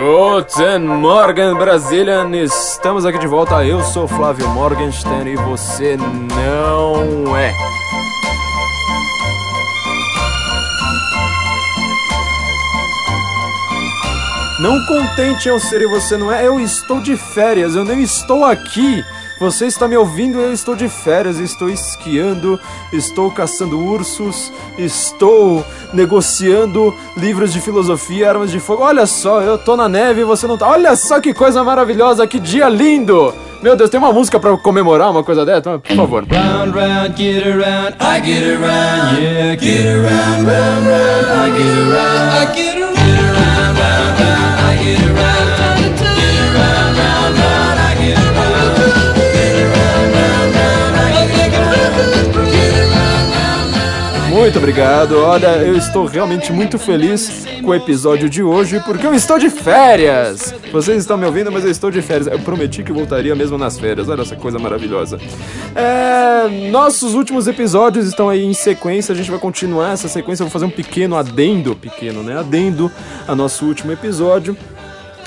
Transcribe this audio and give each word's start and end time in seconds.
Guten 0.00 0.86
Morgen, 0.86 1.54
Brazilian! 1.56 2.34
Estamos 2.34 3.04
aqui 3.04 3.18
de 3.18 3.26
volta. 3.26 3.62
Eu 3.66 3.82
sou 3.82 4.08
Flávio 4.08 4.48
Morgenstern 4.48 5.30
e 5.30 5.36
você 5.36 5.94
não 5.98 7.36
é. 7.36 7.54
Não 14.58 14.82
contente 14.86 15.50
eu 15.50 15.60
ser 15.60 15.82
e 15.82 15.86
você 15.86 16.16
não 16.16 16.32
é, 16.32 16.46
eu 16.46 16.58
estou 16.58 16.98
de 17.02 17.14
férias, 17.18 17.74
eu 17.74 17.84
nem 17.84 18.02
estou 18.02 18.42
aqui. 18.42 19.04
Você 19.40 19.64
está 19.64 19.88
me 19.88 19.96
ouvindo? 19.96 20.38
Eu 20.38 20.52
estou 20.52 20.76
de 20.76 20.86
férias, 20.86 21.38
estou 21.38 21.70
esquiando, 21.70 22.60
estou 22.92 23.30
caçando 23.30 23.80
ursos, 23.82 24.52
estou 24.76 25.64
negociando 25.94 26.94
livros 27.16 27.50
de 27.50 27.58
filosofia, 27.58 28.28
armas 28.28 28.50
de 28.50 28.60
fogo. 28.60 28.82
Olha 28.82 29.06
só, 29.06 29.40
eu 29.40 29.56
tô 29.56 29.78
na 29.78 29.88
neve 29.88 30.20
e 30.20 30.24
você 30.24 30.46
não 30.46 30.58
tá. 30.58 30.68
Olha 30.68 30.94
só 30.94 31.18
que 31.22 31.32
coisa 31.32 31.64
maravilhosa, 31.64 32.26
que 32.26 32.38
dia 32.38 32.68
lindo! 32.68 33.32
Meu 33.62 33.74
Deus, 33.76 33.88
tem 33.88 33.98
uma 33.98 34.12
música 34.12 34.38
para 34.38 34.54
comemorar 34.58 35.10
uma 35.10 35.24
coisa 35.24 35.44
dessa? 35.44 35.78
Por 35.78 35.96
favor. 35.96 36.26
Round, 36.30 36.78
round, 36.78 37.16
get 37.16 37.46
around, 37.46 37.96
I 37.98 38.20
get 38.22 38.44
around, 38.44 39.22
yeah, 39.22 39.56
get 39.56 39.86
around, 39.86 40.46
round, 40.46 40.86
round, 40.86 41.26
I 41.32 41.50
get 41.56 41.78
around, 41.78 42.30
I 42.30 42.54
get 42.54 42.76
around, 42.76 42.89
Muito 54.40 54.56
obrigado. 54.56 55.18
Olha, 55.18 55.58
eu 55.58 55.76
estou 55.76 56.06
realmente 56.06 56.50
muito 56.50 56.78
feliz 56.78 57.44
com 57.62 57.72
o 57.72 57.74
episódio 57.74 58.26
de 58.26 58.42
hoje 58.42 58.80
porque 58.86 59.06
eu 59.06 59.12
estou 59.12 59.38
de 59.38 59.50
férias. 59.50 60.54
Vocês 60.72 60.96
estão 60.96 61.18
me 61.18 61.26
ouvindo, 61.26 61.52
mas 61.52 61.62
eu 61.62 61.70
estou 61.70 61.90
de 61.90 62.00
férias. 62.00 62.26
Eu 62.26 62.38
prometi 62.38 62.82
que 62.82 62.90
voltaria 62.90 63.34
mesmo 63.34 63.58
nas 63.58 63.78
férias. 63.78 64.08
Olha 64.08 64.22
essa 64.22 64.34
coisa 64.36 64.58
maravilhosa. 64.58 65.18
É, 65.76 66.70
nossos 66.70 67.12
últimos 67.12 67.46
episódios 67.48 68.06
estão 68.06 68.30
aí 68.30 68.42
em 68.42 68.54
sequência. 68.54 69.12
A 69.12 69.14
gente 69.14 69.30
vai 69.30 69.38
continuar 69.38 69.92
essa 69.92 70.08
sequência. 70.08 70.42
Eu 70.42 70.46
vou 70.46 70.52
fazer 70.52 70.64
um 70.64 70.70
pequeno 70.70 71.16
adendo, 71.16 71.76
pequeno, 71.76 72.22
né? 72.22 72.38
Adendo 72.38 72.90
a 73.28 73.34
nosso 73.34 73.66
último 73.66 73.92
episódio. 73.92 74.56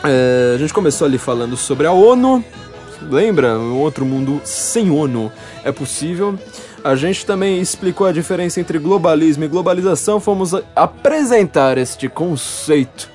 É, 0.04 0.54
a 0.56 0.58
gente 0.58 0.74
começou 0.74 1.06
ali 1.06 1.20
falando 1.20 1.56
sobre 1.56 1.86
a 1.86 1.92
ONU. 1.92 2.44
Lembra? 3.12 3.60
Um 3.60 3.78
outro 3.78 4.06
mundo 4.06 4.42
sem 4.44 4.90
ONU 4.90 5.32
é 5.64 5.72
possível. 5.72 6.36
A 6.84 6.96
gente 6.96 7.26
também 7.26 7.62
explicou 7.62 8.06
a 8.06 8.12
diferença 8.12 8.60
entre 8.60 8.78
globalismo 8.78 9.46
e 9.46 9.48
globalização, 9.48 10.20
fomos 10.20 10.54
apresentar 10.76 11.78
este 11.78 12.10
conceito 12.10 13.10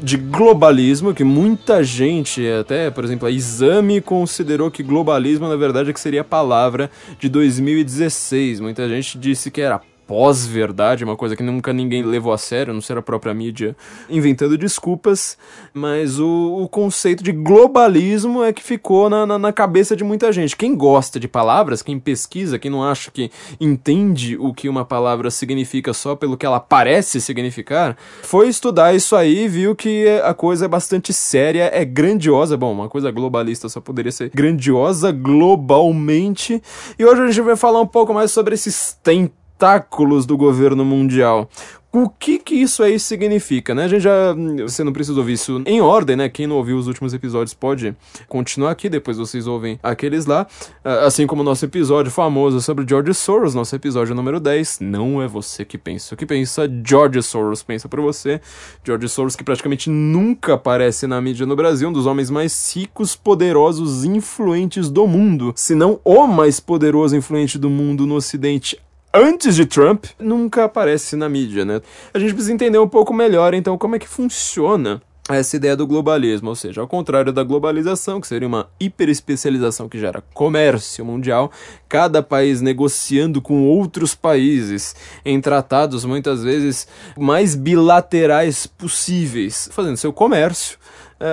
de 0.00 0.16
globalismo, 0.16 1.12
que 1.12 1.24
muita 1.24 1.82
gente, 1.82 2.46
até, 2.48 2.90
por 2.90 3.04
exemplo, 3.04 3.26
a 3.26 3.30
Exame 3.32 4.00
considerou 4.00 4.70
que 4.70 4.84
globalismo, 4.84 5.48
na 5.48 5.56
verdade, 5.56 5.90
é 5.90 5.92
que 5.92 5.98
seria 5.98 6.20
a 6.20 6.24
palavra 6.24 6.88
de 7.18 7.28
2016. 7.28 8.60
Muita 8.60 8.88
gente 8.88 9.18
disse 9.18 9.50
que 9.50 9.60
era 9.60 9.80
pós-verdade, 10.08 11.04
uma 11.04 11.16
coisa 11.16 11.36
que 11.36 11.42
nunca 11.42 11.70
ninguém 11.70 12.02
levou 12.02 12.32
a 12.32 12.38
sério, 12.38 12.72
não 12.72 12.80
ser 12.80 12.96
a 12.96 13.02
própria 13.02 13.34
mídia 13.34 13.76
inventando 14.08 14.56
desculpas, 14.56 15.36
mas 15.74 16.18
o, 16.18 16.62
o 16.62 16.66
conceito 16.66 17.22
de 17.22 17.30
globalismo 17.30 18.42
é 18.42 18.50
que 18.50 18.62
ficou 18.62 19.10
na, 19.10 19.26
na, 19.26 19.38
na, 19.38 19.52
cabeça 19.52 19.94
de 19.94 20.02
muita 20.02 20.32
gente. 20.32 20.56
Quem 20.56 20.74
gosta 20.74 21.20
de 21.20 21.28
palavras, 21.28 21.82
quem 21.82 21.98
pesquisa, 22.00 22.58
quem 22.58 22.70
não 22.70 22.82
acha 22.82 23.10
que 23.10 23.30
entende 23.60 24.34
o 24.38 24.54
que 24.54 24.66
uma 24.66 24.82
palavra 24.82 25.30
significa 25.30 25.92
só 25.92 26.16
pelo 26.16 26.38
que 26.38 26.46
ela 26.46 26.58
parece 26.58 27.20
significar, 27.20 27.94
foi 28.22 28.48
estudar 28.48 28.94
isso 28.94 29.14
aí 29.14 29.44
e 29.44 29.48
viu 29.48 29.76
que 29.76 30.08
a 30.24 30.32
coisa 30.32 30.64
é 30.64 30.68
bastante 30.68 31.12
séria, 31.12 31.70
é 31.70 31.84
grandiosa. 31.84 32.56
Bom, 32.56 32.72
uma 32.72 32.88
coisa 32.88 33.10
globalista 33.10 33.68
só 33.68 33.78
poderia 33.78 34.10
ser 34.10 34.30
grandiosa 34.30 35.12
globalmente. 35.12 36.62
E 36.98 37.04
hoje 37.04 37.20
a 37.20 37.26
gente 37.26 37.42
vai 37.42 37.56
falar 37.56 37.82
um 37.82 37.86
pouco 37.86 38.14
mais 38.14 38.32
sobre 38.32 38.54
esses 38.54 38.96
tempos 39.02 39.47
tentáculos 39.58 40.24
do 40.24 40.36
governo 40.36 40.84
mundial. 40.84 41.50
O 41.90 42.06
que 42.06 42.38
que 42.38 42.54
isso 42.54 42.82
aí 42.82 43.00
significa, 43.00 43.74
né? 43.74 43.84
A 43.84 43.88
gente 43.88 44.02
já. 44.02 44.34
Você 44.60 44.84
não 44.84 44.92
precisa 44.92 45.18
ouvir 45.18 45.32
isso 45.32 45.62
em 45.64 45.80
ordem, 45.80 46.16
né? 46.16 46.28
Quem 46.28 46.46
não 46.46 46.56
ouviu 46.56 46.76
os 46.76 46.86
últimos 46.86 47.14
episódios 47.14 47.54
pode 47.54 47.96
continuar 48.28 48.72
aqui, 48.72 48.90
depois 48.90 49.16
vocês 49.16 49.46
ouvem 49.46 49.80
aqueles 49.82 50.26
lá. 50.26 50.46
Ah, 50.84 51.06
assim 51.06 51.26
como 51.26 51.40
o 51.40 51.44
nosso 51.44 51.64
episódio 51.64 52.12
famoso 52.12 52.60
sobre 52.60 52.84
George 52.86 53.14
Soros, 53.14 53.54
nosso 53.54 53.74
episódio 53.74 54.14
número 54.14 54.38
10. 54.38 54.80
Não 54.80 55.22
é 55.22 55.26
você 55.26 55.64
que 55.64 55.78
pensa. 55.78 56.14
O 56.14 56.18
que 56.18 56.26
pensa, 56.26 56.70
George 56.86 57.22
Soros 57.22 57.62
pensa 57.62 57.88
por 57.88 58.02
você. 58.02 58.38
George 58.84 59.08
Soros, 59.08 59.34
que 59.34 59.42
praticamente 59.42 59.88
nunca 59.88 60.54
aparece 60.54 61.06
na 61.06 61.18
mídia 61.22 61.46
no 61.46 61.56
Brasil, 61.56 61.88
um 61.88 61.92
dos 61.92 62.04
homens 62.04 62.28
mais 62.28 62.76
ricos, 62.76 63.16
poderosos, 63.16 64.04
influentes 64.04 64.90
do 64.90 65.06
mundo. 65.06 65.54
Se 65.56 65.74
não 65.74 65.98
o 66.04 66.26
mais 66.26 66.60
poderoso 66.60 67.16
influente 67.16 67.58
do 67.58 67.70
mundo 67.70 68.06
no 68.06 68.16
Ocidente 68.16 68.78
antes 69.12 69.54
de 69.54 69.66
Trump, 69.66 70.06
nunca 70.18 70.64
aparece 70.64 71.16
na 71.16 71.28
mídia, 71.28 71.64
né? 71.64 71.80
A 72.12 72.18
gente 72.18 72.32
precisa 72.32 72.52
entender 72.52 72.78
um 72.78 72.88
pouco 72.88 73.12
melhor, 73.12 73.54
então, 73.54 73.78
como 73.78 73.96
é 73.96 73.98
que 73.98 74.08
funciona 74.08 75.02
essa 75.28 75.56
ideia 75.56 75.76
do 75.76 75.86
globalismo, 75.86 76.48
ou 76.48 76.54
seja, 76.54 76.80
ao 76.80 76.88
contrário 76.88 77.32
da 77.32 77.42
globalização, 77.42 78.20
que 78.20 78.26
seria 78.26 78.48
uma 78.48 78.68
hiperespecialização 78.80 79.88
que 79.88 79.98
gera 79.98 80.22
comércio 80.32 81.04
mundial, 81.04 81.52
cada 81.88 82.22
país 82.22 82.60
negociando 82.60 83.42
com 83.42 83.66
outros 83.66 84.14
países 84.14 84.96
em 85.24 85.40
tratados 85.40 86.04
muitas 86.04 86.42
vezes 86.42 86.88
mais 87.16 87.54
bilaterais 87.54 88.66
possíveis, 88.66 89.68
fazendo 89.72 89.96
seu 89.96 90.12
comércio 90.12 90.78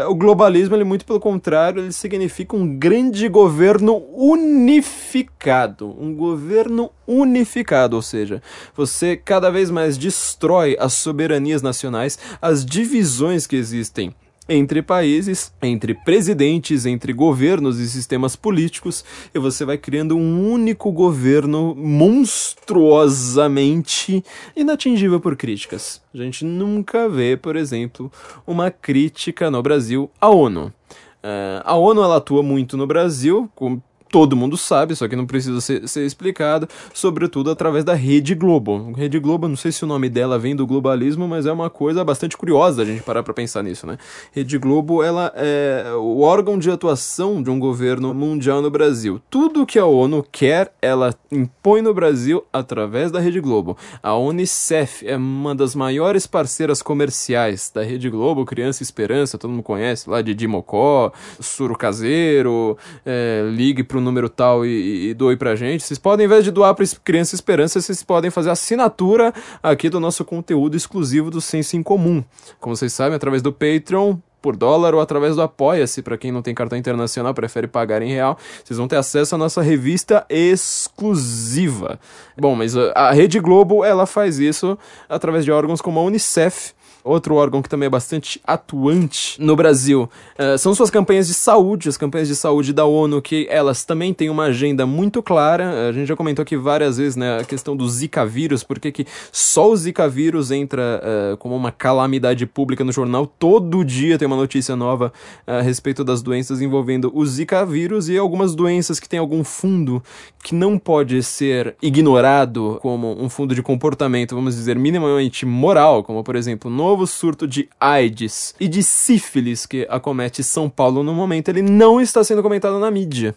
o 0.09 0.16
globalismo, 0.16 0.75
ele 0.75 0.84
muito 0.84 1.06
pelo 1.06 1.19
contrário, 1.19 1.84
ele 1.84 1.91
significa 1.91 2.56
um 2.56 2.78
grande 2.78 3.28
governo 3.29 4.03
unificado. 4.13 5.96
Um 6.00 6.13
governo 6.13 6.90
unificado, 7.06 7.95
ou 7.95 8.01
seja, 8.01 8.41
você 8.75 9.16
cada 9.16 9.51
vez 9.51 9.69
mais 9.69 9.97
destrói 9.97 10.75
as 10.79 10.94
soberanias 10.94 11.62
nacionais, 11.62 12.18
as 12.41 12.66
divisões 12.66 13.45
que 13.45 13.56
existem 13.56 14.13
entre 14.47 14.81
países, 14.81 15.51
entre 15.61 15.94
presidentes, 15.94 16.85
entre 16.85 17.11
governos 17.13 17.79
e 17.79 17.89
sistemas 17.89 18.35
políticos, 18.35 19.06
e 19.33 19.39
você 19.39 19.63
vai 19.66 19.78
criando 19.78 20.16
um 20.16 20.51
único 20.51 20.91
governo 20.91 21.73
monstruosamente 21.75 24.23
inatingível 24.56 25.19
por 25.19 25.35
críticas. 25.35 26.00
A 26.13 26.17
gente 26.17 26.45
nunca 26.45 27.09
vê, 27.09 27.35
por 27.35 27.56
exemplo, 27.56 28.11
uma 28.45 28.69
crítica 28.69 29.50
no 29.50 29.63
Brasil 29.63 30.11
à 30.22 30.29
ONU. 30.29 30.67
Uh, 30.67 31.63
a 31.63 31.75
ONU 31.75 32.03
ela 32.03 32.17
atua 32.17 32.44
muito 32.44 32.77
no 32.77 32.85
Brasil, 32.85 33.50
com 33.56 33.81
todo 34.10 34.36
mundo 34.36 34.56
sabe, 34.56 34.96
só 34.96 35.08
que 35.08 35.16
não 35.16 35.26
precisa 35.26 35.60
ser, 35.60 35.88
ser 35.88 36.06
explicado, 36.06 36.68
sobretudo 36.94 37.50
através 37.52 37.84
da 37.84 37.94
Rede 37.94 38.34
Globo. 38.34 38.94
Rede 38.94 39.20
Globo, 39.20 39.48
não 39.48 39.56
sei 39.56 39.72
se 39.72 39.84
o 39.84 39.88
nome 39.88 40.10
dela 40.10 40.40
vem 40.40 40.56
do 40.56 40.66
globalismo, 40.66 41.28
mas 41.28 41.46
é 41.46 41.52
uma 41.52 41.70
coisa 41.70 42.04
bastante 42.04 42.38
curiosa 42.38 42.82
a 42.82 42.86
gente 42.86 43.04
parar 43.04 43.24
para 43.24 43.34
pensar 43.34 43.64
nisso, 43.64 43.86
né? 43.86 43.98
Rede 44.32 44.58
Globo, 44.58 45.04
ela 45.04 45.32
é 45.36 45.94
o 45.98 46.22
órgão 46.22 46.58
de 46.58 46.72
atuação 46.72 47.42
de 47.42 47.50
um 47.50 47.60
governo 47.60 48.14
mundial 48.14 48.62
no 48.62 48.70
Brasil. 48.70 49.22
Tudo 49.30 49.66
que 49.66 49.80
a 49.80 49.86
ONU 49.86 50.26
quer, 50.32 50.74
ela 50.82 51.14
impõe 51.32 51.82
no 51.82 51.94
Brasil 51.94 52.44
através 52.54 53.12
da 53.12 53.20
Rede 53.20 53.40
Globo. 53.40 53.78
A 54.02 54.16
Unicef 54.16 55.06
é 55.06 55.18
uma 55.18 55.54
das 55.54 55.76
maiores 55.76 56.26
parceiras 56.26 56.82
comerciais 56.82 57.72
da 57.74 57.84
Rede 57.84 58.10
Globo, 58.10 58.46
Criança 58.46 58.84
Esperança, 58.84 59.38
todo 59.38 59.52
mundo 59.52 59.64
conhece, 59.64 60.10
lá 60.10 60.22
de 60.22 60.34
Dimocó, 60.34 61.12
Suro 61.40 61.78
Caseiro, 61.78 62.78
é, 63.06 63.48
Ligue 63.52 63.84
pro 63.84 64.05
número 64.06 64.30
tal 64.30 64.66
e, 64.66 65.10
e 65.10 65.14
doe 65.14 65.36
pra 65.36 65.56
gente. 65.56 65.84
Vocês 65.84 66.00
podem, 66.00 66.26
ao 66.26 66.32
invés 66.32 66.44
de 66.44 66.52
doar 66.52 66.74
pra 66.74 66.86
Criança 67.04 67.36
Esperança, 67.36 67.82
vocês 67.82 68.02
podem 68.04 68.32
fazer 68.32 68.50
assinatura 68.52 69.34
aqui 69.62 69.90
do 69.90 70.00
nosso 70.00 70.24
conteúdo 70.24 70.78
exclusivo 70.78 71.30
do 71.30 71.42
Senso 71.42 71.76
em 71.76 71.84
Comum. 71.84 72.24
Como 72.60 72.76
vocês 72.76 72.94
sabem, 72.94 73.16
através 73.16 73.42
do 73.42 73.52
Patreon, 73.52 74.18
por 74.46 74.56
dólar 74.56 74.94
ou 74.94 75.02
através 75.02 75.36
do 75.36 75.42
Apoia-se, 75.42 76.04
para 76.04 76.19
quem 76.19 76.31
não 76.31 76.44
tem 76.44 76.54
cartão 76.54 76.78
internacional, 76.78 77.34
prefere 77.34 77.66
pagar 77.66 78.04
em 78.04 78.10
real, 78.10 78.38
vocês 78.63 78.78
vão 78.78 78.88
ter 78.88 78.96
acesso 78.96 79.34
à 79.34 79.40
nossa 79.40 79.60
revista 79.60 80.24
exclusiva. 80.30 82.00
Bom, 82.38 82.56
mas 82.56 82.78
a 82.78 83.12
Rede 83.12 83.40
Globo, 83.40 83.84
ela 83.84 84.06
faz 84.06 84.38
isso 84.38 84.78
através 85.10 85.44
de 85.44 85.51
órgãos 85.51 85.81
como 85.81 86.00
a 86.00 86.04
Unicef, 86.04 86.74
outro 87.06 87.36
órgão 87.36 87.62
que 87.62 87.69
também 87.69 87.86
é 87.86 87.90
bastante 87.90 88.42
atuante 88.44 89.40
no 89.40 89.56
Brasil, 89.56 90.10
uh, 90.40 90.57
são 90.57 90.74
suas 90.74 90.90
campanhas 90.90 91.28
de 91.28 91.36
saúde, 91.36 91.88
as 91.88 91.98
campanhas 91.98 92.28
de 92.28 92.36
saúde 92.36 92.74
da 92.74 92.86
ONU, 92.86 93.22
que 93.22 93.46
elas 93.50 93.86
também 93.86 94.12
têm 94.13 94.30
uma 94.30 94.46
agenda 94.46 94.86
muito 94.88 95.22
clara. 95.22 95.88
A 95.88 95.92
gente 95.92 96.07
já 96.07 96.16
comentou 96.16 96.42
aqui 96.42 96.57
várias 96.57 96.98
vezes 96.98 97.16
né, 97.16 97.40
a 97.40 97.44
questão 97.44 97.78
do 97.78 97.88
Zika 97.88 98.25
vírus, 98.25 98.63
porque 98.63 98.92
que 98.92 99.06
só 99.31 99.69
o 99.69 99.78
Zika 99.78 100.10
vírus 100.10 100.50
entra 100.50 101.02
uh, 101.04 101.38
como 101.38 101.56
uma 101.56 101.72
calamidade 101.72 102.46
pública 102.48 102.84
no 102.84 102.92
jornal. 102.92 103.28
Todo 103.28 103.86
dia 103.86 104.18
tem 104.18 104.25
uma 104.25 104.36
notícia 104.36 104.75
nova 104.75 105.13
a 105.46 105.62
respeito 105.62 106.04
das 106.04 106.24
doenças 106.24 106.60
envolvendo 106.60 107.12
o 107.13 107.24
Zika 107.25 107.63
vírus 107.66 108.10
e 108.10 108.18
algumas 108.18 108.56
doenças 108.56 109.00
que 109.00 109.08
têm 109.08 109.19
algum 109.19 109.44
fundo 109.44 110.01
que 110.44 110.56
não 110.56 110.78
pode 110.78 111.22
ser 111.22 111.75
ignorado 111.81 112.80
como 112.81 113.16
um 113.22 113.30
fundo 113.30 113.54
de 113.54 113.62
comportamento, 113.62 114.36
vamos 114.36 114.56
dizer, 114.56 114.78
minimamente 114.78 115.46
moral, 115.46 116.04
como 116.04 116.24
por 116.24 116.36
exemplo, 116.36 116.69
no 116.69 116.94
novo 116.95 117.06
surto 117.06 117.45
de 117.45 117.68
AIDS 117.77 118.56
e 118.57 118.69
de 118.69 118.81
sífilis 118.81 119.65
que 119.65 119.86
acomete 119.89 120.42
São 120.42 120.69
Paulo 120.69 121.03
no 121.03 121.13
momento, 121.13 121.50
ele 121.50 121.62
não 121.62 122.00
está 122.00 122.24
sendo 122.24 122.42
comentado 122.42 122.80
na 122.80 122.89
mídia. 122.89 123.36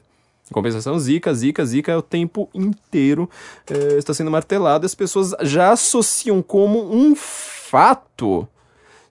Em 0.48 0.54
compensação, 0.54 0.96
Zika, 0.96 1.34
Zika, 1.34 1.66
Zika 1.66 1.90
é 1.90 1.96
o 1.96 2.00
tempo 2.00 2.48
inteiro 2.54 3.28
é, 3.68 3.98
está 3.98 4.14
sendo 4.14 4.30
martelado. 4.30 4.86
As 4.86 4.94
pessoas 4.94 5.34
já 5.42 5.72
associam 5.72 6.40
como 6.40 6.94
um 6.94 7.16
fato 7.16 8.46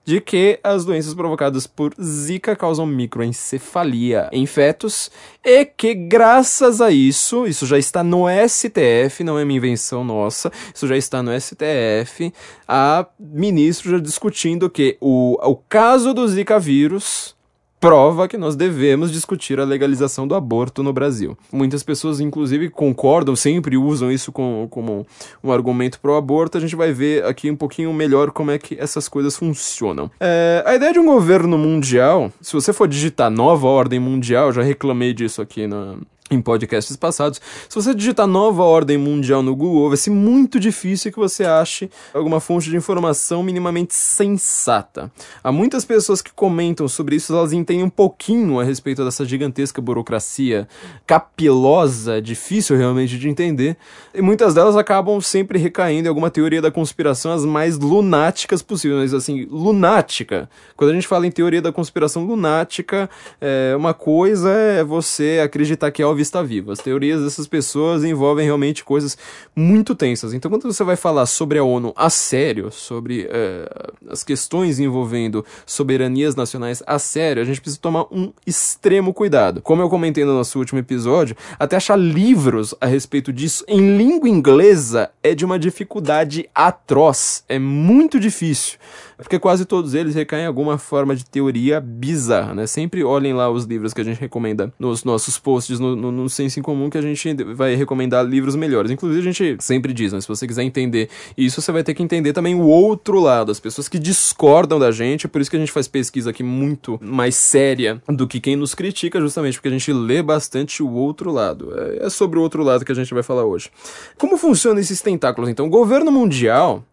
de 0.08 0.22
que 0.22 0.58
as 0.64 0.86
doenças 0.86 1.12
provocadas 1.12 1.66
por 1.66 1.92
Zika 2.02 2.56
causam 2.56 2.86
microencefalia 2.86 4.30
em 4.32 4.46
fetos 4.46 5.10
e 5.44 5.66
que, 5.66 5.92
graças 5.92 6.80
a 6.80 6.90
isso, 6.90 7.46
isso 7.46 7.66
já 7.66 7.78
está 7.78 8.02
no 8.02 8.24
STF, 8.48 9.22
não 9.22 9.38
é 9.38 9.44
minha 9.44 9.58
invenção 9.58 10.02
nossa, 10.02 10.50
isso 10.74 10.86
já 10.86 10.96
está 10.96 11.22
no 11.22 11.30
STF, 11.38 12.32
a 12.66 13.04
ministro 13.20 13.90
já 13.90 13.98
discutindo 13.98 14.70
que 14.70 14.96
o, 14.98 15.38
o 15.46 15.56
caso 15.56 16.14
do 16.14 16.26
Zika 16.26 16.58
vírus 16.58 17.36
prova 17.80 18.26
que 18.28 18.36
nós 18.36 18.56
devemos 18.56 19.12
discutir 19.12 19.60
a 19.60 19.64
legalização 19.64 20.26
do 20.26 20.34
aborto 20.34 20.82
no 20.82 20.92
Brasil. 20.92 21.36
Muitas 21.52 21.82
pessoas, 21.82 22.20
inclusive, 22.20 22.68
concordam, 22.70 23.36
sempre 23.36 23.76
usam 23.76 24.10
isso 24.10 24.32
como, 24.32 24.68
como 24.68 25.06
um 25.42 25.52
argumento 25.52 26.00
pro 26.00 26.16
aborto. 26.16 26.58
A 26.58 26.60
gente 26.60 26.76
vai 26.76 26.92
ver 26.92 27.24
aqui 27.24 27.50
um 27.50 27.56
pouquinho 27.56 27.92
melhor 27.92 28.30
como 28.30 28.50
é 28.50 28.58
que 28.58 28.76
essas 28.78 29.08
coisas 29.08 29.36
funcionam. 29.36 30.10
É, 30.20 30.62
a 30.66 30.74
ideia 30.74 30.92
de 30.92 30.98
um 30.98 31.06
governo 31.06 31.56
mundial, 31.56 32.32
se 32.40 32.52
você 32.52 32.72
for 32.72 32.88
digitar 32.88 33.30
nova 33.30 33.66
ordem 33.66 34.00
mundial, 34.00 34.52
já 34.52 34.62
reclamei 34.62 35.12
disso 35.12 35.40
aqui 35.40 35.66
na, 35.66 35.96
em 36.30 36.40
podcasts 36.40 36.96
passados. 36.96 37.40
Se 37.68 37.74
você 37.74 37.94
digitar 37.94 38.26
nova 38.26 38.62
ordem 38.62 38.98
mundial 38.98 39.42
no 39.42 39.54
Google, 39.54 39.88
vai 39.88 39.96
ser 39.96 40.10
muito 40.10 40.60
difícil 40.60 41.10
que 41.10 41.18
você 41.18 41.44
ache 41.44 41.90
alguma 42.12 42.40
fonte 42.40 42.70
de 42.70 42.76
informação 42.76 43.42
minimamente 43.42 43.94
sensata. 43.94 45.10
Há 45.42 45.50
muitas 45.50 45.84
pessoas 45.84 46.20
que 46.20 46.32
comentam 46.32 46.86
sobre 46.88 47.16
isso, 47.16 47.34
elas 47.34 47.52
entendem 47.52 47.84
um 47.84 47.90
pouquinho 47.90 48.60
a 48.60 48.64
respeito 48.64 49.04
dessa 49.04 49.24
gigantesca 49.24 49.80
burocracia 49.80 50.68
capilosa, 51.06 52.20
difícil 52.20 52.76
realmente 52.76 53.18
de 53.18 53.28
entender, 53.28 53.76
e 54.14 54.20
muitas 54.20 54.54
delas 54.54 54.76
acabam 54.76 55.20
sempre 55.20 55.58
recaindo 55.58 56.06
em 56.06 56.08
alguma 56.08 56.30
teoria 56.30 56.60
da 56.60 56.70
conspiração 56.70 57.32
as 57.32 57.44
mais 57.44 57.78
lunáticas 57.78 58.62
possíveis, 58.62 59.14
assim, 59.14 59.46
lunática. 59.50 60.48
Quando 60.76 60.90
a 60.90 60.94
gente 60.94 61.06
fala 61.06 61.26
em 61.26 61.30
teoria 61.30 61.62
da 61.62 61.72
conspiração 61.72 62.24
lunática, 62.24 63.08
é, 63.40 63.74
uma 63.76 63.94
coisa 63.94 64.50
é 64.50 64.84
você 64.84 65.40
acreditar 65.42 65.90
que 65.90 66.02
é 66.02 66.06
vista 66.18 66.42
viva. 66.42 66.72
As 66.72 66.80
teorias 66.80 67.22
dessas 67.22 67.46
pessoas 67.46 68.04
envolvem 68.04 68.44
realmente 68.44 68.84
coisas 68.84 69.16
muito 69.56 69.94
tensas. 69.94 70.34
Então, 70.34 70.50
quando 70.50 70.64
você 70.64 70.84
vai 70.84 70.96
falar 70.96 71.24
sobre 71.26 71.58
a 71.58 71.64
ONU 71.64 71.92
a 71.96 72.10
sério, 72.10 72.70
sobre 72.70 73.26
é, 73.30 73.68
as 74.08 74.22
questões 74.22 74.78
envolvendo 74.78 75.44
soberanias 75.64 76.34
nacionais 76.34 76.82
a 76.86 76.98
sério, 76.98 77.40
a 77.40 77.44
gente 77.44 77.60
precisa 77.60 77.80
tomar 77.80 78.04
um 78.12 78.32
extremo 78.46 79.14
cuidado. 79.14 79.62
Como 79.62 79.80
eu 79.80 79.88
comentei 79.88 80.24
no 80.24 80.34
nosso 80.34 80.58
último 80.58 80.78
episódio, 80.78 81.36
até 81.58 81.76
achar 81.76 81.96
livros 81.96 82.74
a 82.80 82.86
respeito 82.86 83.32
disso 83.32 83.64
em 83.68 83.96
língua 83.96 84.28
inglesa 84.28 85.10
é 85.22 85.34
de 85.34 85.44
uma 85.44 85.58
dificuldade 85.58 86.48
atroz. 86.54 87.44
É 87.48 87.58
muito 87.58 88.18
difícil. 88.18 88.78
Porque 89.18 89.38
quase 89.38 89.64
todos 89.64 89.94
eles 89.94 90.14
recaem 90.14 90.44
em 90.44 90.46
alguma 90.46 90.78
forma 90.78 91.14
de 91.14 91.24
teoria 91.24 91.80
bizarra, 91.80 92.54
né? 92.54 92.66
Sempre 92.66 93.02
olhem 93.02 93.34
lá 93.34 93.50
os 93.50 93.64
livros 93.64 93.92
que 93.92 94.00
a 94.00 94.04
gente 94.04 94.20
recomenda 94.20 94.72
nos 94.78 95.02
nossos 95.02 95.38
posts 95.38 95.80
no, 95.80 95.96
no, 95.96 96.12
no 96.12 96.28
Senso 96.28 96.60
em 96.60 96.62
Comum, 96.62 96.88
que 96.88 96.96
a 96.96 97.02
gente 97.02 97.34
vai 97.54 97.74
recomendar 97.74 98.24
livros 98.24 98.54
melhores. 98.54 98.90
Inclusive, 98.90 99.28
a 99.28 99.32
gente 99.32 99.56
sempre 99.60 99.92
diz, 99.92 100.12
né? 100.12 100.20
Se 100.20 100.28
você 100.28 100.46
quiser 100.46 100.62
entender 100.62 101.08
isso, 101.36 101.60
você 101.60 101.72
vai 101.72 101.82
ter 101.82 101.94
que 101.94 102.02
entender 102.02 102.32
também 102.32 102.54
o 102.54 102.62
outro 102.62 103.18
lado, 103.18 103.50
as 103.50 103.58
pessoas 103.58 103.88
que 103.88 103.98
discordam 103.98 104.78
da 104.78 104.92
gente. 104.92 105.26
É 105.26 105.28
por 105.28 105.40
isso 105.40 105.50
que 105.50 105.56
a 105.56 105.60
gente 105.60 105.72
faz 105.72 105.88
pesquisa 105.88 106.30
aqui 106.30 106.44
muito 106.44 106.98
mais 107.02 107.34
séria 107.34 108.00
do 108.08 108.26
que 108.26 108.38
quem 108.38 108.54
nos 108.54 108.74
critica, 108.74 109.20
justamente 109.20 109.54
porque 109.54 109.68
a 109.68 109.72
gente 109.72 109.92
lê 109.92 110.22
bastante 110.22 110.80
o 110.80 110.92
outro 110.92 111.32
lado. 111.32 111.72
É, 111.76 112.06
é 112.06 112.10
sobre 112.10 112.38
o 112.38 112.42
outro 112.42 112.62
lado 112.62 112.84
que 112.84 112.92
a 112.92 112.94
gente 112.94 113.12
vai 113.12 113.24
falar 113.24 113.44
hoje. 113.44 113.68
Como 114.16 114.36
funcionam 114.36 114.80
esses 114.80 115.00
tentáculos, 115.00 115.50
então? 115.50 115.66
O 115.66 115.70
governo 115.70 116.12
mundial 116.12 116.84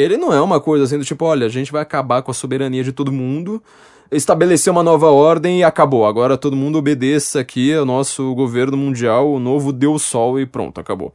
ele 0.00 0.16
não 0.16 0.32
é 0.32 0.40
uma 0.40 0.60
coisa 0.60 0.84
assim 0.84 0.98
do 0.98 1.04
tipo, 1.04 1.24
olha, 1.24 1.46
a 1.46 1.50
gente 1.50 1.70
vai 1.70 1.80
acabar 1.80 2.20
com 2.22 2.30
a 2.30 2.34
soberania 2.34 2.82
de 2.82 2.92
todo 2.92 3.12
mundo, 3.12 3.62
estabelecer 4.10 4.70
uma 4.70 4.82
nova 4.82 5.10
ordem 5.10 5.60
e 5.60 5.64
acabou. 5.64 6.04
Agora 6.04 6.36
todo 6.36 6.56
mundo 6.56 6.78
obedeça 6.78 7.40
aqui 7.40 7.72
ao 7.72 7.84
nosso 7.84 8.34
governo 8.34 8.76
mundial, 8.76 9.32
o 9.32 9.38
novo 9.38 9.72
Deus 9.72 10.02
Sol 10.02 10.40
e 10.40 10.46
pronto, 10.46 10.80
acabou. 10.80 11.12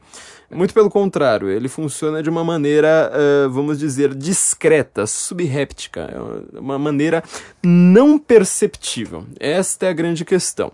Muito 0.52 0.74
pelo 0.74 0.90
contrário, 0.90 1.48
ele 1.48 1.68
funciona 1.68 2.20
de 2.20 2.28
uma 2.28 2.42
maneira, 2.42 3.12
uh, 3.14 3.50
vamos 3.50 3.78
dizer, 3.78 4.12
discreta, 4.16 5.06
subréptica, 5.06 6.00
é 6.00 6.58
uma 6.58 6.76
maneira 6.76 7.22
não 7.62 8.18
perceptível. 8.18 9.24
Esta 9.38 9.86
é 9.86 9.90
a 9.90 9.92
grande 9.92 10.24
questão. 10.24 10.72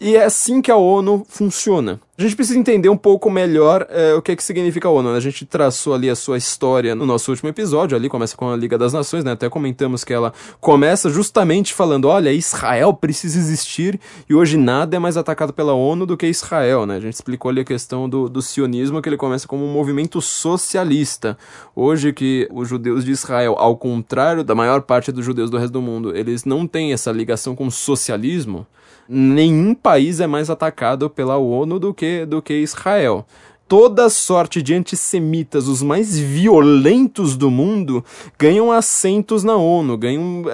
E 0.00 0.16
é 0.16 0.24
assim 0.24 0.60
que 0.60 0.72
a 0.72 0.76
ONU 0.76 1.24
funciona. 1.28 2.00
A 2.18 2.20
gente 2.20 2.36
precisa 2.36 2.58
entender 2.58 2.90
um 2.90 2.96
pouco 2.96 3.30
melhor 3.30 3.86
é, 3.88 4.12
o 4.12 4.20
que, 4.20 4.32
é 4.32 4.36
que 4.36 4.44
significa 4.44 4.86
a 4.86 4.90
ONU. 4.90 5.14
A 5.14 5.18
gente 5.18 5.46
traçou 5.46 5.94
ali 5.94 6.10
a 6.10 6.14
sua 6.14 6.36
história 6.36 6.94
no 6.94 7.06
nosso 7.06 7.30
último 7.30 7.48
episódio, 7.48 7.96
ali 7.96 8.06
começa 8.06 8.36
com 8.36 8.50
a 8.50 8.54
Liga 8.54 8.76
das 8.76 8.92
Nações, 8.92 9.24
né? 9.24 9.32
Até 9.32 9.48
comentamos 9.48 10.04
que 10.04 10.12
ela 10.12 10.30
começa 10.60 11.08
justamente 11.08 11.72
falando: 11.72 12.08
olha, 12.08 12.30
Israel 12.30 12.92
precisa 12.92 13.38
existir 13.38 13.98
e 14.28 14.34
hoje 14.34 14.58
nada 14.58 14.94
é 14.94 14.98
mais 14.98 15.16
atacado 15.16 15.54
pela 15.54 15.72
ONU 15.72 16.04
do 16.04 16.14
que 16.14 16.26
Israel, 16.26 16.84
né? 16.84 16.96
A 16.96 17.00
gente 17.00 17.14
explicou 17.14 17.48
ali 17.48 17.62
a 17.62 17.64
questão 17.64 18.06
do, 18.06 18.28
do 18.28 18.42
sionismo, 18.42 19.00
que 19.00 19.08
ele 19.08 19.16
começa 19.16 19.48
como 19.48 19.64
um 19.64 19.72
movimento 19.72 20.20
socialista. 20.20 21.38
Hoje 21.74 22.12
que 22.12 22.46
os 22.52 22.68
judeus 22.68 23.06
de 23.06 23.10
Israel, 23.12 23.54
ao 23.56 23.74
contrário 23.74 24.44
da 24.44 24.54
maior 24.54 24.82
parte 24.82 25.10
dos 25.10 25.24
judeus 25.24 25.48
do 25.48 25.56
resto 25.56 25.72
do 25.72 25.80
mundo, 25.80 26.14
eles 26.14 26.44
não 26.44 26.66
têm 26.66 26.92
essa 26.92 27.10
ligação 27.10 27.56
com 27.56 27.68
o 27.68 27.72
socialismo 27.72 28.66
nenhum 29.08 29.74
país 29.74 30.20
é 30.20 30.26
mais 30.26 30.48
atacado 30.48 31.10
pela 31.10 31.36
ONU 31.36 31.78
do 31.78 31.92
que, 31.92 32.01
do 32.26 32.42
que 32.42 32.54
Israel 32.54 33.26
toda 33.72 34.10
sorte 34.10 34.60
de 34.60 34.74
antissemitas, 34.74 35.66
os 35.66 35.82
mais 35.82 36.18
violentos 36.18 37.38
do 37.38 37.50
mundo, 37.50 38.04
ganham 38.38 38.70
assentos 38.70 39.42
na 39.42 39.56
ONU, 39.56 39.96
ganham 39.96 40.44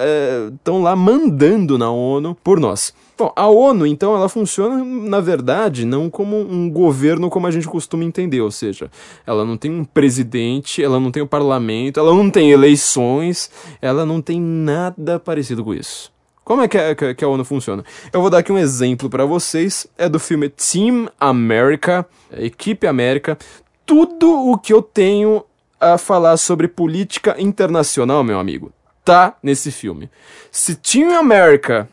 estão 0.55 0.77
é, 0.77 0.83
lá 0.83 0.95
mandando 0.95 1.77
na 1.77 1.91
ONU 1.91 2.33
por 2.41 2.61
nós. 2.61 2.93
Bom, 3.17 3.33
a 3.35 3.49
ONU, 3.49 3.85
então, 3.85 4.15
ela 4.15 4.29
funciona, 4.29 4.81
na 4.81 5.19
verdade, 5.19 5.83
não 5.83 6.09
como 6.09 6.39
um 6.39 6.69
governo 6.69 7.29
como 7.29 7.45
a 7.45 7.51
gente 7.51 7.67
costuma 7.67 8.05
entender, 8.05 8.39
ou 8.39 8.51
seja, 8.51 8.89
ela 9.27 9.43
não 9.43 9.57
tem 9.57 9.69
um 9.69 9.83
presidente, 9.83 10.81
ela 10.81 10.97
não 10.97 11.11
tem 11.11 11.21
um 11.21 11.27
parlamento, 11.27 11.99
ela 11.99 12.13
não 12.13 12.29
tem 12.29 12.51
eleições, 12.51 13.51
ela 13.81 14.05
não 14.05 14.21
tem 14.21 14.39
nada 14.39 15.19
parecido 15.19 15.61
com 15.61 15.73
isso. 15.73 16.09
Como 16.49 16.63
é 16.63 16.67
que 16.67 16.79
a, 16.79 17.13
que 17.13 17.23
a 17.23 17.27
ONU 17.27 17.45
funciona? 17.45 17.85
Eu 18.11 18.21
vou 18.21 18.29
dar 18.31 18.39
aqui 18.39 18.51
um 18.51 18.57
exemplo 18.57 19.07
para 19.07 19.23
vocês. 19.23 19.85
É 19.95 20.09
do 20.09 20.19
filme 20.19 20.49
Team 20.49 21.07
America, 21.19 22.03
Equipe 22.35 22.87
América. 22.87 23.37
Tudo 23.85 24.49
o 24.49 24.57
que 24.57 24.73
eu 24.73 24.81
tenho 24.81 25.45
a 25.79 25.95
falar 25.99 26.37
sobre 26.37 26.67
política 26.67 27.39
internacional, 27.39 28.23
meu 28.23 28.39
amigo, 28.39 28.73
tá 29.05 29.37
nesse 29.43 29.71
filme. 29.71 30.09
Se 30.49 30.73
Team 30.73 31.15
America 31.15 31.87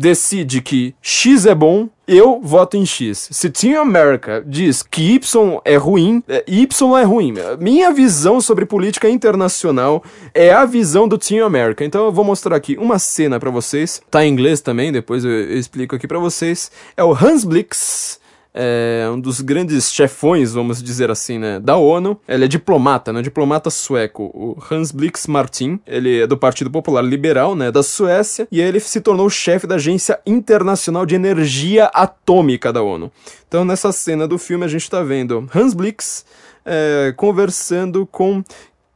decide 0.00 0.62
que 0.62 0.94
X 1.02 1.44
é 1.44 1.54
bom, 1.54 1.86
eu 2.08 2.40
voto 2.42 2.74
em 2.74 2.86
X. 2.86 3.28
Se 3.30 3.50
Team 3.50 3.78
America 3.82 4.42
diz 4.46 4.82
que 4.82 5.12
Y 5.12 5.60
é 5.62 5.76
ruim, 5.76 6.22
é, 6.26 6.42
Y 6.48 6.98
é 6.98 7.04
ruim. 7.04 7.34
Minha 7.60 7.92
visão 7.92 8.40
sobre 8.40 8.64
política 8.64 9.10
internacional 9.10 10.02
é 10.32 10.52
a 10.52 10.64
visão 10.64 11.06
do 11.06 11.18
Team 11.18 11.46
America. 11.46 11.84
Então 11.84 12.06
eu 12.06 12.12
vou 12.12 12.24
mostrar 12.24 12.56
aqui 12.56 12.78
uma 12.80 12.98
cena 12.98 13.38
para 13.38 13.50
vocês. 13.50 14.00
Tá 14.10 14.24
em 14.24 14.32
inglês 14.32 14.62
também, 14.62 14.90
depois 14.90 15.22
eu 15.22 15.52
explico 15.52 15.94
aqui 15.94 16.08
para 16.08 16.18
vocês. 16.18 16.70
É 16.96 17.04
o 17.04 17.12
Hans 17.12 17.44
Blix 17.44 18.18
é 18.62 19.08
um 19.10 19.18
dos 19.18 19.40
grandes 19.40 19.90
chefões, 19.90 20.52
vamos 20.52 20.82
dizer 20.82 21.10
assim, 21.10 21.38
né, 21.38 21.58
da 21.58 21.76
ONU. 21.76 22.20
Ele 22.28 22.44
é 22.44 22.48
diplomata, 22.48 23.10
né, 23.10 23.22
diplomata 23.22 23.70
sueco, 23.70 24.24
o 24.34 24.58
Hans 24.70 24.92
Blix 24.92 25.26
Martin. 25.26 25.80
Ele 25.86 26.20
é 26.20 26.26
do 26.26 26.36
Partido 26.36 26.70
Popular 26.70 27.02
Liberal, 27.02 27.56
né, 27.56 27.72
da 27.72 27.82
Suécia, 27.82 28.46
e 28.52 28.60
ele 28.60 28.78
se 28.78 29.00
tornou 29.00 29.30
chefe 29.30 29.66
da 29.66 29.76
Agência 29.76 30.20
Internacional 30.26 31.06
de 31.06 31.14
Energia 31.14 31.86
Atômica 31.86 32.70
da 32.70 32.82
ONU. 32.82 33.10
Então, 33.48 33.64
nessa 33.64 33.92
cena 33.92 34.28
do 34.28 34.36
filme, 34.36 34.64
a 34.66 34.68
gente 34.68 34.82
está 34.82 35.02
vendo 35.02 35.48
Hans 35.54 35.72
Blix 35.72 36.26
é, 36.64 37.14
conversando 37.16 38.06
com 38.06 38.44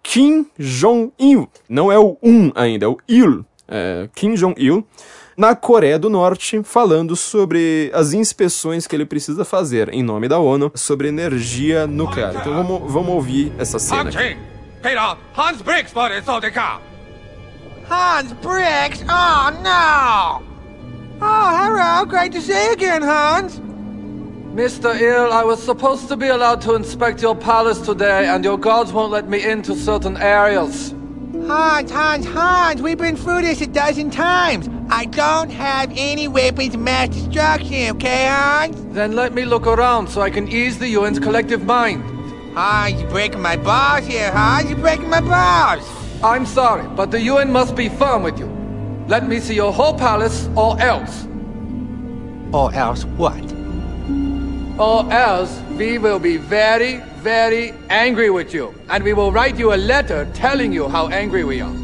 Kim 0.03 0.47
Jong-il. 0.59 1.49
Não 1.67 1.91
é 1.91 1.99
o 1.99 2.19
um 2.23 2.53
ainda, 2.55 2.85
é 2.85 2.89
o 2.89 2.99
il. 3.09 3.45
É, 3.67 4.09
Kim 4.15 4.35
Jong-il 4.35 4.87
na 5.37 5.55
Coreia 5.55 5.99
do 5.99 6.09
Norte, 6.09 6.63
falando 6.63 7.17
sobre 7.17 7.91
as 7.95 8.13
inspeções 8.13 8.87
que 8.87 8.95
ele 8.95 9.07
precisa 9.07 9.45
fazer 9.45 9.89
em 9.93 10.03
nome 10.03 10.29
da 10.29 10.39
ONU 10.39 10.71
sobre 10.75 11.09
energia 11.09 11.87
nuclear. 11.87 12.35
Então 12.37 12.55
vamos, 12.55 12.93
vamos 12.93 13.11
ouvir 13.11 13.53
essa 13.59 13.79
cena. 13.79 14.11
Aqui. 14.11 14.37
Hans 15.37 15.63
Briggs 15.63 15.93
Hans 17.89 18.33
Briggs? 18.41 19.05
Oh 19.09 19.51
no! 19.63 20.43
Oh, 21.21 21.57
hello, 21.57 22.05
great 22.07 22.33
to 22.33 22.41
see 22.41 22.53
you 22.53 22.73
again, 22.73 23.03
Hans. 23.03 23.61
Mr. 24.55 24.95
Ill, 25.01 25.33
I 25.33 25.45
was 25.45 25.63
supposed 25.63 26.09
to 26.09 26.17
be 26.17 26.29
allowed 26.29 26.61
to 26.63 26.75
inspect 26.75 27.21
your 27.21 27.35
palace 27.35 27.81
today, 27.81 28.27
and 28.27 28.45
your 28.45 28.57
guards 28.57 28.93
won't 28.93 29.11
let 29.11 29.29
me 29.29 29.45
into 29.45 29.75
certain 29.75 30.17
areas. 30.17 30.95
Hans, 31.47 31.91
Hans, 31.91 32.25
Hans, 32.27 32.81
we've 32.81 32.99
been 32.99 33.17
through 33.17 33.43
this 33.43 33.61
a 33.61 33.67
dozen 33.67 34.11
times. 34.11 34.69
I 34.91 35.07
don't 35.07 35.51
have 35.51 35.93
any 35.97 36.29
weapons 36.29 36.75
of 36.75 36.81
mass 36.81 37.09
destruction, 37.09 37.97
okay, 37.97 38.27
Hans? 38.27 38.77
Then 38.95 39.13
let 39.13 39.33
me 39.33 39.45
look 39.45 39.67
around 39.67 40.09
so 40.09 40.21
I 40.21 40.31
can 40.31 40.47
ease 40.49 40.79
the 40.79 40.95
UN's 40.95 41.19
collective 41.19 41.65
mind. 41.65 42.03
Hans, 42.55 43.01
you're 43.01 43.11
breaking 43.11 43.41
my 43.41 43.57
balls 43.57 44.07
here, 44.07 44.31
Hans. 44.31 44.69
You're 44.69 44.79
breaking 44.79 45.09
my 45.09 45.21
balls. 45.21 45.89
I'm 46.23 46.47
sorry, 46.47 46.87
but 46.97 47.11
the 47.11 47.21
UN 47.23 47.51
must 47.51 47.75
be 47.75 47.89
firm 47.89 48.23
with 48.23 48.39
you. 48.39 48.47
Let 49.09 49.29
me 49.29 49.41
see 49.41 49.55
your 49.55 49.73
whole 49.73 49.99
palace, 49.99 50.49
or 50.55 50.81
else. 50.81 51.27
Or 52.53 52.73
else 52.75 53.05
what? 53.17 53.43
Or 54.79 55.11
else 55.13 55.61
we 55.77 55.99
will 55.99 56.19
be 56.19 56.37
very, 56.37 56.99
very 57.17 57.73
angry 57.91 58.31
with 58.31 58.55
you. 58.55 58.75
And 58.89 59.03
we 59.03 59.13
will 59.13 59.33
write 59.33 59.59
you 59.59 59.73
a 59.75 59.77
letter 59.77 60.27
telling 60.35 60.73
you 60.73 60.89
how 60.89 61.09
angry 61.09 61.45
we 61.45 61.61
are. 61.61 61.75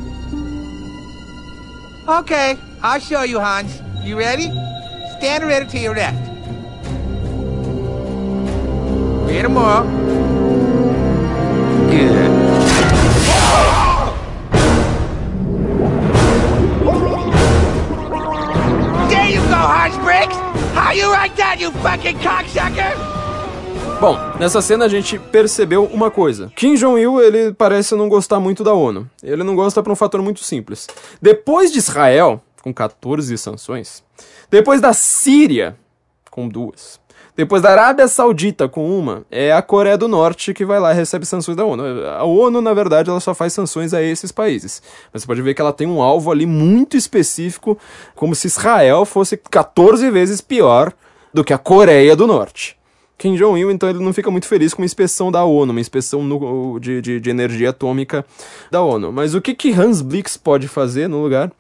Okay, 2.09 2.57
I'll 2.83 2.99
show 2.99 3.25
you, 3.25 3.39
Hans. 3.39 3.83
You 4.03 4.17
ready? 4.17 4.51
Stand 5.19 5.45
ready 5.45 5.67
to 5.67 5.79
your 5.79 5.95
left. 5.95 6.17
Read 9.29 9.45
them 9.45 9.59
all. 9.59 9.85
Good. 11.91 12.31
There 19.11 19.29
you 19.29 19.41
go, 19.41 19.61
Hans 19.61 19.97
Briggs! 19.99 20.35
How 20.75 20.93
you 20.93 21.11
like 21.11 21.37
that, 21.37 21.61
you 21.61 21.71
fucking 21.83 22.19
cocksucker? 22.21 23.11
Bom, 24.01 24.17
nessa 24.39 24.63
cena 24.63 24.87
a 24.87 24.89
gente 24.89 25.19
percebeu 25.19 25.85
uma 25.85 26.11
coisa. 26.11 26.51
Kim 26.57 26.75
Jong-il, 26.75 27.21
ele 27.21 27.53
parece 27.53 27.95
não 27.95 28.09
gostar 28.09 28.41
muito 28.41 28.65
da 28.65 28.73
ONU. 28.73 29.07
Ele 29.23 29.45
não 29.45 29.55
gosta 29.55 29.83
por 29.83 29.93
um 29.93 29.97
fator 29.97 30.23
muito 30.23 30.43
simples. 30.43 30.87
Depois 31.21 31.71
de 31.71 31.79
Israel, 31.79 32.41
com 32.63 32.73
14 32.73 33.37
sanções, 33.39 34.03
depois 34.51 34.81
da 34.81 34.93
Síria, 34.93 35.77
com 36.31 36.49
duas, 36.49 37.01
depois 37.37 37.63
da 37.63 37.71
Arábia 37.71 38.07
Saudita, 38.09 38.69
com 38.69 38.99
uma, 38.99 39.25
é 39.31 39.53
a 39.53 39.63
Coreia 39.63 39.97
do 39.97 40.09
Norte 40.09 40.53
que 40.53 40.65
vai 40.65 40.79
lá 40.79 40.93
e 40.93 40.97
recebe 40.97 41.25
sanções 41.25 41.57
da 41.57 41.65
ONU. 41.65 41.83
A 42.07 42.25
ONU, 42.25 42.61
na 42.61 42.75
verdade, 42.75 43.09
ela 43.09 43.21
só 43.21 43.35
faz 43.35 43.53
sanções 43.53 43.95
a 43.95 44.03
esses 44.03 44.33
países. 44.33 44.83
Mas 45.13 45.23
você 45.23 45.27
pode 45.27 45.41
ver 45.41 45.55
que 45.55 45.61
ela 45.61 45.73
tem 45.73 45.87
um 45.87 46.03
alvo 46.03 46.31
ali 46.31 46.45
muito 46.45 46.97
específico, 46.97 47.79
como 48.15 48.35
se 48.35 48.47
Israel 48.47 49.05
fosse 49.05 49.37
14 49.37 50.11
vezes 50.11 50.41
pior 50.41 50.93
do 51.33 51.45
que 51.45 51.53
a 51.53 51.59
Coreia 51.59 52.15
do 52.17 52.27
Norte. 52.27 52.80
Kim 53.21 53.37
Jong-il, 53.37 53.71
então, 53.71 53.87
ele 53.87 53.99
não 53.99 54.15
fica 54.15 54.31
muito 54.31 54.47
feliz 54.47 54.73
com 54.73 54.81
uma 54.81 54.87
inspeção 54.87 55.31
da 55.31 55.45
ONU, 55.45 55.73
uma 55.73 55.81
inspeção 55.81 56.25
no, 56.25 56.81
de, 56.81 57.03
de, 57.03 57.21
de, 57.21 57.29
energia 57.29 57.69
atômica 57.69 58.25
da 58.71 58.81
ONU. 58.81 59.13
Mas 59.13 59.35
o 59.35 59.43
que, 59.43 59.53
que 59.55 59.71
Hans 59.71 60.01
Blix 60.01 60.39
pode 60.39 60.67
fazer 60.67 61.07
no 61.07 61.23
lugar? 61.23 61.53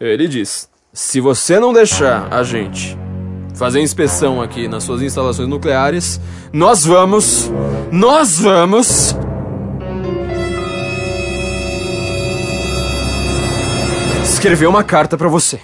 Ele 0.00 0.26
diz: 0.26 0.70
se 0.90 1.20
você 1.20 1.60
não 1.60 1.70
deixar 1.70 2.32
a 2.32 2.42
gente 2.42 2.96
fazer 3.54 3.80
inspeção 3.80 4.40
aqui 4.40 4.66
nas 4.66 4.84
suas 4.84 5.02
instalações 5.02 5.46
nucleares, 5.46 6.18
nós 6.50 6.82
vamos, 6.82 7.52
nós 7.92 8.38
vamos 8.38 9.14
escrever 14.24 14.66
uma 14.66 14.82
carta 14.82 15.18
para 15.18 15.28
você. 15.28 15.60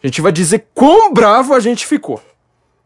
A 0.00 0.06
gente 0.06 0.20
vai 0.20 0.30
dizer 0.30 0.66
quão 0.72 1.12
bravo 1.12 1.52
a 1.52 1.58
gente 1.58 1.84
ficou. 1.84 2.22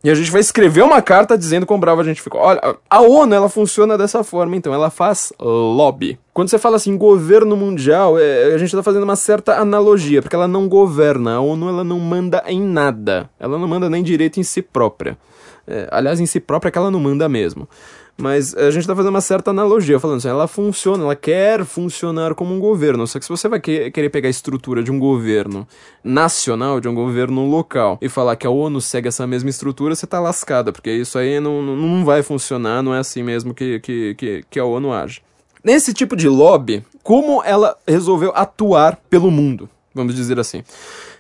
E 0.06 0.10
a 0.10 0.14
gente 0.14 0.30
vai 0.30 0.40
escrever 0.40 0.84
uma 0.84 1.02
carta 1.02 1.36
dizendo 1.36 1.66
quão 1.66 1.80
bravo 1.80 2.00
a 2.00 2.04
gente 2.04 2.22
ficou. 2.22 2.40
Olha, 2.40 2.76
a 2.88 3.00
ONU, 3.00 3.34
ela 3.34 3.48
funciona 3.48 3.98
dessa 3.98 4.22
forma, 4.22 4.54
então. 4.54 4.72
Ela 4.72 4.88
faz 4.88 5.32
lobby. 5.40 6.16
Quando 6.32 6.48
você 6.48 6.60
fala 6.60 6.76
assim, 6.76 6.96
governo 6.96 7.56
mundial, 7.56 8.16
é, 8.16 8.54
a 8.54 8.56
gente 8.56 8.70
tá 8.70 8.84
fazendo 8.84 9.02
uma 9.02 9.16
certa 9.16 9.56
analogia, 9.56 10.22
porque 10.22 10.36
ela 10.36 10.46
não 10.46 10.68
governa. 10.68 11.34
A 11.34 11.40
ONU, 11.40 11.68
ela 11.68 11.82
não 11.82 11.98
manda 11.98 12.40
em 12.46 12.62
nada. 12.62 13.28
Ela 13.40 13.58
não 13.58 13.66
manda 13.66 13.90
nem 13.90 14.00
direito 14.00 14.38
em 14.38 14.44
si 14.44 14.62
própria. 14.62 15.18
É, 15.66 15.88
aliás, 15.90 16.20
em 16.20 16.26
si 16.26 16.38
própria 16.38 16.68
é 16.68 16.70
que 16.70 16.78
ela 16.78 16.92
não 16.92 17.00
manda 17.00 17.28
mesmo. 17.28 17.68
Mas 18.18 18.54
a 18.54 18.70
gente 18.70 18.86
tá 18.86 18.96
fazendo 18.96 19.10
uma 19.10 19.20
certa 19.20 19.50
analogia, 19.50 20.00
falando 20.00 20.16
assim, 20.18 20.28
ela 20.28 20.48
funciona, 20.48 21.04
ela 21.04 21.14
quer 21.14 21.66
funcionar 21.66 22.34
como 22.34 22.54
um 22.54 22.58
governo. 22.58 23.06
Só 23.06 23.18
que 23.18 23.26
se 23.26 23.28
você 23.28 23.46
vai 23.46 23.60
querer 23.60 24.08
pegar 24.08 24.28
a 24.28 24.30
estrutura 24.30 24.82
de 24.82 24.90
um 24.90 24.98
governo 24.98 25.68
nacional, 26.02 26.80
de 26.80 26.88
um 26.88 26.94
governo 26.94 27.46
local, 27.46 27.98
e 28.00 28.08
falar 28.08 28.36
que 28.36 28.46
a 28.46 28.50
ONU 28.50 28.80
segue 28.80 29.08
essa 29.08 29.26
mesma 29.26 29.50
estrutura, 29.50 29.94
você 29.94 30.06
tá 30.06 30.18
lascada, 30.18 30.72
porque 30.72 30.90
isso 30.90 31.18
aí 31.18 31.38
não, 31.40 31.60
não 31.60 32.04
vai 32.06 32.22
funcionar, 32.22 32.82
não 32.82 32.94
é 32.94 33.00
assim 33.00 33.22
mesmo 33.22 33.52
que, 33.52 33.80
que, 33.80 34.14
que, 34.14 34.44
que 34.48 34.58
a 34.58 34.64
ONU 34.64 34.94
age. 34.94 35.20
Nesse 35.62 35.92
tipo 35.92 36.16
de 36.16 36.28
lobby, 36.28 36.82
como 37.02 37.42
ela 37.44 37.76
resolveu 37.86 38.32
atuar 38.34 38.96
pelo 39.10 39.30
mundo, 39.30 39.68
vamos 39.94 40.14
dizer 40.14 40.40
assim. 40.40 40.62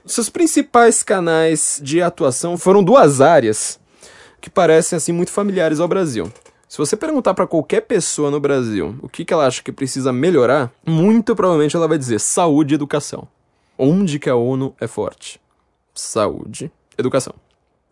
Seus 0.06 0.30
principais 0.30 1.02
canais 1.02 1.78
de 1.82 2.00
atuação 2.00 2.56
foram 2.56 2.82
duas 2.82 3.20
áreas 3.20 3.78
que 4.40 4.48
parecem 4.48 4.96
assim 4.96 5.12
muito 5.12 5.32
familiares 5.32 5.80
ao 5.80 5.88
Brasil. 5.88 6.32
Se 6.68 6.78
você 6.78 6.96
perguntar 6.96 7.32
para 7.32 7.46
qualquer 7.46 7.82
pessoa 7.82 8.30
no 8.30 8.40
Brasil 8.40 8.96
o 9.00 9.08
que, 9.08 9.24
que 9.24 9.32
ela 9.32 9.46
acha 9.46 9.62
que 9.62 9.70
precisa 9.70 10.12
melhorar, 10.12 10.72
muito 10.84 11.36
provavelmente 11.36 11.76
ela 11.76 11.86
vai 11.86 11.96
dizer 11.96 12.18
saúde 12.18 12.74
e 12.74 12.76
educação. 12.76 13.28
Onde 13.78 14.18
que 14.18 14.28
a 14.28 14.34
ONU 14.34 14.74
é 14.80 14.86
forte? 14.86 15.40
Saúde, 15.94 16.70
educação. 16.98 17.34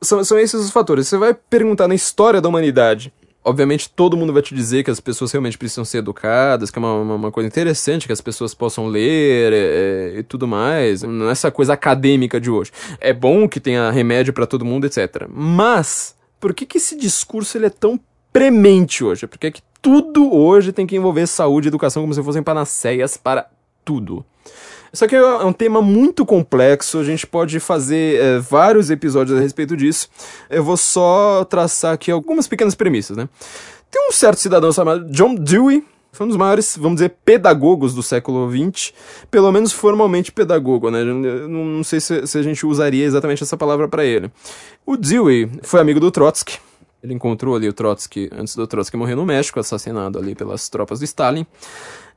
São, 0.03 0.25
são 0.25 0.39
esses 0.39 0.61
os 0.61 0.71
fatores. 0.71 1.07
Você 1.07 1.17
vai 1.17 1.33
perguntar 1.35 1.87
na 1.87 1.95
história 1.95 2.41
da 2.41 2.49
humanidade. 2.49 3.13
Obviamente, 3.45 3.91
todo 3.91 4.17
mundo 4.17 4.33
vai 4.33 4.43
te 4.43 4.55
dizer 4.55 4.83
que 4.83 4.91
as 4.91 5.01
pessoas 5.01 5.31
realmente 5.31 5.59
precisam 5.59 5.85
ser 5.85 5.99
educadas, 5.99 6.71
que 6.71 6.79
é 6.79 6.81
uma, 6.81 6.95
uma, 6.95 7.15
uma 7.15 7.31
coisa 7.31 7.47
interessante 7.47 8.07
que 8.07 8.13
as 8.13 8.21
pessoas 8.21 8.55
possam 8.55 8.87
ler 8.87 9.53
é, 9.53 9.57
é, 9.57 10.19
e 10.19 10.23
tudo 10.23 10.49
mais. 10.49 11.03
Não 11.03 11.29
é 11.29 11.33
essa 11.33 11.51
coisa 11.51 11.75
acadêmica 11.75 12.41
de 12.41 12.51
hoje. 12.51 12.73
É 12.99 13.13
bom 13.13 13.47
que 13.47 13.61
tenha 13.61 13.91
remédio 13.91 14.33
para 14.33 14.47
todo 14.47 14.65
mundo, 14.65 14.87
etc. 14.87 15.29
Mas, 15.29 16.17
por 16.41 16.55
que, 16.55 16.65
que 16.65 16.79
esse 16.79 16.97
discurso 16.97 17.57
ele 17.59 17.67
é 17.67 17.71
tão 17.71 18.01
premente 18.35 19.05
hoje, 19.05 19.29
porque 19.29 19.47
é 19.47 19.51
que 19.53 19.63
tudo 19.81 20.35
hoje 20.35 20.73
tem 20.73 20.89
que 20.89 20.97
envolver 20.97 21.25
saúde 21.29 21.69
e 21.69 21.71
educação 21.71 22.03
como 22.03 22.13
se 22.13 22.21
fossem 22.21 22.43
panaceias 22.43 23.17
para 23.17 23.49
tudo. 23.85 24.27
Isso 24.93 25.05
aqui 25.05 25.15
é 25.15 25.45
um 25.45 25.53
tema 25.53 25.81
muito 25.81 26.27
complexo, 26.27 26.99
a 26.99 27.05
gente 27.05 27.29
pode 27.29 27.61
fazer 27.61 28.21
é, 28.21 28.39
vários 28.41 28.91
episódios 28.91 29.39
a 29.39 29.41
respeito 29.41 29.77
disso. 29.77 30.09
Eu 30.51 30.65
vou 30.65 30.77
só 30.77 31.45
traçar 31.45 31.95
aqui 31.95 32.11
algumas 32.11 32.49
pequenas 32.49 32.75
premissas, 32.75 33.17
né? 33.17 33.29
Tem 33.89 34.09
um 34.09 34.13
certo 34.13 34.41
cidadão 34.41 34.73
chamado 34.73 35.05
John 35.13 35.37
Dewey, 35.37 35.85
foi 36.11 36.27
um 36.27 36.29
dos 36.29 36.37
maiores, 36.37 36.77
vamos 36.77 36.97
dizer, 36.97 37.15
pedagogos 37.25 37.95
do 37.95 38.03
século 38.03 38.51
XX, 38.51 38.93
pelo 39.31 39.53
menos 39.53 39.71
formalmente 39.73 40.33
pedagogo, 40.33 40.91
né? 40.91 41.03
Eu 41.03 41.49
não 41.49 41.85
sei 41.85 42.01
se, 42.01 42.27
se 42.27 42.39
a 42.39 42.43
gente 42.43 42.67
usaria 42.67 43.05
exatamente 43.05 43.45
essa 43.45 43.57
palavra 43.57 43.87
para 43.89 44.05
ele. 44.05 44.31
O 44.85 44.97
Dewey 44.97 45.51
foi 45.63 45.81
amigo 45.81 46.01
do 46.01 46.11
Trotsky, 46.11 46.59
ele 47.05 47.13
encontrou 47.13 47.55
ali 47.55 47.69
o 47.69 47.73
Trotsky 47.73 48.31
antes 48.33 48.57
do 48.57 48.67
Trotsky 48.67 48.97
morrer 48.97 49.15
no 49.15 49.27
México, 49.27 49.61
assassinado 49.61 50.19
ali 50.19 50.35
pelas 50.35 50.71
tropas 50.71 51.01
do 51.01 51.05
Stalin. 51.05 51.47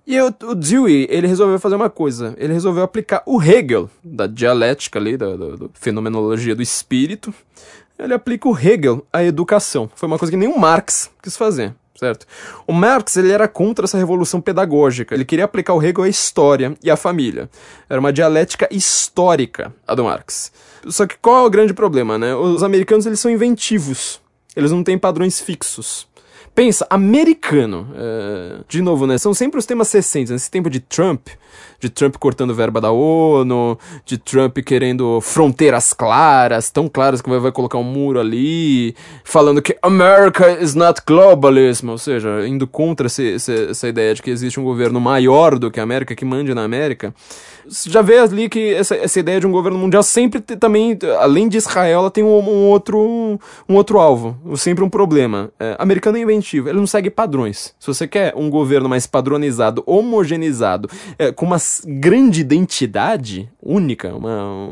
E 0.07 0.17
o, 0.21 0.27
o 0.27 0.55
Dewey, 0.55 1.05
ele 1.09 1.27
resolveu 1.27 1.59
fazer 1.59 1.75
uma 1.75 1.89
coisa. 1.89 2.33
Ele 2.37 2.53
resolveu 2.53 2.83
aplicar 2.83 3.21
o 3.25 3.43
Hegel, 3.43 3.89
da 4.01 4.25
dialética 4.25 4.97
ali, 4.97 5.17
da, 5.17 5.27
fenomenologia 5.73 6.55
do 6.55 6.61
espírito. 6.61 7.33
Ele 7.99 8.13
aplica 8.13 8.47
o 8.47 8.57
Hegel 8.57 9.05
à 9.11 9.21
educação. 9.21 9.91
Foi 9.93 10.07
uma 10.07 10.17
coisa 10.17 10.31
que 10.31 10.37
nem 10.37 10.47
o 10.47 10.57
Marx 10.57 11.11
quis 11.21 11.35
fazer 11.35 11.75
certo? 11.97 12.27
O 12.67 12.71
Marx 12.71 13.17
ele 13.17 13.31
era 13.31 13.47
contra 13.47 13.85
essa 13.85 13.97
revolução 13.97 14.39
pedagógica. 14.39 15.15
Ele 15.15 15.25
queria 15.25 15.45
aplicar 15.45 15.73
o 15.73 15.83
Hegel 15.83 16.03
à 16.03 16.07
história 16.07 16.77
e 16.83 16.91
à 16.91 16.95
família. 16.95 17.49
Era 17.89 17.99
uma 17.99 18.13
dialética 18.13 18.67
histórica 18.71 19.73
a 19.87 19.95
do 19.95 20.03
Marx. 20.03 20.51
Só 20.87 21.07
que 21.07 21.17
qual 21.17 21.43
é 21.43 21.47
o 21.47 21.49
grande 21.49 21.73
problema, 21.73 22.15
né? 22.15 22.35
Os 22.35 22.61
americanos 22.61 23.07
eles 23.07 23.19
são 23.19 23.31
inventivos. 23.31 24.21
Eles 24.57 24.71
não 24.71 24.83
têm 24.83 24.97
padrões 24.97 25.39
fixos. 25.39 26.07
Pensa, 26.55 26.87
americano. 26.89 27.87
É... 27.95 28.61
De 28.67 28.81
novo, 28.81 29.05
né? 29.05 29.19
São 29.19 29.31
sempre 29.31 29.59
os 29.59 29.65
temas 29.67 29.91
recentes. 29.91 30.31
Nesse 30.31 30.49
tempo 30.49 30.71
de 30.71 30.79
Trump, 30.79 31.27
de 31.79 31.87
Trump 31.87 32.15
cortando 32.15 32.55
verba 32.55 32.81
da 32.81 32.89
ONU, 32.89 33.77
de 34.03 34.17
Trump 34.17 34.57
querendo 34.65 35.21
fronteiras 35.21 35.93
claras, 35.93 36.71
tão 36.71 36.89
claras 36.89 37.21
que 37.21 37.29
vai, 37.29 37.37
vai 37.37 37.51
colocar 37.51 37.77
um 37.77 37.83
muro 37.83 38.19
ali, 38.19 38.95
falando 39.23 39.61
que 39.61 39.77
America 39.83 40.59
is 40.59 40.73
not 40.73 40.99
globalism, 41.05 41.89
ou 41.89 41.97
seja, 41.99 42.47
indo 42.47 42.65
contra 42.65 43.05
esse, 43.05 43.23
esse, 43.23 43.69
essa 43.69 43.87
ideia 43.87 44.15
de 44.15 44.23
que 44.23 44.31
existe 44.31 44.59
um 44.59 44.63
governo 44.63 44.99
maior 44.99 45.59
do 45.59 45.69
que 45.69 45.79
a 45.79 45.83
América, 45.83 46.15
que 46.15 46.25
mande 46.25 46.55
na 46.55 46.63
América. 46.63 47.13
Já 47.69 48.01
vê 48.01 48.19
ali 48.19 48.49
que 48.49 48.73
essa, 48.73 48.95
essa 48.95 49.19
ideia 49.19 49.39
de 49.39 49.47
um 49.47 49.51
governo 49.51 49.77
mundial 49.77 50.03
sempre 50.03 50.39
também, 50.39 50.97
além 51.19 51.47
de 51.47 51.57
Israel, 51.57 51.99
ela 51.99 52.11
tem 52.11 52.23
um, 52.23 52.27
um 52.27 52.69
outro, 52.69 53.39
um 53.67 53.75
outro 53.75 53.99
alvo, 53.99 54.37
sempre 54.55 54.83
um 54.83 54.89
problema. 54.89 55.51
É, 55.59 55.75
americano 55.79 56.17
é 56.17 56.21
inventivo, 56.21 56.69
ele 56.69 56.79
não 56.79 56.87
segue 56.87 57.09
padrões. 57.09 57.73
Se 57.79 57.87
você 57.87 58.07
quer 58.07 58.33
um 58.35 58.49
governo 58.49 58.87
mais 58.87 59.05
padronizado, 59.05 59.83
homogeneizado, 59.85 60.89
é, 61.17 61.31
com 61.31 61.45
uma 61.45 61.57
grande 61.85 62.41
identidade 62.41 63.49
única, 63.61 64.13
uma, 64.15 64.69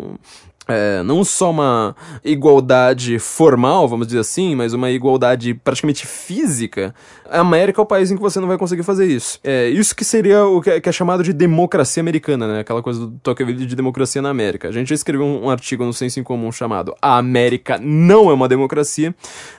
é, 0.67 1.03
não 1.03 1.23
só 1.23 1.51
uma 1.51 1.95
igualdade 2.23 3.19
formal, 3.19 3.87
vamos 3.87 4.07
dizer 4.07 4.19
assim, 4.19 4.55
mas 4.55 4.73
uma 4.73 4.89
igualdade 4.89 5.53
praticamente 5.53 6.05
física, 6.05 6.93
a 7.29 7.39
América 7.39 7.81
é 7.81 7.83
o 7.83 7.85
país 7.85 8.11
em 8.11 8.15
que 8.15 8.21
você 8.21 8.39
não 8.39 8.47
vai 8.47 8.57
conseguir 8.57 8.83
fazer 8.83 9.05
isso. 9.05 9.39
É, 9.43 9.67
isso 9.69 9.95
que 9.95 10.03
seria 10.03 10.45
o 10.45 10.61
que 10.61 10.69
é, 10.69 10.79
que 10.79 10.89
é 10.89 10.91
chamado 10.91 11.23
de 11.23 11.33
democracia 11.33 12.01
americana, 12.01 12.47
né? 12.47 12.59
Aquela 12.59 12.81
coisa 12.81 13.01
do 13.01 13.11
Tocqueville 13.19 13.65
de 13.65 13.75
democracia 13.75 14.21
na 14.21 14.29
América. 14.29 14.67
A 14.67 14.71
gente 14.71 14.89
já 14.89 14.95
escreveu 14.95 15.25
um, 15.25 15.45
um 15.45 15.49
artigo 15.49 15.83
no 15.83 15.93
Senso 15.93 16.19
em 16.19 16.23
Comum 16.23 16.51
chamado 16.51 16.95
A 17.01 17.17
América 17.17 17.79
não 17.81 18.29
é 18.29 18.33
uma 18.33 18.47
democracia, 18.47 19.13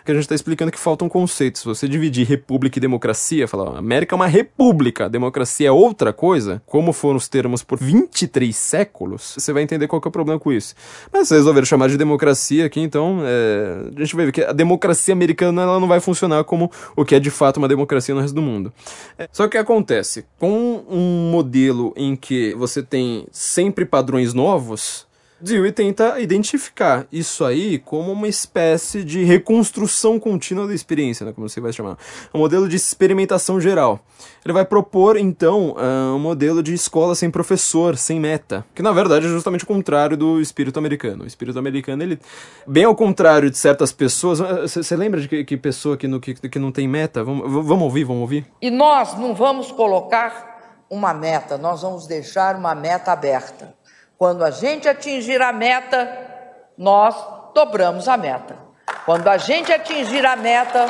que 0.04 0.10
a 0.10 0.14
gente 0.14 0.22
está 0.22 0.34
explicando 0.34 0.70
que 0.70 0.78
faltam 0.78 1.08
conceitos. 1.08 1.62
Se 1.62 1.66
você 1.66 1.88
dividir 1.88 2.26
república 2.26 2.78
e 2.78 2.80
democracia, 2.80 3.48
falar, 3.48 3.76
América 3.76 4.14
é 4.14 4.16
uma 4.16 4.26
república, 4.26 5.08
democracia 5.08 5.68
é 5.68 5.72
outra 5.72 6.12
coisa, 6.12 6.62
como 6.66 6.92
foram 6.92 7.16
os 7.16 7.28
termos 7.28 7.62
por 7.62 7.78
23 7.78 8.54
séculos, 8.54 9.34
você 9.36 9.52
vai 9.52 9.62
entender 9.62 9.86
qual 9.86 10.00
é 10.04 10.08
o 10.08 10.10
problema 10.10 10.38
com 10.38 10.52
isso. 10.52 10.74
Mas 11.12 11.30
resolveram 11.30 11.64
chamar 11.64 11.88
de 11.88 11.96
democracia 11.96 12.66
aqui, 12.66 12.80
então 12.80 13.20
é, 13.24 13.90
a 13.96 14.00
gente 14.00 14.16
vai 14.16 14.26
ver 14.26 14.32
que 14.32 14.42
a 14.42 14.52
democracia 14.52 15.12
americana 15.12 15.62
ela 15.62 15.80
não 15.80 15.88
vai 15.88 16.00
funcionar 16.00 16.44
como 16.44 16.70
o 16.94 17.04
que 17.04 17.14
é 17.14 17.20
de 17.20 17.30
fato 17.30 17.58
uma 17.58 17.68
democracia 17.68 18.14
no 18.14 18.20
resto 18.20 18.34
do 18.34 18.42
mundo. 18.42 18.72
É, 19.18 19.28
só 19.32 19.48
que 19.48 19.56
acontece, 19.56 20.24
com 20.38 20.84
um 20.88 21.30
modelo 21.30 21.92
em 21.96 22.16
que 22.16 22.54
você 22.54 22.82
tem 22.82 23.26
sempre 23.30 23.84
padrões 23.84 24.34
novos, 24.34 25.05
Dewey 25.38 25.70
tenta 25.70 26.18
identificar 26.18 27.06
isso 27.12 27.44
aí 27.44 27.78
como 27.78 28.10
uma 28.12 28.26
espécie 28.26 29.04
de 29.04 29.22
reconstrução 29.22 30.18
contínua 30.18 30.66
da 30.66 30.74
experiência, 30.74 31.26
né, 31.26 31.32
como 31.32 31.46
você 31.46 31.60
vai 31.60 31.72
chamar. 31.72 31.98
Um 32.32 32.38
modelo 32.38 32.66
de 32.66 32.76
experimentação 32.76 33.60
geral. 33.60 34.00
Ele 34.42 34.54
vai 34.54 34.64
propor, 34.64 35.18
então, 35.18 35.74
ah, 35.78 36.14
um 36.14 36.18
modelo 36.18 36.62
de 36.62 36.72
escola 36.72 37.14
sem 37.14 37.30
professor, 37.30 37.98
sem 37.98 38.18
meta, 38.18 38.64
que 38.74 38.80
na 38.80 38.92
verdade 38.92 39.26
é 39.26 39.28
justamente 39.28 39.64
o 39.64 39.66
contrário 39.66 40.16
do 40.16 40.40
espírito 40.40 40.78
americano. 40.78 41.24
O 41.24 41.26
espírito 41.26 41.58
americano, 41.58 42.02
ele, 42.02 42.18
bem 42.66 42.84
ao 42.84 42.94
contrário 42.94 43.50
de 43.50 43.58
certas 43.58 43.92
pessoas, 43.92 44.38
você 44.38 44.94
ah, 44.94 44.96
lembra 44.96 45.20
de 45.20 45.28
que, 45.28 45.44
que 45.44 45.56
pessoa 45.58 45.98
que, 45.98 46.08
no, 46.08 46.18
que, 46.18 46.32
que 46.34 46.58
não 46.58 46.72
tem 46.72 46.88
meta? 46.88 47.22
Vamos, 47.22 47.66
vamos 47.66 47.82
ouvir, 47.82 48.04
vamos 48.04 48.22
ouvir? 48.22 48.46
E 48.62 48.70
nós 48.70 49.18
não 49.18 49.34
vamos 49.34 49.70
colocar 49.70 50.56
uma 50.88 51.12
meta, 51.12 51.58
nós 51.58 51.82
vamos 51.82 52.06
deixar 52.06 52.56
uma 52.56 52.74
meta 52.74 53.12
aberta. 53.12 53.74
Quando 54.18 54.42
a 54.42 54.50
gente 54.50 54.88
atingir 54.88 55.42
a 55.42 55.52
meta, 55.52 56.08
nós 56.78 57.14
dobramos 57.54 58.08
a 58.08 58.16
meta. 58.16 58.56
Quando 59.04 59.28
a 59.28 59.36
gente 59.36 59.70
atingir 59.70 60.24
a 60.24 60.34
meta, 60.36 60.86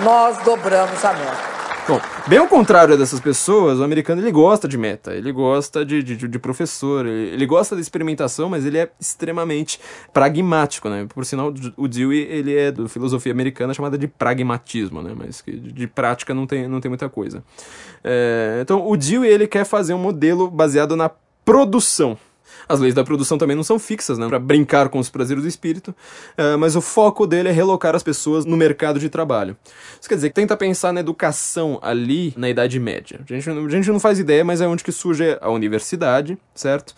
nós 0.00 0.38
dobramos 0.44 1.04
a 1.04 1.12
meta. 1.12 1.54
Bom, 1.86 2.00
bem 2.26 2.38
ao 2.38 2.48
contrário 2.48 2.96
dessas 2.96 3.20
pessoas, 3.20 3.78
o 3.78 3.84
americano 3.84 4.22
ele 4.22 4.32
gosta 4.32 4.66
de 4.66 4.78
meta, 4.78 5.12
ele 5.12 5.30
gosta 5.30 5.84
de, 5.84 6.02
de, 6.02 6.16
de 6.16 6.38
professor, 6.38 7.04
ele, 7.04 7.34
ele, 7.34 7.44
gosta 7.44 7.74
da 7.74 7.82
experimentação, 7.82 8.48
mas 8.48 8.64
ele 8.64 8.78
é 8.78 8.90
extremamente 8.98 9.78
pragmático, 10.10 10.88
né? 10.88 11.06
Por 11.06 11.26
sinal, 11.26 11.52
o 11.76 11.86
Dewey 11.86 12.20
ele 12.20 12.56
é 12.56 12.72
da 12.72 12.88
filosofia 12.88 13.32
americana 13.32 13.74
chamada 13.74 13.98
de 13.98 14.08
pragmatismo, 14.08 15.02
né? 15.02 15.12
Mas 15.14 15.42
que 15.42 15.52
de, 15.52 15.86
prática 15.86 16.32
não 16.32 16.46
tem, 16.46 16.66
não 16.66 16.80
tem 16.80 16.88
muita 16.88 17.10
coisa. 17.10 17.44
É, 18.02 18.60
então, 18.62 18.88
o 18.88 18.96
Dewey 18.96 19.30
ele 19.30 19.46
quer 19.46 19.66
fazer 19.66 19.92
um 19.92 19.98
modelo 19.98 20.50
baseado 20.50 20.96
na 20.96 21.10
produção. 21.44 22.16
As 22.68 22.80
leis 22.80 22.94
da 22.94 23.04
produção 23.04 23.36
também 23.36 23.56
não 23.56 23.62
são 23.62 23.78
fixas, 23.78 24.18
né? 24.18 24.28
Para 24.28 24.38
brincar 24.38 24.88
com 24.88 24.98
os 24.98 25.08
prazeres 25.08 25.42
do 25.42 25.48
espírito, 25.48 25.94
uh, 26.38 26.58
mas 26.58 26.76
o 26.76 26.80
foco 26.80 27.26
dele 27.26 27.48
é 27.48 27.52
relocar 27.52 27.94
as 27.94 28.02
pessoas 28.02 28.44
no 28.44 28.56
mercado 28.56 28.98
de 28.98 29.08
trabalho. 29.08 29.56
Isso 30.00 30.08
quer 30.08 30.14
dizer 30.14 30.28
que 30.30 30.34
tenta 30.34 30.56
pensar 30.56 30.92
na 30.92 31.00
educação 31.00 31.78
ali 31.82 32.32
na 32.36 32.48
Idade 32.48 32.78
Média. 32.78 33.20
A 33.28 33.32
gente, 33.32 33.50
a 33.50 33.68
gente 33.68 33.90
não 33.90 34.00
faz 34.00 34.18
ideia, 34.18 34.44
mas 34.44 34.60
é 34.60 34.66
onde 34.66 34.82
que 34.82 34.92
surge 34.92 35.36
a 35.40 35.50
universidade, 35.50 36.38
certo? 36.54 36.94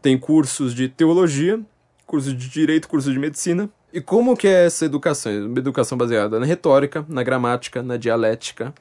Tem 0.00 0.16
cursos 0.18 0.74
de 0.74 0.88
teologia, 0.88 1.60
cursos 2.06 2.36
de 2.36 2.48
direito, 2.48 2.88
cursos 2.88 3.12
de 3.12 3.18
medicina, 3.18 3.68
e 3.92 4.00
como 4.00 4.36
que 4.36 4.46
é 4.46 4.66
essa 4.66 4.84
educação? 4.84 5.46
Uma 5.46 5.58
educação 5.58 5.98
baseada 5.98 6.38
na 6.38 6.46
retórica, 6.46 7.04
na 7.08 7.22
gramática, 7.22 7.82
na 7.82 7.96
dialética, 7.96 8.72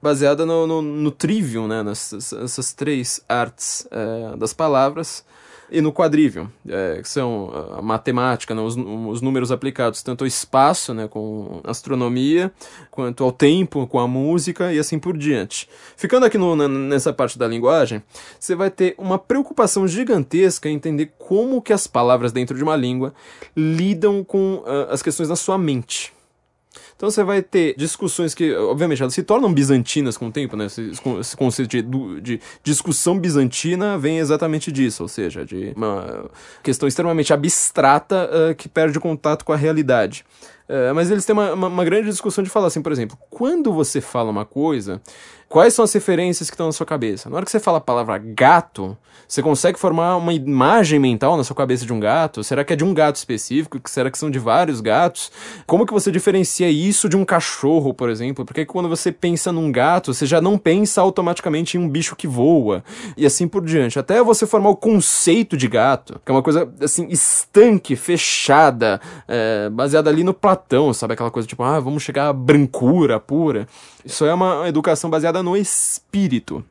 baseada 0.00 0.44
no, 0.44 0.66
no, 0.66 0.82
no 0.82 1.10
trivium, 1.10 1.66
né? 1.66 1.82
Nessas, 1.82 2.32
nessas 2.32 2.72
três 2.74 3.20
artes 3.28 3.88
é, 3.90 4.36
das 4.36 4.52
palavras, 4.52 5.24
e 5.70 5.80
no 5.80 5.92
quadrivium, 5.92 6.48
é, 6.68 7.00
que 7.02 7.08
são 7.08 7.50
a 7.76 7.82
matemática, 7.82 8.54
né, 8.54 8.60
os, 8.60 8.76
os, 8.76 9.20
números 9.20 9.52
aplicados 9.52 10.02
tanto 10.02 10.24
ao 10.24 10.28
espaço, 10.28 10.94
né, 10.94 11.06
com 11.08 11.60
astronomia, 11.64 12.50
quanto 12.90 13.22
ao 13.22 13.32
tempo, 13.32 13.86
com 13.86 13.98
a 13.98 14.08
música 14.08 14.72
e 14.72 14.78
assim 14.78 14.98
por 14.98 15.16
diante. 15.16 15.68
Ficando 15.96 16.26
aqui 16.26 16.38
no, 16.38 16.56
nessa 16.68 17.12
parte 17.12 17.38
da 17.38 17.46
linguagem, 17.46 18.02
você 18.38 18.54
vai 18.54 18.70
ter 18.70 18.94
uma 18.98 19.18
preocupação 19.18 19.86
gigantesca 19.86 20.68
em 20.68 20.74
entender 20.74 21.12
como 21.18 21.60
que 21.60 21.72
as 21.72 21.86
palavras 21.86 22.32
dentro 22.32 22.56
de 22.56 22.62
uma 22.62 22.76
língua 22.76 23.12
lidam 23.56 24.24
com 24.24 24.62
uh, 24.66 24.90
as 24.90 25.02
questões 25.02 25.28
da 25.28 25.36
sua 25.36 25.58
mente. 25.58 26.17
Então 26.96 27.10
você 27.10 27.22
vai 27.22 27.42
ter 27.42 27.74
discussões 27.76 28.34
que, 28.34 28.54
obviamente, 28.54 29.02
elas 29.02 29.14
se 29.14 29.22
tornam 29.22 29.52
bizantinas 29.52 30.16
com 30.16 30.28
o 30.28 30.32
tempo, 30.32 30.56
né? 30.56 30.66
Esse, 30.66 31.36
conceito 31.36 31.68
de, 31.68 32.20
de, 32.20 32.40
discussão 32.62 33.18
bizantina 33.18 33.96
vem 33.96 34.18
exatamente 34.18 34.72
disso, 34.72 35.02
ou 35.02 35.08
seja, 35.08 35.44
de 35.44 35.72
uma 35.76 36.30
questão 36.62 36.88
extremamente 36.88 37.32
abstrata 37.32 38.28
uh, 38.30 38.54
que 38.54 38.68
perde 38.68 38.98
contato 38.98 39.44
com 39.44 39.52
a 39.52 39.56
realidade. 39.56 40.24
Uh, 40.68 40.94
mas 40.94 41.10
eles 41.10 41.24
têm 41.24 41.32
uma, 41.32 41.54
uma, 41.54 41.66
uma 41.68 41.84
grande 41.84 42.08
discussão 42.10 42.44
de 42.44 42.50
falar 42.50 42.66
assim, 42.66 42.82
por 42.82 42.92
exemplo, 42.92 43.16
quando 43.30 43.72
você 43.72 44.02
fala 44.02 44.30
uma 44.30 44.44
coisa, 44.44 45.00
Quais 45.48 45.72
são 45.72 45.84
as 45.84 45.92
referências 45.94 46.50
que 46.50 46.54
estão 46.54 46.66
na 46.66 46.72
sua 46.72 46.84
cabeça? 46.84 47.30
Na 47.30 47.36
hora 47.36 47.44
que 47.44 47.50
você 47.50 47.58
fala 47.58 47.78
a 47.78 47.80
palavra 47.80 48.18
gato, 48.18 48.94
você 49.26 49.42
consegue 49.42 49.78
formar 49.78 50.16
uma 50.16 50.32
imagem 50.32 50.98
mental 50.98 51.38
na 51.38 51.44
sua 51.44 51.56
cabeça 51.56 51.86
de 51.86 51.92
um 51.92 51.98
gato? 51.98 52.44
Será 52.44 52.62
que 52.64 52.74
é 52.74 52.76
de 52.76 52.84
um 52.84 52.92
gato 52.92 53.16
específico? 53.16 53.80
Será 53.86 54.10
que 54.10 54.18
são 54.18 54.30
de 54.30 54.38
vários 54.38 54.82
gatos? 54.82 55.32
Como 55.66 55.86
que 55.86 55.92
você 55.92 56.10
diferencia 56.10 56.70
isso 56.70 57.08
de 57.08 57.16
um 57.16 57.24
cachorro, 57.24 57.94
por 57.94 58.10
exemplo? 58.10 58.44
Porque 58.44 58.66
quando 58.66 58.90
você 58.90 59.10
pensa 59.10 59.50
num 59.50 59.72
gato, 59.72 60.12
você 60.12 60.26
já 60.26 60.40
não 60.40 60.58
pensa 60.58 61.00
automaticamente 61.00 61.78
em 61.78 61.80
um 61.80 61.88
bicho 61.88 62.14
que 62.14 62.26
voa. 62.26 62.84
E 63.16 63.24
assim 63.24 63.48
por 63.48 63.64
diante. 63.64 63.98
Até 63.98 64.22
você 64.22 64.46
formar 64.46 64.68
o 64.68 64.76
conceito 64.76 65.56
de 65.56 65.66
gato, 65.66 66.20
que 66.24 66.30
é 66.30 66.34
uma 66.34 66.42
coisa 66.42 66.70
assim, 66.80 67.08
estanque, 67.08 67.96
fechada, 67.96 69.00
é, 69.26 69.70
baseada 69.70 70.10
ali 70.10 70.22
no 70.22 70.34
Platão, 70.34 70.92
sabe? 70.92 71.14
Aquela 71.14 71.30
coisa 71.30 71.48
tipo, 71.48 71.62
ah, 71.62 71.80
vamos 71.80 72.02
chegar 72.02 72.28
à 72.28 72.32
brancura 72.32 73.18
pura. 73.18 73.66
Isso 74.08 74.24
é 74.24 74.32
uma 74.32 74.66
educação 74.66 75.10
baseada 75.10 75.42
no 75.42 75.54
espírito. 75.54 76.64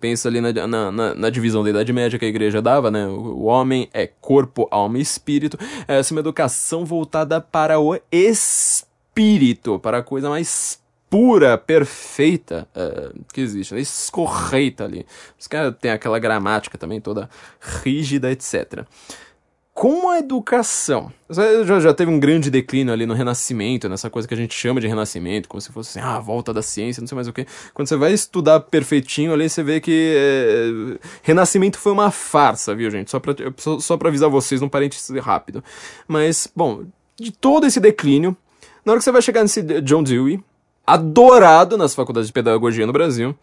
Pensa 0.00 0.28
ali 0.28 0.40
na, 0.40 0.52
na, 0.66 0.90
na, 0.90 1.14
na, 1.14 1.30
divisão 1.30 1.62
da 1.62 1.70
Idade 1.70 1.92
Média 1.92 2.18
que 2.18 2.24
a 2.24 2.28
igreja 2.28 2.60
dava, 2.60 2.90
né? 2.90 3.06
O 3.06 3.44
homem 3.44 3.88
é 3.94 4.08
corpo, 4.08 4.66
alma 4.72 4.98
e 4.98 5.00
espírito. 5.00 5.56
Essa 5.86 6.12
é 6.12 6.14
uma 6.16 6.20
educação 6.20 6.84
voltada 6.84 7.40
para 7.40 7.78
o 7.78 7.96
espírito, 8.10 9.78
para 9.78 9.98
a 9.98 10.02
coisa 10.02 10.28
mais 10.28 10.80
pura, 11.08 11.56
perfeita 11.56 12.66
uh, 12.74 13.22
que 13.32 13.40
existe, 13.40 13.72
né? 13.72 13.80
escorreita 13.80 14.82
ali. 14.82 15.06
Os 15.38 15.46
caras 15.46 15.72
têm 15.80 15.92
aquela 15.92 16.18
gramática 16.18 16.76
também 16.76 17.00
toda 17.00 17.30
rígida, 17.84 18.32
etc 18.32 18.84
com 19.80 20.10
a 20.10 20.18
educação. 20.18 21.10
Já, 21.30 21.80
já 21.80 21.94
teve 21.94 22.10
um 22.10 22.20
grande 22.20 22.50
declínio 22.50 22.92
ali 22.92 23.06
no 23.06 23.14
Renascimento, 23.14 23.88
nessa 23.88 24.10
coisa 24.10 24.28
que 24.28 24.34
a 24.34 24.36
gente 24.36 24.52
chama 24.54 24.78
de 24.78 24.86
Renascimento, 24.86 25.48
como 25.48 25.58
se 25.58 25.72
fosse 25.72 25.98
assim, 25.98 26.06
ah, 26.06 26.16
a 26.16 26.20
volta 26.20 26.52
da 26.52 26.60
ciência, 26.60 27.00
não 27.00 27.08
sei 27.08 27.16
mais 27.16 27.26
o 27.26 27.32
que. 27.32 27.46
Quando 27.72 27.88
você 27.88 27.96
vai 27.96 28.12
estudar 28.12 28.60
perfeitinho 28.60 29.32
ali, 29.32 29.48
você 29.48 29.62
vê 29.62 29.80
que 29.80 30.14
é, 30.14 30.98
Renascimento 31.22 31.78
foi 31.78 31.92
uma 31.92 32.10
farsa, 32.10 32.74
viu, 32.74 32.90
gente? 32.90 33.10
Só 33.10 33.18
pra, 33.18 33.34
só 33.80 33.96
pra 33.96 34.10
avisar 34.10 34.28
vocês, 34.28 34.60
num 34.60 34.68
parênteses 34.68 35.18
rápido. 35.24 35.64
Mas, 36.06 36.46
bom, 36.54 36.84
de 37.18 37.32
todo 37.32 37.64
esse 37.64 37.80
declínio, 37.80 38.36
na 38.84 38.92
hora 38.92 38.98
que 38.98 39.04
você 39.04 39.12
vai 39.12 39.22
chegar 39.22 39.40
nesse 39.40 39.62
John 39.62 40.02
Dewey, 40.02 40.44
adorado 40.86 41.78
nas 41.78 41.94
faculdades 41.94 42.26
de 42.26 42.34
pedagogia 42.34 42.86
no 42.86 42.92
Brasil, 42.92 43.34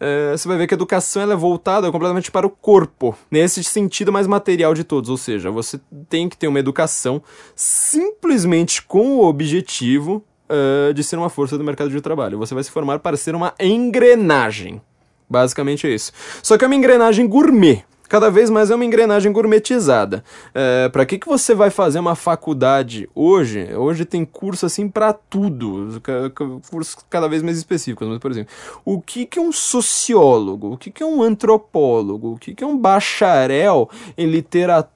é, 0.00 0.32
você 0.32 0.46
vai 0.46 0.56
ver 0.56 0.66
que 0.66 0.74
a 0.74 0.76
educação 0.76 1.22
ela 1.22 1.32
é 1.32 1.36
voltada 1.36 1.90
completamente 1.90 2.30
para 2.30 2.46
o 2.46 2.50
corpo, 2.50 3.16
nesse 3.30 3.62
sentido 3.64 4.12
mais 4.12 4.26
material 4.26 4.74
de 4.74 4.84
todos. 4.84 5.10
Ou 5.10 5.16
seja, 5.16 5.50
você 5.50 5.80
tem 6.08 6.28
que 6.28 6.36
ter 6.36 6.48
uma 6.48 6.58
educação 6.58 7.22
simplesmente 7.54 8.82
com 8.82 9.16
o 9.16 9.24
objetivo 9.26 10.24
uh, 10.48 10.94
de 10.94 11.02
ser 11.02 11.16
uma 11.16 11.28
força 11.28 11.58
do 11.58 11.64
mercado 11.64 11.90
de 11.90 12.00
trabalho. 12.00 12.38
Você 12.38 12.54
vai 12.54 12.62
se 12.62 12.70
formar 12.70 13.00
para 13.00 13.16
ser 13.16 13.34
uma 13.34 13.54
engrenagem. 13.58 14.80
Basicamente 15.28 15.86
é 15.86 15.90
isso. 15.90 16.12
Só 16.42 16.56
que 16.56 16.64
é 16.64 16.68
uma 16.68 16.76
engrenagem 16.76 17.26
gourmet 17.26 17.84
cada 18.08 18.30
vez 18.30 18.50
mais 18.50 18.70
é 18.70 18.74
uma 18.74 18.84
engrenagem 18.84 19.30
gourmetizada. 19.30 20.24
É, 20.54 20.88
para 20.88 21.04
que, 21.04 21.18
que 21.18 21.26
você 21.26 21.54
vai 21.54 21.70
fazer 21.70 21.98
uma 21.98 22.14
faculdade 22.14 23.08
hoje? 23.14 23.74
Hoje 23.74 24.04
tem 24.04 24.24
curso 24.24 24.66
assim 24.66 24.88
para 24.88 25.12
tudo, 25.12 26.00
cursos 26.70 26.96
cada 27.10 27.28
vez 27.28 27.42
mais 27.42 27.58
específicos. 27.58 28.08
Mas, 28.08 28.18
por 28.18 28.30
exemplo, 28.30 28.52
o 28.84 29.00
que, 29.00 29.26
que 29.26 29.38
é 29.38 29.42
um 29.42 29.52
sociólogo? 29.52 30.72
O 30.72 30.78
que, 30.78 30.90
que 30.90 31.02
é 31.02 31.06
um 31.06 31.22
antropólogo? 31.22 32.32
O 32.32 32.38
que, 32.38 32.54
que 32.54 32.64
é 32.64 32.66
um 32.66 32.78
bacharel 32.78 33.88
em 34.16 34.26
literatura? 34.26 34.88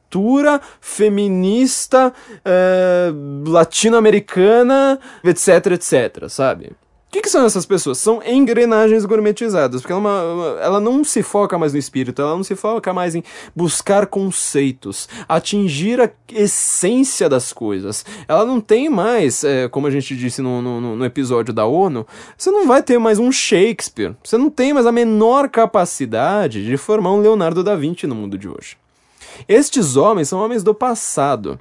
feminista, 0.79 2.13
é, 2.45 3.11
latino-americana, 3.47 5.01
etc, 5.25 5.73
etc, 5.73 6.29
sabe? 6.29 6.73
Que, 7.13 7.21
que, 7.21 7.29
são 7.29 7.45
essas 7.45 7.67
pessoas? 7.67 7.99
São 7.99 8.23
engrenagens 8.25 9.05
gourmetizadas, 9.05 9.83
porque 9.83 9.93
ela, 9.93 10.01
é 10.01 10.33
uma, 10.33 10.61
ela, 10.63 10.81
não 10.81 11.05
se 11.05 11.23
foca 11.23 11.59
mais 11.59 11.75
no 11.75 11.79
espírito, 11.79 12.23
ela 12.23 12.35
não 12.35 12.43
se 12.43 12.57
foca 12.57 12.91
mais 12.95 13.15
em 13.15 13.23
buscar 13.55 14.07
conceitos, 14.07 15.11
atingir 15.29 16.01
a 16.01 16.11
essência 16.33 17.29
das 17.29 17.53
coisas. 17.53 18.03
Ela 18.27 18.47
não 18.47 18.63
tem 18.63 18.89
mais, 18.89 19.45
é, 19.45 19.69
como 19.69 19.87
a 19.87 19.91
gente 19.91 20.17
disse 20.17 20.41
no, 20.41 20.63
no, 20.63 20.97
no, 20.97 21.05
episódio 21.05 21.53
da 21.53 21.67
ONU, 21.67 22.07
você 22.37 22.51
não 22.51 22.67
vai 22.67 22.83
ter 22.83 22.99
mais 22.99 23.19
um 23.19 23.31
Shakespeare, 23.31 24.17
você 24.25 24.39
não 24.39 24.49
tem 24.49 24.73
mais 24.73 24.87
a 24.87 24.93
menor 24.93 25.51
capacidade 25.51 26.65
de 26.65 26.77
formar 26.79 27.13
um 27.13 27.21
Leonardo 27.21 27.63
da 27.63 27.77
Vinci 27.77 28.07
no 28.07 28.15
mundo 28.15 28.39
de 28.39 28.49
hoje. 28.49 28.79
Estes 29.47 29.97
homens 29.97 30.31
são 30.31 30.41
homens 30.41 30.63
do 30.63 30.75
passado. 30.75 31.61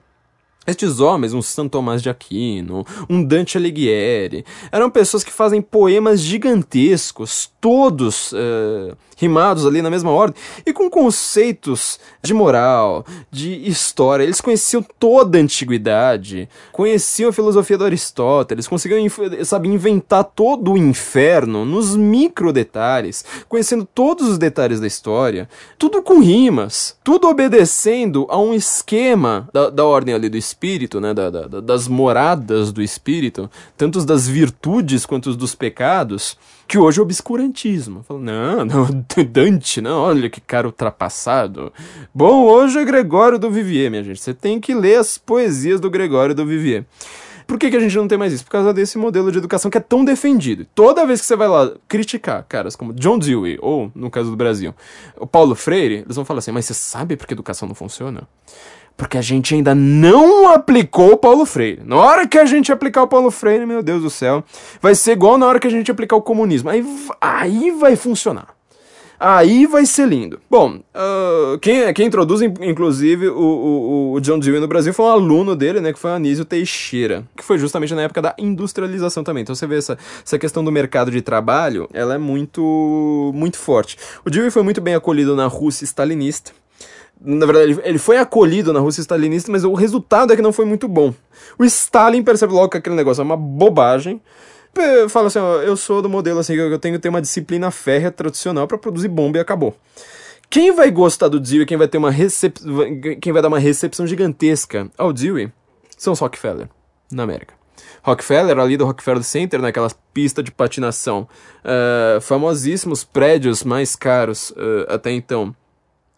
Estes 0.66 1.00
homens, 1.00 1.34
um 1.34 1.42
Santo 1.42 1.72
Tomás 1.72 2.04
de 2.04 2.10
Aquino, 2.10 2.86
um 3.10 3.24
Dante 3.24 3.58
Alighieri, 3.58 4.46
eram 4.72 4.92
pessoas 4.92 5.24
que 5.24 5.32
fazem 5.32 5.60
poemas 5.60 6.22
gigantescos, 6.22 7.50
todos 7.60 8.32
uh, 8.32 8.96
rimados 9.22 9.68
ali 9.68 9.84
na 9.84 9.90
mesma 9.92 10.10
ordem, 10.10 10.42
e 10.66 10.74
com 10.74 10.90
conceitos 10.90 12.00
de 12.24 12.34
moral, 12.34 13.06
de 13.30 13.70
história. 13.70 14.24
Eles 14.24 14.42
conheciam 14.42 14.84
toda 15.00 15.38
a 15.38 15.42
antiguidade, 15.42 16.50
conheciam 16.72 17.30
a 17.30 17.34
filosofia 17.34 17.78
do 17.78 17.86
Aristóteles, 17.86 18.68
conseguiam 18.68 19.06
sabe, 19.46 19.70
inventar 19.70 20.24
todo 20.24 20.72
o 20.72 20.78
inferno 20.78 21.64
nos 21.64 21.96
micro 21.96 22.52
detalhes, 22.52 23.24
conhecendo 23.48 23.88
todos 23.94 24.28
os 24.28 24.40
detalhes 24.40 24.80
da 24.80 24.88
história, 24.88 25.48
tudo 25.78 26.02
com 26.02 26.20
rimas, 26.20 26.98
tudo 27.04 27.30
obedecendo 27.30 28.26
a 28.28 28.40
um 28.40 28.56
esquema 28.56 29.48
da, 29.54 29.70
da 29.70 29.86
ordem 29.86 30.16
ali 30.16 30.30
do 30.30 30.38
espírito, 30.38 31.00
né, 31.00 31.14
da, 31.14 31.30
da, 31.30 31.60
das 31.60 31.88
moradas 31.88 32.72
do 32.72 32.82
espírito, 32.82 33.48
tanto 33.78 34.04
das 34.04 34.28
virtudes 34.28 35.06
quanto 35.06 35.36
dos 35.36 35.54
pecados 35.54 36.36
que 36.72 36.78
hoje 36.78 37.02
é 37.02 37.04
obscurantismo. 37.04 38.02
Falo, 38.02 38.22
não, 38.22 38.64
não, 38.64 38.88
Dante, 39.30 39.82
não, 39.82 40.04
olha 40.04 40.30
que 40.30 40.40
cara 40.40 40.66
ultrapassado. 40.66 41.74
Bom, 42.16 42.46
hoje 42.46 42.80
é 42.80 42.86
Gregório 42.86 43.38
do 43.38 43.52
Vivier, 43.52 43.92
minha 43.92 44.02
gente. 44.02 44.22
Você 44.22 44.34
tem 44.34 44.58
que 44.58 44.74
ler 44.74 44.98
as 44.98 45.18
poesias 45.18 45.82
do 45.82 45.90
Gregório 45.90 46.34
do 46.34 46.46
Vivier. 46.46 46.86
Por 47.46 47.60
que, 47.60 47.70
que 47.70 47.76
a 47.76 47.80
gente 47.82 47.98
não 47.98 48.08
tem 48.08 48.18
mais 48.18 48.32
isso? 48.32 48.46
Por 48.46 48.52
causa 48.52 48.74
desse 48.74 48.98
modelo 48.98 49.30
de 49.34 49.38
educação 49.38 49.70
que 49.70 49.78
é 49.78 49.82
tão 49.82 50.06
defendido. 50.06 50.66
Toda 50.74 51.06
vez 51.06 51.20
que 51.20 51.28
você 51.28 51.36
vai 51.36 51.50
lá 51.50 51.74
criticar 51.90 52.46
caras 52.48 52.74
como 52.74 52.94
John 52.94 53.20
Dewey, 53.20 53.58
ou, 53.62 53.92
no 53.94 54.10
caso 54.10 54.30
do 54.30 54.38
Brasil, 54.38 54.74
o 55.18 55.28
Paulo 55.28 55.56
Freire, 55.56 56.06
eles 56.06 56.16
vão 56.16 56.24
falar 56.24 56.40
assim, 56.40 56.54
mas 56.54 56.64
você 56.64 56.74
sabe 56.74 57.18
por 57.18 57.28
que 57.28 57.34
a 57.34 57.36
educação 57.36 57.68
não 57.68 57.76
funciona? 57.76 58.26
Porque 59.02 59.18
a 59.18 59.22
gente 59.22 59.56
ainda 59.56 59.74
não 59.74 60.54
aplicou 60.54 61.14
o 61.14 61.18
Paulo 61.18 61.44
Freire. 61.44 61.82
Na 61.84 61.96
hora 61.96 62.28
que 62.28 62.38
a 62.38 62.46
gente 62.46 62.72
aplicar 62.72 63.02
o 63.02 63.08
Paulo 63.08 63.32
Freire, 63.32 63.66
meu 63.66 63.82
Deus 63.82 64.04
do 64.04 64.12
céu, 64.12 64.44
vai 64.80 64.94
ser 64.94 65.14
igual 65.14 65.40
na 65.40 65.48
hora 65.48 65.60
que 65.60 65.66
a 65.66 65.72
gente 65.72 65.90
aplicar 65.90 66.16
o 66.18 66.22
comunismo. 66.22 66.70
Aí, 66.70 66.86
aí 67.20 67.72
vai 67.72 67.96
funcionar. 67.96 68.50
Aí 69.20 69.66
vai 69.66 69.88
ser 69.88 70.08
lindo. 70.08 70.40
Bom, 70.48 70.76
uh, 70.76 71.58
quem, 71.58 71.92
quem 71.96 72.06
introduz, 72.06 72.44
inclusive, 72.44 73.28
o, 73.28 73.40
o, 73.40 74.14
o, 74.14 74.22
John 74.22 74.38
Dewey 74.38 74.62
no 74.62 74.68
Brasil 74.68 74.94
foi 74.94 75.08
um 75.08 75.10
aluno 75.10 75.56
dele, 75.56 75.82
né? 75.82 75.92
Que 75.92 75.98
foi 75.98 76.12
o 76.12 76.14
Anísio 76.14 76.46
Teixeira. 76.46 77.24
Que 77.36 77.44
foi 77.44 77.58
justamente 77.58 77.96
na 77.96 78.04
época 78.04 78.22
da 78.22 78.36
industrialização 78.38 79.24
também. 79.24 79.42
Então 79.42 79.56
você 79.56 79.66
vê 79.66 79.80
essa, 79.80 79.98
essa 80.24 80.38
questão 80.38 80.64
do 80.64 80.72
mercado 80.72 81.10
de 81.10 81.24
trabalho, 81.24 81.90
ela 81.92 82.14
é 82.14 82.20
muito, 82.20 83.32
muito 83.34 83.58
forte. 83.58 83.98
O 84.24 84.30
Dewey 84.30 84.52
foi 84.52 84.62
muito 84.62 84.80
bem 84.80 84.94
acolhido 84.94 85.36
na 85.36 85.48
Rússia 85.48 85.86
stalinista 85.86 86.61
na 87.24 87.46
verdade, 87.46 87.80
ele 87.84 88.00
foi 88.00 88.18
acolhido 88.18 88.74
na 88.74 88.80
Rússia 88.80 89.02
stalinista, 89.02 89.52
mas 89.52 89.64
o 89.64 89.74
resultado 89.74 90.34
é 90.34 90.36
que 90.36 90.42
não 90.42 90.52
foi 90.52 90.66
muito 90.66 90.88
bom. 90.88 91.14
O 91.58 91.64
Stalin 91.64 92.24
percebe 92.24 92.54
logo 92.54 92.70
que 92.70 92.78
aquele 92.78 92.96
negócio 92.96 93.22
é 93.22 93.24
uma 93.24 93.38
bobagem. 93.38 94.20
Fala 95.10 95.28
assim, 95.28 95.40
ó, 95.40 95.62
eu 95.62 95.78
sou 95.78 96.02
do 96.02 96.10
modelo 96.10 96.40
assim, 96.40 96.56
eu 96.56 96.80
tenho 96.80 96.96
que 96.96 97.02
ter 97.02 97.10
uma 97.10 97.22
disciplina 97.22 97.70
férrea 97.70 98.10
tradicional 98.10 98.68
para 98.68 98.78
produzir 98.78 99.08
bomba 99.08 99.38
e 99.38 99.42
acabou. 99.42 99.76
Quem 100.50 100.74
vai 100.74 100.90
gostar 100.90 101.28
do 101.28 101.40
Dewey, 101.40 101.66
quem 101.66 101.78
vai 101.78 101.88
ter 101.88 101.98
uma 101.98 102.12
recep... 102.12 102.58
quem 103.22 103.32
vai 103.32 103.42
dar 103.42 103.48
uma 103.48 103.60
recepção 103.60 104.08
gigantesca 104.08 104.90
ao 104.98 105.14
Dewey, 105.14 105.52
são 105.98 106.14
os 106.14 106.20
Rockefeller, 106.20 106.68
na 107.12 107.24
América. 107.24 107.54
Rockefeller, 108.04 108.58
ali 108.58 108.78
do 108.78 108.86
Rockefeller 108.86 109.24
Center, 109.24 109.62
naquela 109.62 109.90
pista 110.14 110.42
de 110.42 110.52
patinação, 110.52 111.28
uh, 111.64 112.20
famosíssimos 112.20 113.04
prédios 113.04 113.64
mais 113.64 113.96
caros 113.96 114.50
uh, 114.52 114.86
até 114.90 115.12
então 115.12 115.56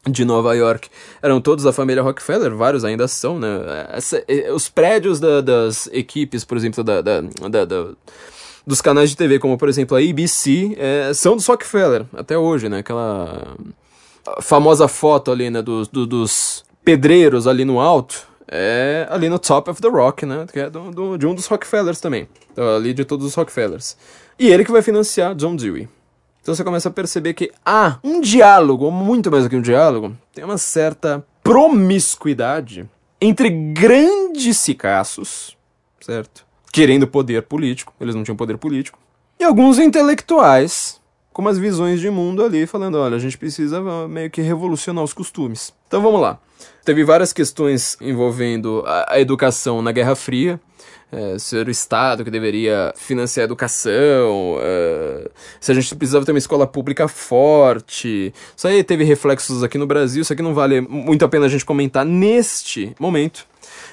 de 0.09 0.25
Nova 0.25 0.53
York 0.55 0.89
eram 1.21 1.39
todos 1.39 1.63
da 1.63 1.71
família 1.71 2.03
Rockefeller, 2.03 2.53
vários 2.55 2.83
ainda 2.83 3.07
são, 3.07 3.39
né? 3.39 3.87
Essa, 3.89 4.23
os 4.53 4.67
prédios 4.67 5.19
da, 5.19 5.41
das 5.41 5.87
equipes, 5.87 6.43
por 6.43 6.57
exemplo, 6.57 6.83
da, 6.83 7.01
da, 7.01 7.21
da, 7.21 7.87
dos 8.67 8.81
canais 8.81 9.09
de 9.09 9.17
TV, 9.17 9.39
como 9.39 9.57
por 9.57 9.69
exemplo 9.69 9.95
a 9.95 9.99
ABC, 9.99 10.75
é, 10.77 11.13
são 11.13 11.35
dos 11.35 11.45
Rockefeller, 11.45 12.05
até 12.13 12.37
hoje, 12.37 12.67
né? 12.67 12.79
Aquela 12.79 13.55
famosa 14.41 14.87
foto 14.87 15.31
ali, 15.31 15.49
né, 15.49 15.61
dos, 15.61 15.87
do, 15.87 16.05
dos 16.05 16.63
pedreiros 16.83 17.47
ali 17.47 17.65
no 17.65 17.79
alto, 17.79 18.27
é 18.47 19.07
ali 19.09 19.29
no 19.29 19.39
Top 19.39 19.69
of 19.69 19.81
the 19.81 19.87
Rock, 19.87 20.25
né? 20.25 20.45
Que 20.51 20.59
é 20.59 20.69
do, 20.69 20.91
do, 20.91 21.17
de 21.17 21.25
um 21.25 21.33
dos 21.33 21.45
Rockefellers 21.45 22.01
também, 22.01 22.27
ali 22.57 22.93
de 22.93 23.05
todos 23.05 23.25
os 23.25 23.35
Rockefellers. 23.35 23.97
E 24.37 24.49
ele 24.49 24.65
que 24.65 24.71
vai 24.71 24.81
financiar 24.81 25.33
John 25.35 25.55
Dewey. 25.55 25.87
Então 26.43 26.53
você 26.53 26.63
começa 26.63 26.89
a 26.89 26.91
perceber 26.91 27.33
que 27.33 27.53
há 27.65 27.99
um 28.03 28.19
diálogo, 28.19 28.91
muito 28.91 29.31
mais 29.31 29.45
do 29.45 29.49
que 29.49 29.55
um 29.55 29.61
diálogo, 29.61 30.13
tem 30.33 30.43
uma 30.43 30.57
certa 30.57 31.25
promiscuidade 31.41 32.85
entre 33.21 33.49
grandes 33.49 34.57
cicaços, 34.57 35.57
certo? 36.01 36.45
Querendo 36.69 37.07
poder 37.07 37.43
político, 37.43 37.93
eles 37.97 38.13
não 38.13 38.25
tinham 38.25 38.35
poder 38.35 38.57
político, 38.57 38.99
e 39.39 39.43
alguns 39.45 39.79
intelectuais 39.79 41.01
com 41.31 41.41
umas 41.41 41.57
visões 41.57 42.01
de 42.01 42.09
mundo 42.09 42.43
ali, 42.43 42.67
falando: 42.67 42.97
olha, 42.97 43.15
a 43.15 43.19
gente 43.19 43.37
precisa 43.37 43.81
meio 44.09 44.29
que 44.29 44.41
revolucionar 44.41 45.01
os 45.01 45.13
costumes. 45.13 45.73
Então 45.87 46.01
vamos 46.01 46.19
lá. 46.19 46.37
Teve 46.83 47.05
várias 47.05 47.31
questões 47.31 47.95
envolvendo 48.01 48.83
a, 48.85 49.13
a 49.13 49.19
educação 49.21 49.81
na 49.81 49.93
Guerra 49.93 50.15
Fria 50.15 50.59
é, 51.13 51.37
ser 51.37 51.67
o 51.67 51.71
Estado 51.71 52.23
que 52.23 52.31
deveria 52.31 52.91
financiar 52.97 53.43
a 53.43 53.45
educação, 53.45 54.57
é, 54.59 55.29
se 55.59 55.71
a 55.71 55.75
gente 55.75 55.95
precisava 55.95 56.25
ter 56.25 56.31
uma 56.31 56.39
escola 56.39 56.65
pública 56.65 57.07
forte. 57.07 58.33
Isso 58.55 58.67
aí 58.67 58.83
teve 58.83 59.03
reflexos 59.03 59.63
aqui 59.63 59.77
no 59.77 59.85
Brasil, 59.85 60.23
isso 60.23 60.33
aqui 60.33 60.41
não 60.41 60.53
vale 60.53 60.81
muito 60.81 61.23
a 61.23 61.29
pena 61.29 61.45
a 61.45 61.49
gente 61.49 61.63
comentar 61.63 62.03
neste 62.03 62.95
momento. 62.99 63.45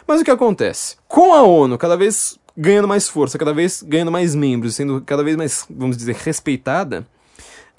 Mas 0.07 0.21
o 0.21 0.25
que 0.25 0.31
acontece? 0.31 0.97
Com 1.07 1.35
a 1.35 1.43
ONU 1.43 1.77
cada 1.77 1.97
vez 1.97 2.39
ganhando 2.57 2.89
mais 2.89 3.09
força, 3.09 3.39
cada 3.39 3.53
vez 3.53 3.83
ganhando 3.83 4.11
mais 4.11 4.35
membros, 4.35 4.75
sendo 4.75 5.01
cada 5.03 5.23
vez 5.23 5.37
mais, 5.37 5.67
vamos 5.69 5.97
dizer, 5.97 6.17
respeitada, 6.17 7.07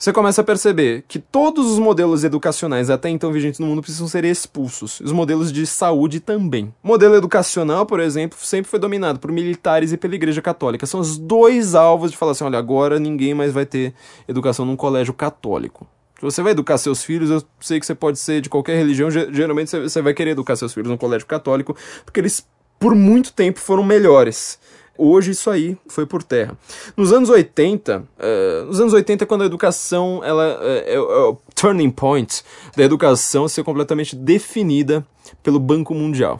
você 0.01 0.11
começa 0.11 0.41
a 0.41 0.43
perceber 0.43 1.03
que 1.07 1.19
todos 1.19 1.69
os 1.69 1.77
modelos 1.77 2.23
educacionais 2.23 2.89
até 2.89 3.07
então 3.07 3.31
vigentes 3.31 3.59
no 3.59 3.67
mundo 3.67 3.83
precisam 3.83 4.07
ser 4.07 4.25
expulsos. 4.25 4.99
Os 4.99 5.11
modelos 5.11 5.53
de 5.53 5.63
saúde 5.67 6.19
também. 6.19 6.73
O 6.81 6.87
modelo 6.87 7.13
educacional, 7.13 7.85
por 7.85 7.99
exemplo, 7.99 8.35
sempre 8.41 8.67
foi 8.67 8.79
dominado 8.79 9.19
por 9.19 9.31
militares 9.31 9.91
e 9.91 9.97
pela 9.97 10.15
Igreja 10.15 10.41
Católica. 10.41 10.87
São 10.87 10.99
os 10.99 11.19
dois 11.19 11.75
alvos 11.75 12.09
de 12.09 12.17
falar 12.17 12.31
assim: 12.31 12.43
olha, 12.43 12.57
agora 12.57 12.99
ninguém 12.99 13.35
mais 13.35 13.53
vai 13.53 13.63
ter 13.63 13.93
educação 14.27 14.65
num 14.65 14.75
colégio 14.75 15.13
católico. 15.13 15.87
Se 16.15 16.23
você 16.23 16.41
vai 16.41 16.53
educar 16.53 16.79
seus 16.79 17.03
filhos, 17.03 17.29
eu 17.29 17.43
sei 17.59 17.79
que 17.79 17.85
você 17.85 17.93
pode 17.93 18.17
ser 18.17 18.41
de 18.41 18.49
qualquer 18.49 18.77
religião, 18.77 19.11
geralmente 19.11 19.69
você 19.69 20.01
vai 20.01 20.15
querer 20.15 20.31
educar 20.31 20.55
seus 20.55 20.73
filhos 20.73 20.89
num 20.89 20.97
colégio 20.97 21.27
católico, 21.27 21.77
porque 22.03 22.19
eles, 22.19 22.43
por 22.79 22.95
muito 22.95 23.33
tempo, 23.33 23.59
foram 23.59 23.83
melhores. 23.83 24.57
Hoje 25.03 25.31
isso 25.31 25.49
aí 25.49 25.75
foi 25.87 26.05
por 26.05 26.21
terra. 26.21 26.55
Nos 26.95 27.11
anos 27.11 27.27
80, 27.27 27.97
uh, 27.97 28.03
eh, 28.19 28.63
nos 28.67 28.79
anos 28.79 28.93
80 28.93 29.25
quando 29.25 29.41
a 29.41 29.45
educação 29.45 30.21
ela 30.23 30.59
é, 30.61 30.93
é, 30.93 30.93
é 30.93 30.99
o 30.99 31.35
turning 31.55 31.89
point 31.89 32.43
da 32.77 32.83
educação 32.83 33.47
ser 33.47 33.63
completamente 33.63 34.15
definida 34.15 35.03
pelo 35.41 35.59
Banco 35.59 35.95
Mundial. 35.95 36.39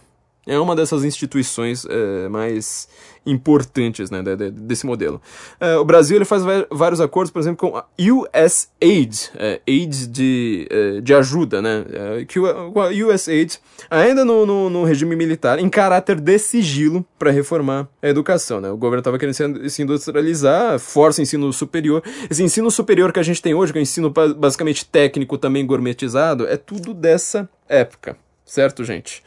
É 0.51 0.59
uma 0.59 0.75
dessas 0.75 1.05
instituições 1.05 1.85
é, 1.89 2.27
mais 2.27 2.89
importantes 3.25 4.11
né, 4.11 4.21
de, 4.21 4.35
de, 4.35 4.51
desse 4.51 4.85
modelo. 4.85 5.21
É, 5.59 5.77
o 5.77 5.85
Brasil 5.85 6.17
ele 6.17 6.25
faz 6.25 6.43
vários 6.69 6.99
acordos, 6.99 7.31
por 7.31 7.39
exemplo, 7.39 7.69
com 7.69 7.77
a 7.77 7.85
USAID, 7.97 9.31
é, 9.35 9.61
aid 9.65 10.07
de, 10.07 10.67
é, 10.69 10.99
de 10.99 11.13
ajuda, 11.13 11.61
né? 11.61 11.85
É, 11.93 12.25
que 12.25 12.37
a 12.39 13.07
USAID, 13.07 13.59
ainda 13.89 14.25
no, 14.25 14.45
no, 14.45 14.69
no, 14.69 14.83
regime 14.83 15.15
militar, 15.15 15.57
em 15.57 15.69
caráter 15.69 16.19
de 16.19 16.37
sigilo 16.37 17.05
para 17.17 17.31
reformar 17.31 17.87
a 18.01 18.09
educação. 18.09 18.59
Né? 18.59 18.69
O 18.69 18.77
governo 18.77 18.99
estava 18.99 19.17
querendo 19.17 19.69
se 19.69 19.81
industrializar, 19.81 20.79
força 20.79 21.21
ensino 21.21 21.53
superior. 21.53 22.03
Esse 22.29 22.43
ensino 22.43 22.69
superior 22.69 23.13
que 23.13 23.19
a 23.19 23.23
gente 23.23 23.41
tem 23.41 23.53
hoje, 23.53 23.71
que 23.71 23.79
é 23.79 23.81
um 23.81 23.83
ensino 23.83 24.11
basicamente 24.35 24.85
técnico, 24.85 25.37
também 25.37 25.65
gourmetizado, 25.65 26.45
é 26.45 26.57
tudo 26.57 26.93
dessa 26.93 27.49
época, 27.69 28.17
certo, 28.45 28.83
gente? 28.83 29.23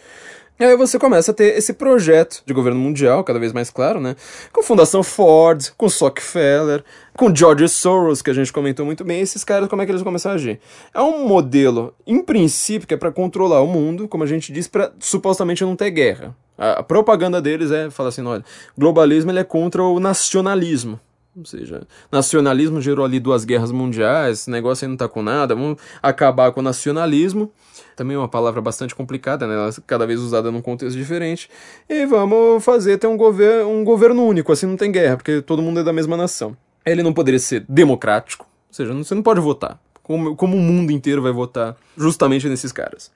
E 0.59 0.65
aí 0.65 0.77
você 0.77 1.01
começa 1.01 1.33
a 1.33 1.35
ter 1.35 1.57
esse 1.59 1.73
projeto 1.73 2.41
de 2.47 2.55
governo 2.55 2.79
mundial, 2.79 3.25
cada 3.25 3.41
vez 3.41 3.53
mais 3.53 3.71
claro, 3.71 4.01
né? 4.01 4.15
Com 4.53 4.63
Fundação 4.63 5.03
Ford, 5.03 5.73
com 5.77 5.89
Rockefeller, 5.89 6.85
com 7.17 7.35
George 7.35 7.69
Soros, 7.69 8.23
que 8.23 8.31
a 8.31 8.35
gente 8.35 8.53
comentou 8.53 8.87
muito 8.87 9.03
bem, 9.03 9.21
esses 9.21 9.43
caras, 9.43 9.69
como 9.69 9.83
é 9.83 9.85
que 9.85 9.91
eles 9.91 10.05
começam 10.05 10.31
a 10.31 10.37
agir? 10.37 10.61
É 10.95 11.03
um 11.03 11.27
modelo, 11.27 11.93
em 12.07 12.23
princípio, 12.23 12.87
que 12.87 12.95
é 12.95 12.97
para 12.97 13.11
controlar 13.11 13.63
o 13.63 13.67
mundo, 13.67 14.07
como 14.07 14.23
a 14.23 14.29
gente 14.29 14.53
diz, 14.53 14.69
para 14.69 14.93
supostamente 15.01 15.65
não 15.65 15.75
ter 15.75 15.91
guerra. 15.91 16.37
A, 16.57 16.75
a 16.75 16.83
propaganda 16.85 17.43
deles 17.43 17.73
é, 17.73 17.91
fala 17.91 18.11
assim, 18.11 18.25
olha, 18.25 18.45
globalismo 18.79 19.33
ele 19.33 19.41
é 19.41 19.45
contra 19.45 19.83
o 19.83 19.99
nacionalismo. 19.99 21.01
Ou 21.37 21.45
seja, 21.45 21.83
nacionalismo 22.13 22.81
gerou 22.81 23.05
ali 23.05 23.19
duas 23.19 23.45
guerras 23.45 23.73
mundiais, 23.73 24.41
esse 24.41 24.51
negócio 24.51 24.85
aí 24.85 24.89
não 24.89 24.97
tá 24.97 25.09
com 25.09 25.21
nada, 25.21 25.55
vamos 25.55 25.79
acabar 26.01 26.53
com 26.53 26.61
o 26.61 26.63
nacionalismo. 26.63 27.51
Também 27.97 28.15
é 28.15 28.19
uma 28.19 28.29
palavra 28.29 28.61
bastante 28.61 28.95
complicada, 28.95 29.47
né? 29.47 29.55
Cada 29.87 30.07
vez 30.07 30.21
usada 30.21 30.53
num 30.53 30.63
contexto 30.63 30.97
diferente. 30.97 31.51
E 31.89 32.07
vamos 32.07 32.65
fazer 32.65 32.99
ter 32.99 33.09
um, 33.09 33.17
gover 33.17 33.65
um 33.65 33.83
governo 33.83 34.25
único, 34.25 34.53
assim 34.53 34.67
não 34.67 34.77
tem 34.77 34.93
guerra, 34.93 35.17
porque 35.17 35.43
todo 35.43 35.61
mundo 35.61 35.81
é 35.81 35.83
da 35.83 35.93
mesma 35.93 36.17
nação. 36.17 36.57
Ele 36.87 37.03
não 37.03 37.13
poderia 37.13 37.41
ser 37.41 37.65
democrático, 37.69 38.47
ou 38.69 38.75
seja, 38.75 38.93
você 38.93 39.15
não 39.15 39.23
pode 39.23 39.41
votar. 39.41 39.81
Como, 40.03 40.37
como 40.37 40.57
o 40.57 40.61
mundo 40.61 40.93
inteiro 40.93 41.23
vai 41.23 41.33
votar 41.33 41.77
justamente 41.97 42.49
nesses 42.49 42.71
caras 42.71 43.11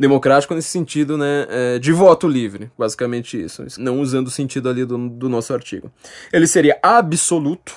democrático 0.00 0.54
nesse 0.54 0.70
sentido, 0.70 1.18
né, 1.18 1.46
é, 1.50 1.78
de 1.78 1.92
voto 1.92 2.26
livre, 2.26 2.70
basicamente 2.76 3.38
isso, 3.38 3.62
não 3.78 4.00
usando 4.00 4.28
o 4.28 4.30
sentido 4.30 4.70
ali 4.70 4.86
do, 4.86 5.10
do 5.10 5.28
nosso 5.28 5.52
artigo. 5.52 5.92
Ele 6.32 6.46
seria 6.46 6.78
absoluto, 6.82 7.74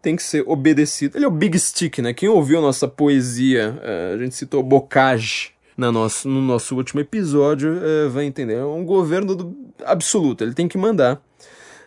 tem 0.00 0.16
que 0.16 0.22
ser 0.22 0.42
obedecido. 0.46 1.18
Ele 1.18 1.26
é 1.26 1.28
o 1.28 1.30
Big 1.30 1.58
Stick, 1.58 1.98
né? 1.98 2.14
Quem 2.14 2.26
ouviu 2.26 2.62
nossa 2.62 2.88
poesia, 2.88 3.78
é, 3.82 4.14
a 4.14 4.16
gente 4.16 4.34
citou 4.34 4.62
Bocage 4.62 5.50
na 5.76 5.92
nosso, 5.92 6.26
no 6.26 6.40
nosso 6.40 6.74
último 6.74 7.00
episódio, 7.00 7.78
é, 7.84 8.08
vai 8.08 8.24
entender. 8.24 8.54
É 8.54 8.64
um 8.64 8.84
governo 8.86 9.36
do, 9.36 9.54
absoluto, 9.84 10.42
ele 10.42 10.54
tem 10.54 10.68
que 10.68 10.78
mandar. 10.78 11.20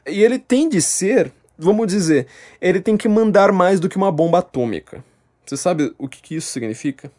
E 0.06 0.24
ele 0.24 0.38
tem 0.38 0.70
de 0.70 0.80
ser, 0.80 1.32
vamos 1.58 1.88
dizer, 1.88 2.28
ele 2.62 2.82
tem 2.82 2.96
que 2.96 3.10
mandar 3.10 3.52
mais 3.52 3.80
do 3.80 3.90
que 3.90 3.98
uma 3.98 4.12
bomba 4.12 4.40
atômica. 4.40 5.04
Você 5.44 5.58
sabe 5.58 5.92
o 5.98 6.08
que, 6.08 6.22
que 6.22 6.36
isso 6.36 6.50
significa? 6.52 7.12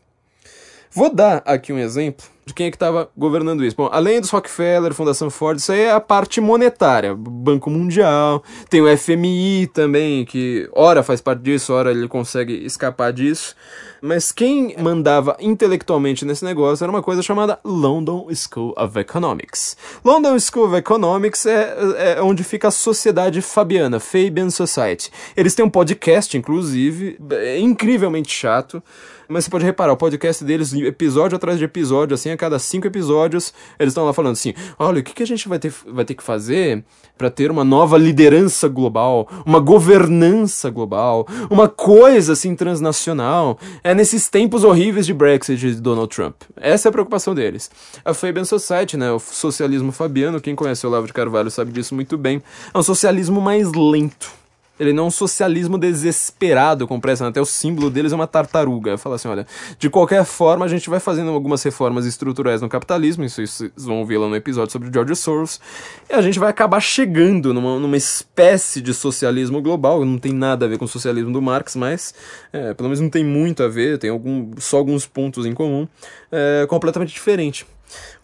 Vou 0.95 1.13
dar 1.13 1.43
aqui 1.47 1.73
um 1.73 1.79
exemplo 1.79 2.27
de 2.45 2.53
quem 2.53 2.67
é 2.67 2.71
que 2.71 2.77
estava 2.77 3.09
governando 3.17 3.65
isso. 3.65 3.77
Bom, 3.77 3.89
além 3.91 4.21
dos 4.21 4.31
Rockefeller, 4.31 4.93
Fundação 4.93 5.31
Ford, 5.31 5.59
isso 5.59 5.73
aí 5.73 5.83
é 5.83 5.93
a 5.93 6.01
parte 6.01 6.41
monetária. 6.41 7.15
Banco 7.15 7.71
Mundial, 7.71 8.43
tem 8.69 8.83
o 8.83 8.99
FMI 8.99 9.69
também, 9.73 10.25
que 10.25 10.69
ora 10.73 11.03
faz 11.03 11.21
parte 11.21 11.41
disso, 11.41 11.73
ora 11.73 11.91
ele 11.91 12.09
consegue 12.09 12.53
escapar 12.65 13.13
disso. 13.13 13.55
Mas 14.03 14.33
quem 14.33 14.75
mandava 14.79 15.37
intelectualmente 15.41 16.25
nesse 16.25 16.45
negócio 16.45 16.83
era 16.83 16.91
uma 16.91 17.03
coisa 17.03 17.23
chamada 17.23 17.61
London 17.65 18.27
School 18.35 18.75
of 18.77 18.99
Economics. 18.99 19.77
London 20.05 20.39
School 20.41 20.67
of 20.67 20.75
Economics 20.75 21.47
é, 21.47 22.17
é 22.17 22.23
onde 22.23 22.43
fica 22.43 22.69
a 22.69 22.73
sociedade 22.73 23.41
fabiana, 23.41 24.01
Fabian 24.01 24.51
Society. 24.51 25.11
Eles 25.37 25.55
têm 25.55 25.65
um 25.65 25.71
podcast, 25.71 26.37
inclusive, 26.37 27.17
é 27.31 27.61
incrivelmente 27.61 28.33
chato. 28.33 28.83
Mas 29.33 29.45
você 29.45 29.51
pode 29.51 29.65
reparar, 29.65 29.95
o 29.95 29.97
podcast 29.97 30.45
deles, 30.45 30.75
episódio 30.75 31.37
atrás 31.37 31.59
de 31.59 31.65
episódio, 31.65 32.15
assim, 32.15 32.31
a 32.31 32.37
cada 32.37 32.59
cinco 32.59 32.87
episódios, 32.87 33.55
eles 33.79 33.93
estão 33.93 34.05
lá 34.05 34.13
falando 34.13 34.33
assim: 34.33 34.53
olha, 34.79 35.01
o 35.01 35.03
que, 35.03 35.15
que 35.15 35.23
a 35.23 35.27
gente 35.27 35.49
vai 35.49 35.59
ter, 35.59 35.73
vai 35.87 36.05
ter 36.05 36.15
que 36.15 36.23
fazer 36.23 36.85
para 37.17 37.31
ter 37.31 37.51
uma 37.51 37.65
nova 37.65 37.97
liderança 37.97 38.69
global, 38.69 39.27
uma 39.47 39.59
governança 39.59 40.69
global, 40.69 41.27
uma 41.49 41.67
coisa 41.67 42.35
assim 42.35 42.55
transnacional? 42.55 43.59
É 43.83 43.95
nesses 43.95 44.29
tempos 44.29 44.65
horríveis 44.65 45.07
de 45.07 45.15
Brexit 45.15 45.57
de 45.57 45.81
Donald 45.81 46.15
Trump. 46.15 46.35
Essa 46.57 46.89
é 46.89 46.91
a 46.91 46.93
preocupação 46.93 47.35
deles. 47.35 47.71
A 48.05 48.13
Fabian 48.13 48.45
Society, 48.45 48.99
né, 48.99 49.11
o 49.11 49.19
socialismo 49.19 49.93
fabiano, 49.93 50.43
quem 50.43 50.55
conhece 50.55 50.87
o 50.87 50.91
Olavo 50.91 51.07
de 51.07 51.13
Carvalho 51.15 51.51
sabe 51.51 51.73
disso 51.73 51.95
muito 51.95 52.19
bem, 52.19 52.43
é 52.75 52.79
um 52.79 52.83
socialismo 52.83 53.41
mais 53.41 53.73
lento 53.73 54.42
ele 54.79 54.93
não 54.93 55.05
é 55.05 55.07
um 55.07 55.11
socialismo 55.11 55.79
desesperado 55.79 56.87
com 56.87 56.99
pressa, 56.99 57.27
até 57.27 57.41
o 57.41 57.45
símbolo 57.45 57.91
deles 57.91 58.13
é 58.13 58.15
uma 58.15 58.27
tartaruga. 58.27 58.97
Fala 58.97 59.17
assim, 59.17 59.29
olha, 59.29 59.47
de 59.79 59.91
qualquer 59.91 60.25
forma 60.25 60.65
a 60.65 60.69
gente 60.69 60.89
vai 60.89 60.99
fazendo 60.99 61.31
algumas 61.31 61.63
reformas 61.63 62.07
estruturais 62.07 62.61
no 62.61 62.69
capitalismo, 62.69 63.25
isso 63.25 63.45
vocês 63.47 63.71
vão 63.77 63.99
ouvir 63.99 64.19
lá 64.19 64.29
no 64.29 64.37
episódio 64.37 64.73
sobre 64.73 64.91
George 64.93 65.15
Soros, 65.15 65.61
e 66.09 66.15
a 66.15 66.23
gente 66.23 66.39
vai 66.39 66.51
acabar 66.51 66.81
chegando 66.81 67.53
numa, 67.55 67.79
numa 67.79 67.97
espécie 67.97 68.81
de 68.81 68.93
socialismo 68.95 69.61
global, 69.61 70.05
não 70.05 70.19
tem 70.19 70.33
nada 70.33 70.67
a 70.67 70.69
ver 70.69 70.79
com 70.79 70.85
o 70.85 70.89
socialismo 70.89 71.33
do 71.33 71.43
Marx, 71.43 71.77
mas 71.77 72.15
é, 72.53 72.75
pelo 72.75 72.89
menos 72.89 73.01
não 73.01 73.11
tem 73.11 73.25
muito 73.25 73.63
a 73.63 73.69
ver, 73.69 73.99
tem 73.99 74.11
algum, 74.11 74.51
só 74.59 74.79
alguns 74.79 75.07
pontos 75.07 75.47
em 75.47 75.53
comum, 75.53 75.87
é, 76.31 76.67
completamente 76.67 77.13
diferente. 77.13 77.67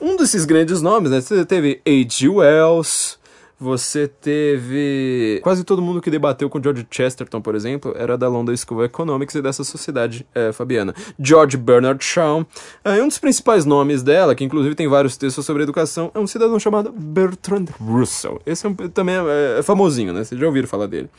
Um 0.01 0.17
desses 0.17 0.45
grandes 0.45 0.81
nomes, 0.81 1.11
né, 1.11 1.21
teve 1.47 1.81
H.G. 1.87 2.29
Wells, 2.29 3.19
você 3.59 4.07
teve. 4.07 5.41
Quase 5.43 5.65
todo 5.65 5.83
mundo 5.83 6.01
que 6.01 6.11
debateu 6.11 6.49
com 6.49 6.63
George 6.63 6.87
Chesterton, 6.91 7.41
por 7.41 7.55
exemplo, 7.55 7.93
era 7.97 8.17
da 8.17 8.29
London 8.29 8.57
School 8.57 8.81
of 8.81 8.87
Economics 8.87 9.35
e 9.35 9.43
dessa 9.43 9.65
sociedade 9.65 10.27
é, 10.35 10.53
fabiana. 10.53 10.95
George 11.19 11.57
Bernard 11.57 12.05
Shaw. 12.05 12.47
É, 12.85 13.03
um 13.03 13.09
dos 13.09 13.19
principais 13.19 13.65
nomes 13.65 14.03
dela, 14.03 14.35
que 14.35 14.45
inclusive 14.45 14.75
tem 14.75 14.87
vários 14.87 15.17
textos 15.17 15.45
sobre 15.45 15.63
educação, 15.63 16.11
é 16.15 16.19
um 16.19 16.27
cidadão 16.27 16.59
chamado 16.61 16.93
Bertrand 16.93 17.67
Russell. 17.81 18.41
Esse 18.47 18.67
é 18.67 18.69
um, 18.69 18.75
também 18.75 19.17
é, 19.17 19.59
é 19.59 19.63
famosinho, 19.63 20.13
né? 20.13 20.23
Vocês 20.23 20.41
já 20.41 20.47
ouviram 20.47 20.69
falar 20.69 20.87
dele. 20.87 21.11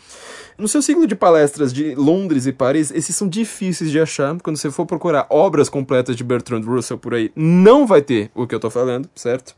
No 0.57 0.67
seu 0.67 0.81
ciclo 0.81 1.07
de 1.07 1.15
palestras 1.15 1.71
de 1.71 1.95
Londres 1.95 2.45
e 2.45 2.51
Paris, 2.51 2.91
esses 2.91 3.15
são 3.15 3.29
difíceis 3.29 3.89
de 3.91 3.99
achar. 3.99 4.37
Quando 4.41 4.57
você 4.57 4.69
for 4.69 4.85
procurar 4.85 5.25
obras 5.29 5.69
completas 5.69 6.15
de 6.15 6.23
Bertrand 6.23 6.63
Russell 6.63 6.97
por 6.97 7.13
aí, 7.13 7.31
não 7.35 7.87
vai 7.87 8.01
ter 8.01 8.29
o 8.35 8.45
que 8.45 8.53
eu 8.53 8.59
tô 8.59 8.69
falando, 8.69 9.09
certo? 9.15 9.55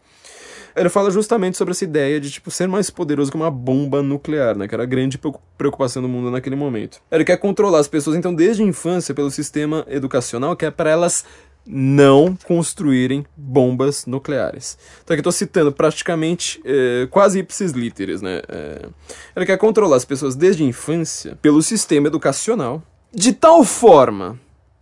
Ele 0.76 0.90
fala 0.90 1.12
justamente 1.12 1.58
sobre 1.58 1.72
essa 1.72 1.84
ideia 1.84 2.20
de 2.20 2.30
tipo 2.30 2.50
ser 2.52 2.68
mais 2.68 2.90
poderoso 2.90 3.32
que 3.32 3.38
uma 3.38 3.52
bomba 3.52 4.02
nuclear, 4.02 4.58
né? 4.58 4.68
Que 4.68 4.76
era 4.76 4.84
a 4.84 4.88
grande 4.88 5.20
preocupação 5.58 6.02
do 6.02 6.08
mundo 6.08 6.32
naquele 6.32 6.56
momento. 6.56 7.02
Ele 7.12 7.24
quer 7.26 7.38
controlar 7.38 7.80
as 7.80 7.88
pessoas, 7.88 8.16
então, 8.16 8.34
desde 8.34 8.64
a 8.64 8.66
infância, 8.66 9.14
pelo 9.14 9.32
sistema 9.32 9.86
educacional, 9.90 10.56
que 10.56 10.66
é 10.66 10.72
para 10.72 10.90
elas 10.90 11.26
não 11.66 12.36
construírem 12.46 13.26
bombas 13.38 14.06
nucleares. 14.06 14.78
Então 15.04 15.14
aqui 15.14 15.22
estou 15.22 15.32
citando 15.32 15.72
praticamente 15.72 16.62
é, 16.66 17.08
quase 17.10 17.40
ipsis 17.40 17.72
literis, 17.72 18.22
né? 18.22 18.42
É, 18.48 18.90
ele 19.36 19.46
quer 19.46 19.58
controlar 19.58 19.98
as 19.98 20.06
pessoas 20.06 20.36
desde 20.36 20.64
a 20.64 20.66
infância 20.66 21.38
pelo 21.42 21.62
sistema 21.62 22.08
educacional, 22.08 22.82
de 23.14 23.34
tal 23.34 23.64
forma 23.64 24.40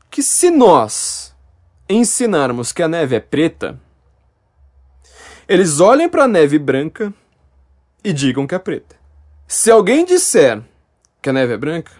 que 0.09 0.23
se 0.23 0.49
nós 0.49 1.35
ensinarmos 1.89 2.71
que 2.71 2.81
a 2.81 2.87
neve 2.87 3.15
é 3.15 3.19
preta, 3.19 3.79
eles 5.49 5.79
olhem 5.79 6.07
para 6.07 6.25
a 6.25 6.27
neve 6.27 6.59
branca 6.59 7.11
e 8.03 8.13
digam 8.13 8.45
que 8.45 8.53
é 8.53 8.59
preta. 8.59 8.95
Se 9.47 9.71
alguém 9.71 10.05
disser 10.05 10.61
que 11.19 11.29
a 11.29 11.33
neve 11.33 11.53
é 11.53 11.57
branca, 11.57 11.91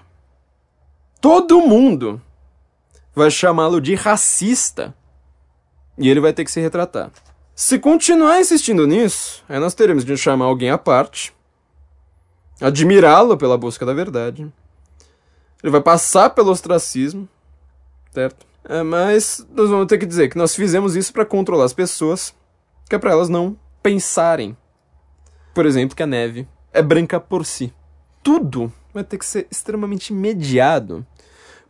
todo 1.19 1.59
mundo 1.59 2.21
vai 3.15 3.31
chamá-lo 3.31 3.81
de 3.81 3.95
racista 3.95 4.93
e 5.97 6.07
ele 6.07 6.19
vai 6.19 6.31
ter 6.31 6.45
que 6.45 6.51
se 6.51 6.61
retratar. 6.61 7.09
Se 7.55 7.79
continuar 7.79 8.39
insistindo 8.39 8.85
nisso, 8.85 9.43
aí 9.49 9.59
nós 9.59 9.73
teremos 9.73 10.05
de 10.05 10.15
chamar 10.15 10.45
alguém 10.45 10.69
à 10.69 10.77
parte, 10.77 11.33
admirá-lo 12.61 13.35
pela 13.35 13.57
busca 13.57 13.83
da 13.83 13.95
verdade. 13.95 14.43
Ele 15.63 15.71
vai 15.71 15.81
passar 15.81 16.29
pelo 16.29 16.51
ostracismo, 16.51 17.27
certo? 18.13 18.45
É, 18.63 18.83
mas 18.83 19.43
nós 19.49 19.71
vamos 19.71 19.87
ter 19.87 19.97
que 19.97 20.05
dizer 20.05 20.29
que 20.29 20.37
nós 20.37 20.55
fizemos 20.55 20.95
isso 20.95 21.11
para 21.11 21.25
controlar 21.25 21.65
as 21.65 21.73
pessoas 21.73 22.37
que 22.89 22.95
é 22.95 22.99
para 22.99 23.11
elas 23.11 23.29
não 23.29 23.55
pensarem, 23.83 24.57
por 25.53 25.65
exemplo, 25.65 25.95
que 25.95 26.03
a 26.03 26.07
neve 26.07 26.47
é 26.73 26.81
branca 26.81 27.19
por 27.19 27.45
si. 27.45 27.71
Tudo 28.23 28.73
vai 28.93 29.03
ter 29.03 29.19
que 29.19 29.25
ser 29.25 29.47
extremamente 29.51 30.11
mediado 30.11 31.05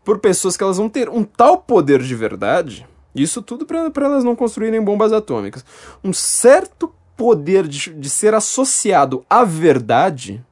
por 0.04 0.20
pessoas 0.20 0.56
que 0.56 0.64
elas 0.64 0.78
vão 0.78 0.90
ter 0.90 1.10
um 1.10 1.24
tal 1.24 1.60
poder 1.60 2.02
de 2.02 2.16
verdade, 2.16 2.88
isso 3.14 3.42
tudo 3.42 3.66
para 3.66 4.06
elas 4.06 4.24
não 4.24 4.36
construírem 4.36 4.82
bombas 4.82 5.12
atômicas, 5.12 5.66
um 6.04 6.14
certo 6.14 6.94
poder 7.18 7.68
de, 7.68 7.94
de 7.94 8.10
ser 8.10 8.34
associado 8.34 9.26
à 9.30 9.44
verdade, 9.44 10.44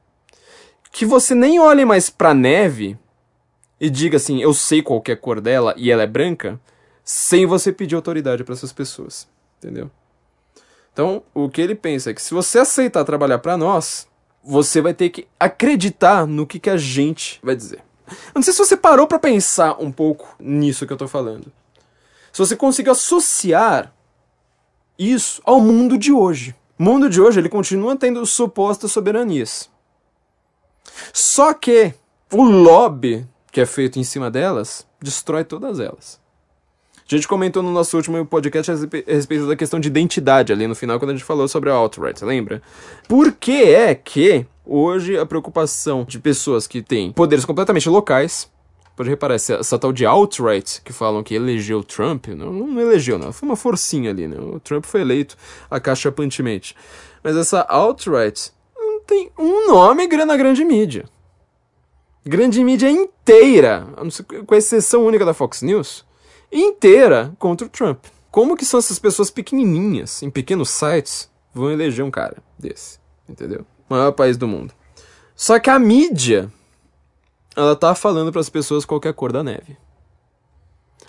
que 0.92 1.06
você 1.06 1.34
nem 1.34 1.60
olhe 1.60 1.86
mais 1.86 2.10
para 2.10 2.34
neve 2.34 2.98
e 3.80 3.90
diga 3.90 4.18
assim, 4.18 4.42
eu 4.42 4.54
sei 4.54 4.82
qual 4.82 5.02
é 5.08 5.12
a 5.12 5.18
cor 5.18 5.40
dela 5.40 5.74
e 5.78 5.92
ela 5.92 6.04
é 6.04 6.08
branca, 6.08 6.60
sem 7.04 7.46
você 7.46 7.72
pedir 7.72 7.96
autoridade 7.96 8.44
para 8.44 8.54
essas 8.54 8.74
pessoas, 8.74 9.28
entendeu? 9.58 9.90
Então, 10.98 11.22
o 11.32 11.48
que 11.48 11.62
ele 11.62 11.76
pensa 11.76 12.10
é 12.10 12.14
que 12.16 12.20
se 12.20 12.34
você 12.34 12.58
aceitar 12.58 13.06
trabalhar 13.06 13.38
para 13.38 13.56
nós, 13.56 14.08
você 14.44 14.82
vai 14.82 14.96
ter 14.96 15.12
que 15.12 15.28
acreditar 15.40 16.26
no 16.26 16.48
que, 16.48 16.60
que 16.60 16.72
a 16.72 16.76
gente 16.76 17.40
vai 17.44 17.56
dizer. 17.56 17.84
Eu 18.08 18.32
não 18.34 18.42
sei 18.42 18.52
se 18.52 18.58
você 18.58 18.76
parou 18.76 19.06
para 19.06 19.20
pensar 19.20 19.80
um 19.80 19.92
pouco 19.92 20.36
nisso 20.40 20.88
que 20.88 20.94
eu 20.94 20.98
tô 20.98 21.08
falando. 21.08 21.54
Se 22.34 22.40
você 22.40 22.56
conseguir 22.56 22.90
associar 22.90 23.94
isso 24.98 25.40
ao 25.46 25.62
mundo 25.62 26.00
de 26.00 26.12
hoje. 26.12 26.56
O 26.80 26.84
mundo 26.84 27.12
de 27.12 27.22
hoje 27.22 27.40
ele 27.40 27.50
continua 27.50 27.96
tendo 27.96 28.26
supostas 28.26 28.92
soberanias. 28.92 29.70
Só 31.14 31.54
que 31.54 31.94
o 32.34 32.42
lobby 32.42 33.24
que 33.52 33.62
é 33.62 33.68
feito 33.68 34.00
em 34.00 34.04
cima 34.04 34.32
delas 34.32 34.88
destrói 35.00 35.44
todas 35.44 35.80
elas. 35.80 36.20
A 37.10 37.16
gente 37.16 37.28
comentou 37.28 37.64
no 37.64 37.72
nosso 37.72 37.96
último 37.96 38.26
podcast 38.26 38.72
a 38.72 38.76
respeito 39.08 39.48
da 39.48 39.56
questão 39.56 39.80
de 39.80 39.88
identidade 39.88 40.52
ali 40.52 40.68
no 40.68 40.76
final, 40.76 41.00
quando 41.00 41.12
a 41.12 41.14
gente 41.14 41.24
falou 41.24 41.48
sobre 41.48 41.70
a 41.70 41.74
alt-right, 41.74 42.24
lembra? 42.26 42.62
Por 43.08 43.32
que 43.32 43.64
é 43.64 43.96
que 43.96 44.46
hoje 44.66 45.18
a 45.18 45.26
preocupação 45.26 46.04
de 46.04 46.20
pessoas 46.20 46.68
que 46.68 46.82
têm 46.82 47.14
poderes 47.14 47.46
completamente 47.46 47.88
locais 47.88 48.50
Pode 48.98 49.12
reparar, 49.12 49.36
essa, 49.36 49.54
essa 49.54 49.78
tal 49.78 49.94
de 49.94 50.08
alt-right 50.08 50.82
que 50.82 50.92
falam 50.92 51.22
que 51.22 51.36
elegeu 51.36 51.84
Trump, 51.84 52.30
não, 52.30 52.52
não 52.52 52.82
elegeu, 52.82 53.20
não. 53.20 53.32
Foi 53.32 53.48
uma 53.48 53.56
forcinha 53.56 54.10
ali, 54.10 54.28
né? 54.28 54.40
O 54.40 54.60
Trump 54.60 54.86
foi 54.86 55.02
eleito 55.02 55.38
acachapantemente. 55.70 56.76
Mas 57.24 57.38
essa 57.38 57.62
alt-right 57.62 58.52
não 58.76 59.00
tem 59.02 59.32
um 59.38 59.68
nome 59.68 60.08
na 60.08 60.36
grande 60.36 60.66
mídia. 60.66 61.06
grande 62.26 62.64
mídia 62.64 62.90
inteira, 62.90 63.88
com 64.48 64.56
exceção 64.56 65.06
única 65.06 65.24
da 65.24 65.34
Fox 65.36 65.62
News, 65.62 66.04
inteira 66.52 67.34
contra 67.38 67.68
o 67.68 67.70
Trump. 67.70 68.06
Como 68.32 68.56
que 68.56 68.66
são 68.66 68.80
essas 68.80 69.00
pessoas 69.00 69.32
pequenininhas, 69.32 70.22
em 70.22 70.30
pequenos 70.30 70.70
sites, 70.70 71.30
vão 71.54 71.72
eleger 71.72 72.06
um 72.06 72.12
cara 72.12 72.38
desse, 72.58 73.00
entendeu? 73.28 73.66
Maior 73.90 74.12
país 74.12 74.38
do 74.38 74.48
mundo. 74.48 74.74
Só 75.36 75.60
que 75.60 75.70
a 75.70 75.80
mídia, 75.80 76.52
ela 77.56 77.76
tá 77.76 77.96
falando 77.96 78.32
para 78.32 78.42
as 78.42 78.50
pessoas 78.50 78.86
qual 78.86 79.02
a 79.04 79.14
cor 79.14 79.32
da 79.32 79.44
neve. 79.44 79.78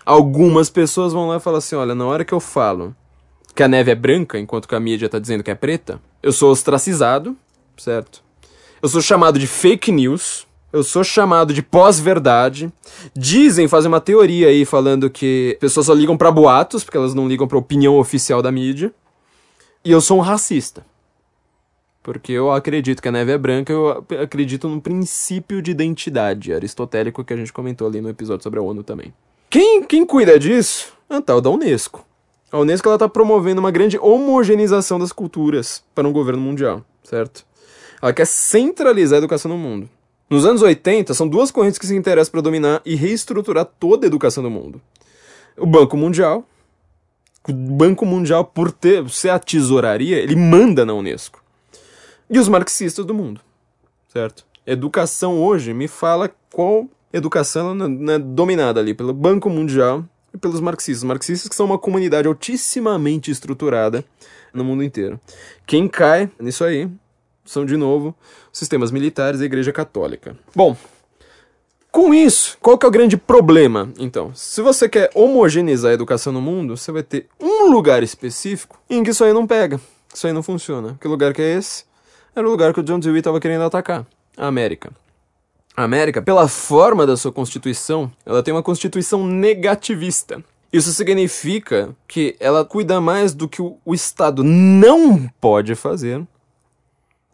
Algumas 0.07 0.70
pessoas 0.70 1.12
vão 1.12 1.29
lá 1.29 1.37
e 1.37 1.40
falam 1.40 1.59
assim, 1.59 1.77
olha, 1.77 1.94
na 1.94 2.07
hora 2.07 2.24
que 2.24 2.33
eu 2.33 2.40
falo 2.40 2.96
que 3.55 3.62
a 3.62 3.68
neve 3.68 3.90
é 3.90 3.94
branca, 3.94 4.38
enquanto 4.38 4.66
que 4.66 4.74
a 4.74 4.81
mídia 4.81 5.09
tá 5.09 5.18
dizendo 5.18 5.42
que 5.42 5.51
é 5.51 5.55
preta, 5.55 6.01
eu 6.22 6.33
sou 6.33 6.51
ostracizado, 6.51 7.37
certo? 7.77 8.22
Eu 8.81 8.88
sou 8.88 9.03
chamado 9.03 9.38
de 9.38 9.46
fake 9.46 9.92
news, 9.92 10.48
eu 10.72 10.83
sou 10.83 11.02
chamado 11.02 11.52
de 11.52 11.62
pós-verdade. 11.62 12.72
Dizem, 13.14 13.68
fazem 13.68 13.88
uma 13.88 14.00
teoria 14.00 14.48
aí 14.48 14.64
falando 14.64 15.09
que 15.09 15.57
pessoas 15.61 15.87
só 15.87 15.94
ligam 15.94 16.16
para 16.16 16.31
boatos, 16.31 16.85
porque 16.85 16.96
elas 16.96 17.14
não 17.14 17.28
ligam 17.28 17.48
pra 17.48 17.59
opinião 17.59 17.98
oficial 17.98 18.42
da 18.42 18.52
mídia. 18.52 18.92
E 19.85 19.90
eu 19.90 20.00
sou 20.00 20.18
um 20.18 20.22
racista. 20.22 20.85
Porque 22.02 22.33
eu 22.33 22.50
acredito 22.50 23.02
que 23.02 23.09
a 23.09 23.12
neve 23.12 23.33
é 23.33 23.38
branca, 23.38 23.72
eu 23.72 24.04
acredito 24.22 24.68
no 24.68 24.81
princípio 24.81 25.61
de 25.61 25.70
identidade 25.70 26.52
aristotélico 26.52 27.24
que 27.24 27.33
a 27.33 27.37
gente 27.37 27.52
comentou 27.52 27.87
ali 27.87 28.00
no 28.00 28.09
episódio 28.09 28.42
sobre 28.42 28.59
a 28.59 28.62
ONU 28.62 28.83
também. 28.83 29.12
Quem, 29.50 29.83
quem 29.83 30.07
cuida 30.07 30.38
disso? 30.38 30.92
É 31.09 31.16
a 31.16 31.22
tal 31.22 31.40
da 31.40 31.50
Unesco. 31.50 32.04
A 32.50 32.59
Unesco 32.59 32.88
está 32.88 33.09
promovendo 33.09 33.61
uma 33.61 33.70
grande 33.70 33.98
homogeneização 33.98 34.98
das 34.98 35.12
culturas 35.12 35.83
para 35.94 36.09
um 36.09 36.12
governo 36.12 36.40
mundial, 36.40 36.83
certo? 37.02 37.44
Ela 38.00 38.12
quer 38.12 38.26
centralizar 38.26 39.16
a 39.16 39.18
educação 39.18 39.50
no 39.50 39.59
mundo. 39.59 39.88
Nos 40.29 40.45
anos 40.45 40.61
80, 40.61 41.14
são 41.14 41.27
duas 41.27 41.51
correntes 41.51 41.79
que 41.79 41.87
se 41.87 41.97
interessam 41.97 42.33
para 42.33 42.43
dominar 42.43 42.83
e 42.85 42.95
reestruturar 42.95 43.64
toda 43.64 44.07
a 44.07 44.09
educação 44.09 44.43
do 44.43 44.51
mundo. 44.51 44.81
O 45.57 45.67
Banco 45.67 45.97
Mundial. 45.97 46.45
O 47.49 47.53
Banco 47.53 48.05
Mundial, 48.05 48.45
por 48.45 48.71
ter, 48.71 49.09
ser 49.09 49.31
a 49.31 49.38
tesouraria, 49.38 50.19
ele 50.19 50.37
manda 50.37 50.85
na 50.85 50.93
Unesco. 50.93 51.43
E 52.29 52.38
os 52.38 52.47
marxistas 52.47 53.07
do 53.07 53.14
mundo, 53.14 53.41
certo? 54.12 54.45
Educação 54.67 55.43
hoje 55.43 55.73
me 55.73 55.88
fala 55.88 56.31
qual 56.53 56.87
educação 57.11 57.75
é, 57.75 58.14
é 58.14 58.19
dominada 58.19 58.81
ali 58.81 58.93
pelo 58.93 59.14
Banco 59.14 59.49
Mundial 59.49 60.05
e 60.35 60.37
pelos 60.37 60.61
marxistas. 60.61 61.05
Marxistas 61.05 61.49
que 61.49 61.57
são 61.57 61.64
uma 61.64 61.79
comunidade 61.79 62.29
altissimamente 62.29 63.31
estruturada 63.31 64.05
no 64.53 64.62
mundo 64.62 64.85
inteiro. 64.85 65.19
Quem 65.67 65.88
cai 65.88 66.31
nisso 66.38 66.64
aí 66.64 66.87
são, 67.49 67.65
de 67.65 67.77
novo, 67.77 68.15
sistemas 68.53 68.91
militares 68.91 69.41
e 69.41 69.45
Igreja 69.45 69.73
Católica. 69.73 70.37
Bom, 70.55 70.77
com 71.91 72.13
isso, 72.13 72.59
qual 72.61 72.77
que 72.77 72.85
é 72.85 72.89
o 72.89 72.93
grande 72.93 73.17
problema, 73.17 73.91
então? 73.99 74.31
Se 74.35 74.61
você 74.61 74.89
quer 74.89 75.11
homogeneizar 75.15 75.91
a 75.91 75.95
educação 75.95 76.31
no 76.33 76.43
mundo, 76.43 76.77
você 76.77 76.93
vai 76.93 77.03
ter 77.03 77.27
um 77.41 77.71
lugar 77.71 78.03
específico 78.03 78.79
em 78.89 79.03
que 79.03 79.11
isso 79.11 79.25
aí 79.25 79.33
não 79.33 79.47
pega, 79.47 79.81
isso 80.13 80.27
aí 80.27 80.33
não 80.33 80.43
funciona. 80.43 80.99
Que 81.01 81.09
lugar 81.09 81.33
que 81.33 81.41
é 81.41 81.57
esse? 81.57 81.85
Era 82.37 82.47
o 82.47 82.51
lugar 82.51 82.75
que 82.75 82.81
o 82.81 82.83
John 82.83 83.01
Dewey 83.01 83.21
estava 83.21 83.41
querendo 83.41 83.65
atacar, 83.65 84.07
a 84.37 84.47
América. 84.47 84.93
A 85.75 85.85
América, 85.85 86.21
pela 86.21 86.47
forma 86.49 87.07
da 87.07 87.17
sua 87.17 87.33
constituição, 87.33 88.13
ela 88.27 88.43
tem 88.43 88.53
uma 88.53 88.63
constituição 88.63 89.27
negativista. 89.27 90.45
Isso 90.71 90.93
significa 90.93 91.97
que 92.07 92.37
ela 92.39 92.63
cuida 92.63 93.01
mais 93.01 93.33
do 93.33 93.49
que 93.49 93.63
o 93.63 93.95
Estado 93.95 94.45
não 94.45 95.27
pode 95.41 95.75
fazer 95.75 96.23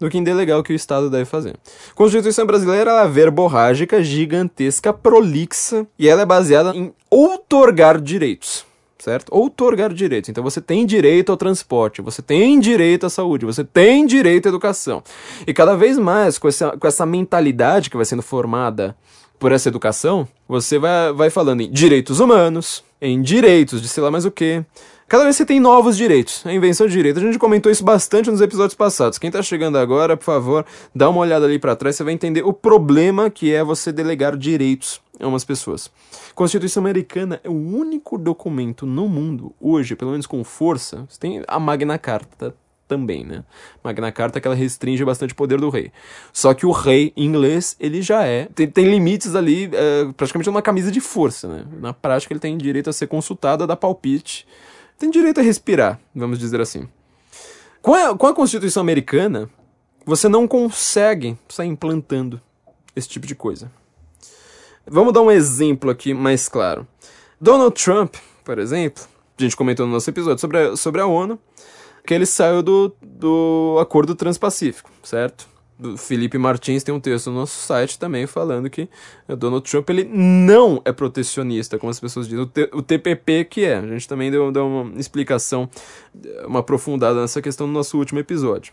do 0.04 0.10
que 0.10 0.52
o 0.52 0.62
que 0.62 0.72
o 0.72 0.76
Estado 0.76 1.08
deve 1.08 1.24
fazer. 1.24 1.54
A 1.90 1.94
Constituição 1.94 2.46
brasileira 2.46 2.90
é 2.90 3.08
verborrágica, 3.08 4.02
gigantesca, 4.02 4.92
prolixa 4.92 5.86
e 5.98 6.08
ela 6.08 6.22
é 6.22 6.26
baseada 6.26 6.70
em 6.74 6.92
outorgar 7.10 8.00
direitos. 8.00 8.64
Certo? 8.98 9.28
Outorgar 9.30 9.92
direitos. 9.92 10.30
Então 10.30 10.42
você 10.42 10.62
tem 10.62 10.86
direito 10.86 11.30
ao 11.30 11.36
transporte, 11.36 12.00
você 12.00 12.22
tem 12.22 12.58
direito 12.58 13.04
à 13.04 13.10
saúde, 13.10 13.44
você 13.44 13.62
tem 13.62 14.06
direito 14.06 14.46
à 14.46 14.48
educação. 14.48 15.02
E 15.46 15.52
cada 15.52 15.76
vez 15.76 15.98
mais, 15.98 16.38
com 16.38 16.48
essa, 16.48 16.74
com 16.74 16.86
essa 16.86 17.04
mentalidade 17.04 17.90
que 17.90 17.96
vai 17.98 18.06
sendo 18.06 18.22
formada 18.22 18.96
por 19.38 19.52
essa 19.52 19.68
educação, 19.68 20.26
você 20.48 20.78
vai, 20.78 21.12
vai 21.12 21.28
falando 21.28 21.60
em 21.60 21.70
direitos 21.70 22.18
humanos, 22.18 22.82
em 22.98 23.20
direitos 23.20 23.82
de 23.82 23.88
sei 23.88 24.02
lá 24.02 24.10
mais 24.10 24.24
o 24.24 24.30
que, 24.30 24.64
Cada 25.06 25.24
vez 25.24 25.36
você 25.36 25.44
tem 25.44 25.60
novos 25.60 25.98
direitos, 25.98 26.44
a 26.46 26.52
invenção 26.52 26.86
de 26.86 26.92
direito. 26.94 27.18
A 27.18 27.22
gente 27.22 27.38
comentou 27.38 27.70
isso 27.70 27.84
bastante 27.84 28.30
nos 28.30 28.40
episódios 28.40 28.74
passados. 28.74 29.18
Quem 29.18 29.28
está 29.28 29.42
chegando 29.42 29.76
agora, 29.76 30.16
por 30.16 30.24
favor, 30.24 30.64
dá 30.94 31.10
uma 31.10 31.20
olhada 31.20 31.44
ali 31.44 31.58
para 31.58 31.76
trás, 31.76 31.96
você 31.96 32.02
vai 32.04 32.14
entender 32.14 32.42
o 32.42 32.54
problema 32.54 33.28
que 33.28 33.52
é 33.52 33.62
você 33.62 33.92
delegar 33.92 34.34
direitos 34.34 35.02
a 35.20 35.28
umas 35.28 35.44
pessoas. 35.44 35.90
A 36.30 36.34
Constituição 36.34 36.82
Americana 36.82 37.38
é 37.44 37.50
o 37.50 37.52
único 37.52 38.16
documento 38.16 38.86
no 38.86 39.06
mundo, 39.06 39.54
hoje, 39.60 39.94
pelo 39.94 40.10
menos 40.10 40.26
com 40.26 40.42
força, 40.42 41.04
você 41.08 41.20
tem 41.20 41.42
a 41.46 41.60
Magna 41.60 41.98
Carta 41.98 42.54
também, 42.88 43.24
né? 43.24 43.44
Magna 43.82 44.10
Carta 44.10 44.40
que 44.40 44.48
ela 44.48 44.56
restringe 44.56 45.04
bastante 45.04 45.32
o 45.32 45.36
poder 45.36 45.60
do 45.60 45.68
rei. 45.68 45.92
Só 46.32 46.54
que 46.54 46.64
o 46.64 46.70
rei 46.70 47.12
em 47.14 47.26
inglês, 47.26 47.76
ele 47.78 48.00
já 48.00 48.24
é, 48.24 48.48
tem, 48.54 48.68
tem 48.68 48.86
limites 48.86 49.34
ali, 49.34 49.70
é, 49.72 50.12
praticamente 50.16 50.48
uma 50.48 50.62
camisa 50.62 50.90
de 50.90 51.00
força, 51.00 51.46
né? 51.46 51.64
Na 51.78 51.92
prática 51.92 52.32
ele 52.32 52.40
tem 52.40 52.56
direito 52.56 52.88
a 52.88 52.92
ser 52.92 53.06
consultado, 53.06 53.64
a 53.64 53.66
dar 53.66 53.76
palpite, 53.76 54.46
tem 54.98 55.10
direito 55.10 55.40
a 55.40 55.42
respirar, 55.42 56.00
vamos 56.14 56.38
dizer 56.38 56.60
assim. 56.60 56.88
Com 57.82 57.94
a, 57.94 58.16
com 58.16 58.26
a 58.26 58.34
Constituição 58.34 58.80
Americana, 58.80 59.50
você 60.06 60.28
não 60.28 60.46
consegue 60.46 61.36
sair 61.48 61.68
implantando 61.68 62.40
esse 62.94 63.08
tipo 63.08 63.26
de 63.26 63.34
coisa. 63.34 63.70
Vamos 64.86 65.12
dar 65.12 65.22
um 65.22 65.30
exemplo 65.30 65.90
aqui 65.90 66.12
mais 66.12 66.48
claro. 66.48 66.86
Donald 67.40 67.74
Trump, 67.82 68.16
por 68.44 68.58
exemplo, 68.58 69.04
a 69.38 69.42
gente 69.42 69.56
comentou 69.56 69.86
no 69.86 69.92
nosso 69.92 70.08
episódio 70.08 70.40
sobre 70.40 70.58
a, 70.58 70.76
sobre 70.76 71.00
a 71.00 71.06
ONU, 71.06 71.38
que 72.06 72.12
ele 72.12 72.26
saiu 72.26 72.62
do, 72.62 72.94
do 73.02 73.78
Acordo 73.80 74.14
Transpacífico, 74.14 74.90
certo? 75.02 75.48
Felipe 75.98 76.38
Martins 76.38 76.84
tem 76.84 76.94
um 76.94 77.00
texto 77.00 77.30
no 77.30 77.40
nosso 77.40 77.60
site 77.60 77.98
também 77.98 78.26
falando 78.26 78.70
que 78.70 78.88
o 79.28 79.34
Donald 79.34 79.68
Trump 79.68 79.90
ele 79.90 80.04
não 80.04 80.80
é 80.84 80.92
protecionista, 80.92 81.78
como 81.78 81.90
as 81.90 81.98
pessoas 81.98 82.28
dizem. 82.28 82.44
O, 82.44 82.46
T, 82.46 82.70
o 82.72 82.80
TPP 82.80 83.44
que 83.44 83.64
é. 83.64 83.76
A 83.76 83.86
gente 83.86 84.06
também 84.06 84.30
deu, 84.30 84.52
deu 84.52 84.66
uma 84.66 85.00
explicação, 85.00 85.68
uma 86.46 86.60
aprofundada 86.60 87.20
nessa 87.20 87.42
questão 87.42 87.66
no 87.66 87.72
nosso 87.72 87.98
último 87.98 88.20
episódio. 88.20 88.72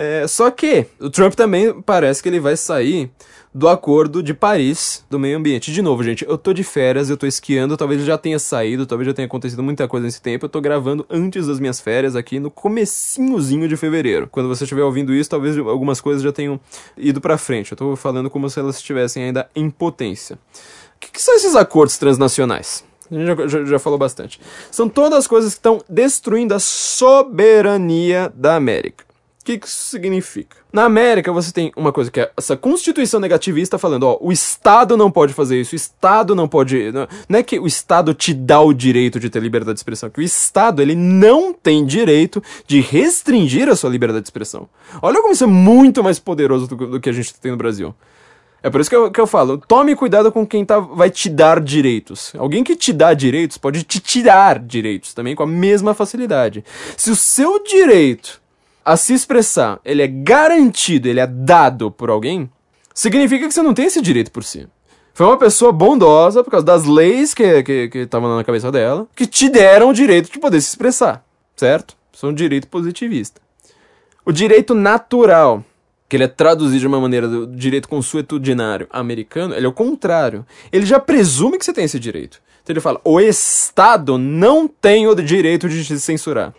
É, 0.00 0.28
só 0.28 0.48
que 0.48 0.86
o 1.00 1.10
Trump 1.10 1.34
também 1.34 1.82
parece 1.82 2.22
que 2.22 2.28
ele 2.28 2.38
vai 2.38 2.56
sair 2.56 3.10
do 3.52 3.66
Acordo 3.66 4.22
de 4.22 4.32
Paris 4.32 5.04
do 5.10 5.18
Meio 5.18 5.36
Ambiente. 5.36 5.72
De 5.72 5.82
novo, 5.82 6.04
gente, 6.04 6.24
eu 6.24 6.38
tô 6.38 6.52
de 6.52 6.62
férias, 6.62 7.10
eu 7.10 7.16
tô 7.16 7.26
esquiando, 7.26 7.76
talvez 7.76 8.04
já 8.04 8.16
tenha 8.16 8.38
saído, 8.38 8.86
talvez 8.86 9.08
já 9.08 9.12
tenha 9.12 9.26
acontecido 9.26 9.60
muita 9.60 9.88
coisa 9.88 10.06
nesse 10.06 10.22
tempo. 10.22 10.44
Eu 10.44 10.48
tô 10.48 10.60
gravando 10.60 11.04
antes 11.10 11.48
das 11.48 11.58
minhas 11.58 11.80
férias 11.80 12.14
aqui 12.14 12.38
no 12.38 12.48
comecinhozinho 12.48 13.66
de 13.66 13.76
fevereiro. 13.76 14.28
Quando 14.30 14.48
você 14.48 14.62
estiver 14.62 14.84
ouvindo 14.84 15.12
isso, 15.12 15.30
talvez 15.30 15.58
algumas 15.58 16.00
coisas 16.00 16.22
já 16.22 16.30
tenham 16.30 16.60
ido 16.96 17.20
para 17.20 17.36
frente. 17.36 17.72
Eu 17.72 17.76
tô 17.76 17.96
falando 17.96 18.30
como 18.30 18.48
se 18.48 18.60
elas 18.60 18.76
estivessem 18.76 19.24
ainda 19.24 19.50
em 19.56 19.68
potência. 19.68 20.38
O 20.94 21.00
que, 21.00 21.10
que 21.10 21.20
são 21.20 21.34
esses 21.34 21.56
acordos 21.56 21.98
transnacionais? 21.98 22.84
A 23.10 23.14
gente 23.14 23.50
já, 23.50 23.64
já, 23.64 23.78
falou 23.80 23.98
bastante. 23.98 24.38
São 24.70 24.88
todas 24.88 25.18
as 25.18 25.26
coisas 25.26 25.54
que 25.54 25.58
estão 25.58 25.82
destruindo 25.88 26.54
a 26.54 26.60
soberania 26.60 28.32
da 28.36 28.54
América 28.54 29.07
que, 29.48 29.58
que 29.58 29.66
isso 29.66 29.90
significa? 29.90 30.58
Na 30.70 30.84
América, 30.84 31.32
você 31.32 31.50
tem 31.50 31.72
uma 31.74 31.90
coisa 31.90 32.10
que 32.10 32.20
é 32.20 32.30
essa 32.36 32.54
constituição 32.54 33.18
negativista 33.18 33.78
falando, 33.78 34.02
ó, 34.02 34.18
o 34.20 34.30
Estado 34.30 34.94
não 34.94 35.10
pode 35.10 35.32
fazer 35.32 35.58
isso, 35.58 35.74
o 35.74 35.76
Estado 35.76 36.34
não 36.34 36.46
pode. 36.46 36.92
Não 37.26 37.38
é 37.38 37.42
que 37.42 37.58
o 37.58 37.66
Estado 37.66 38.12
te 38.12 38.34
dá 38.34 38.60
o 38.60 38.74
direito 38.74 39.18
de 39.18 39.30
ter 39.30 39.40
liberdade 39.40 39.76
de 39.76 39.80
expressão, 39.80 40.10
que 40.10 40.20
o 40.20 40.22
Estado 40.22 40.82
ele 40.82 40.94
não 40.94 41.54
tem 41.54 41.86
direito 41.86 42.42
de 42.66 42.80
restringir 42.80 43.70
a 43.70 43.76
sua 43.76 43.88
liberdade 43.88 44.24
de 44.24 44.26
expressão. 44.26 44.68
Olha 45.00 45.22
como 45.22 45.32
isso 45.32 45.44
é 45.44 45.46
muito 45.46 46.04
mais 46.04 46.18
poderoso 46.18 46.66
do, 46.66 46.76
do 46.76 47.00
que 47.00 47.08
a 47.08 47.12
gente 47.12 47.34
tem 47.34 47.50
no 47.50 47.56
Brasil. 47.56 47.94
É 48.62 48.68
por 48.68 48.82
isso 48.82 48.90
que 48.90 48.96
eu, 48.96 49.10
que 49.10 49.20
eu 49.20 49.26
falo, 49.26 49.56
tome 49.56 49.96
cuidado 49.96 50.30
com 50.30 50.46
quem 50.46 50.62
tá, 50.62 50.78
vai 50.78 51.08
te 51.08 51.30
dar 51.30 51.60
direitos. 51.60 52.34
Alguém 52.36 52.62
que 52.62 52.76
te 52.76 52.92
dá 52.92 53.14
direitos 53.14 53.56
pode 53.56 53.82
te 53.84 53.98
tirar 53.98 54.58
direitos 54.58 55.14
também 55.14 55.34
com 55.34 55.44
a 55.44 55.46
mesma 55.46 55.94
facilidade. 55.94 56.62
Se 56.96 57.10
o 57.10 57.16
seu 57.16 57.62
direito 57.62 58.42
a 58.88 58.96
se 58.96 59.12
expressar, 59.12 59.78
ele 59.84 60.00
é 60.00 60.06
garantido, 60.06 61.08
ele 61.08 61.20
é 61.20 61.26
dado 61.26 61.90
por 61.90 62.08
alguém, 62.08 62.50
significa 62.94 63.46
que 63.46 63.52
você 63.52 63.60
não 63.60 63.74
tem 63.74 63.84
esse 63.84 64.00
direito 64.00 64.32
por 64.32 64.42
si. 64.42 64.66
Foi 65.12 65.26
uma 65.26 65.36
pessoa 65.36 65.70
bondosa, 65.70 66.42
por 66.42 66.50
causa 66.50 66.64
das 66.64 66.86
leis 66.86 67.34
que 67.34 67.42
estavam 67.42 67.62
que, 67.62 67.88
que 67.88 68.36
na 68.36 68.44
cabeça 68.44 68.72
dela, 68.72 69.06
que 69.14 69.26
te 69.26 69.50
deram 69.50 69.90
o 69.90 69.92
direito 69.92 70.32
de 70.32 70.38
poder 70.38 70.58
se 70.62 70.68
expressar, 70.68 71.22
certo? 71.54 71.98
Isso 72.10 72.24
é 72.24 72.30
um 72.30 72.32
direito 72.32 72.66
positivista. 72.68 73.42
O 74.24 74.32
direito 74.32 74.74
natural, 74.74 75.62
que 76.08 76.16
ele 76.16 76.24
é 76.24 76.28
traduzido 76.28 76.80
de 76.80 76.86
uma 76.86 76.98
maneira 76.98 77.28
do 77.28 77.46
direito 77.46 77.90
consuetudinário 77.90 78.86
americano, 78.88 79.54
ele 79.54 79.66
é 79.66 79.68
o 79.68 79.72
contrário. 79.72 80.46
Ele 80.72 80.86
já 80.86 80.98
presume 80.98 81.58
que 81.58 81.64
você 81.66 81.74
tem 81.74 81.84
esse 81.84 82.00
direito. 82.00 82.40
Então 82.62 82.72
ele 82.72 82.80
fala: 82.80 82.98
o 83.04 83.20
Estado 83.20 84.16
não 84.16 84.66
tem 84.66 85.06
o 85.06 85.14
direito 85.14 85.68
de 85.68 85.84
te 85.84 86.00
censurar 86.00 86.54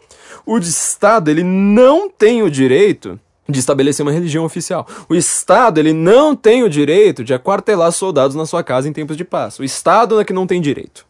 o 0.50 0.58
Estado 0.58 1.30
ele 1.30 1.44
não 1.44 2.10
tem 2.10 2.42
o 2.42 2.50
direito 2.50 3.20
de 3.48 3.60
estabelecer 3.60 4.06
uma 4.06 4.12
religião 4.12 4.46
oficial. 4.46 4.88
O 5.08 5.16
Estado, 5.16 5.80
ele 5.80 5.94
não 5.94 6.36
tem 6.36 6.64
o 6.64 6.70
direito 6.70 7.24
de 7.24 7.34
aquartelar 7.34 7.92
soldados 7.92 8.36
na 8.36 8.46
sua 8.46 8.64
casa 8.64 8.88
em 8.88 8.94
tempos 8.94 9.16
de 9.18 9.24
paz. 9.24 9.60
O 9.60 9.64
Estado 9.64 10.20
é 10.20 10.26
que 10.26 10.34
não 10.34 10.48
tem 10.48 10.62
direito. 10.62 11.06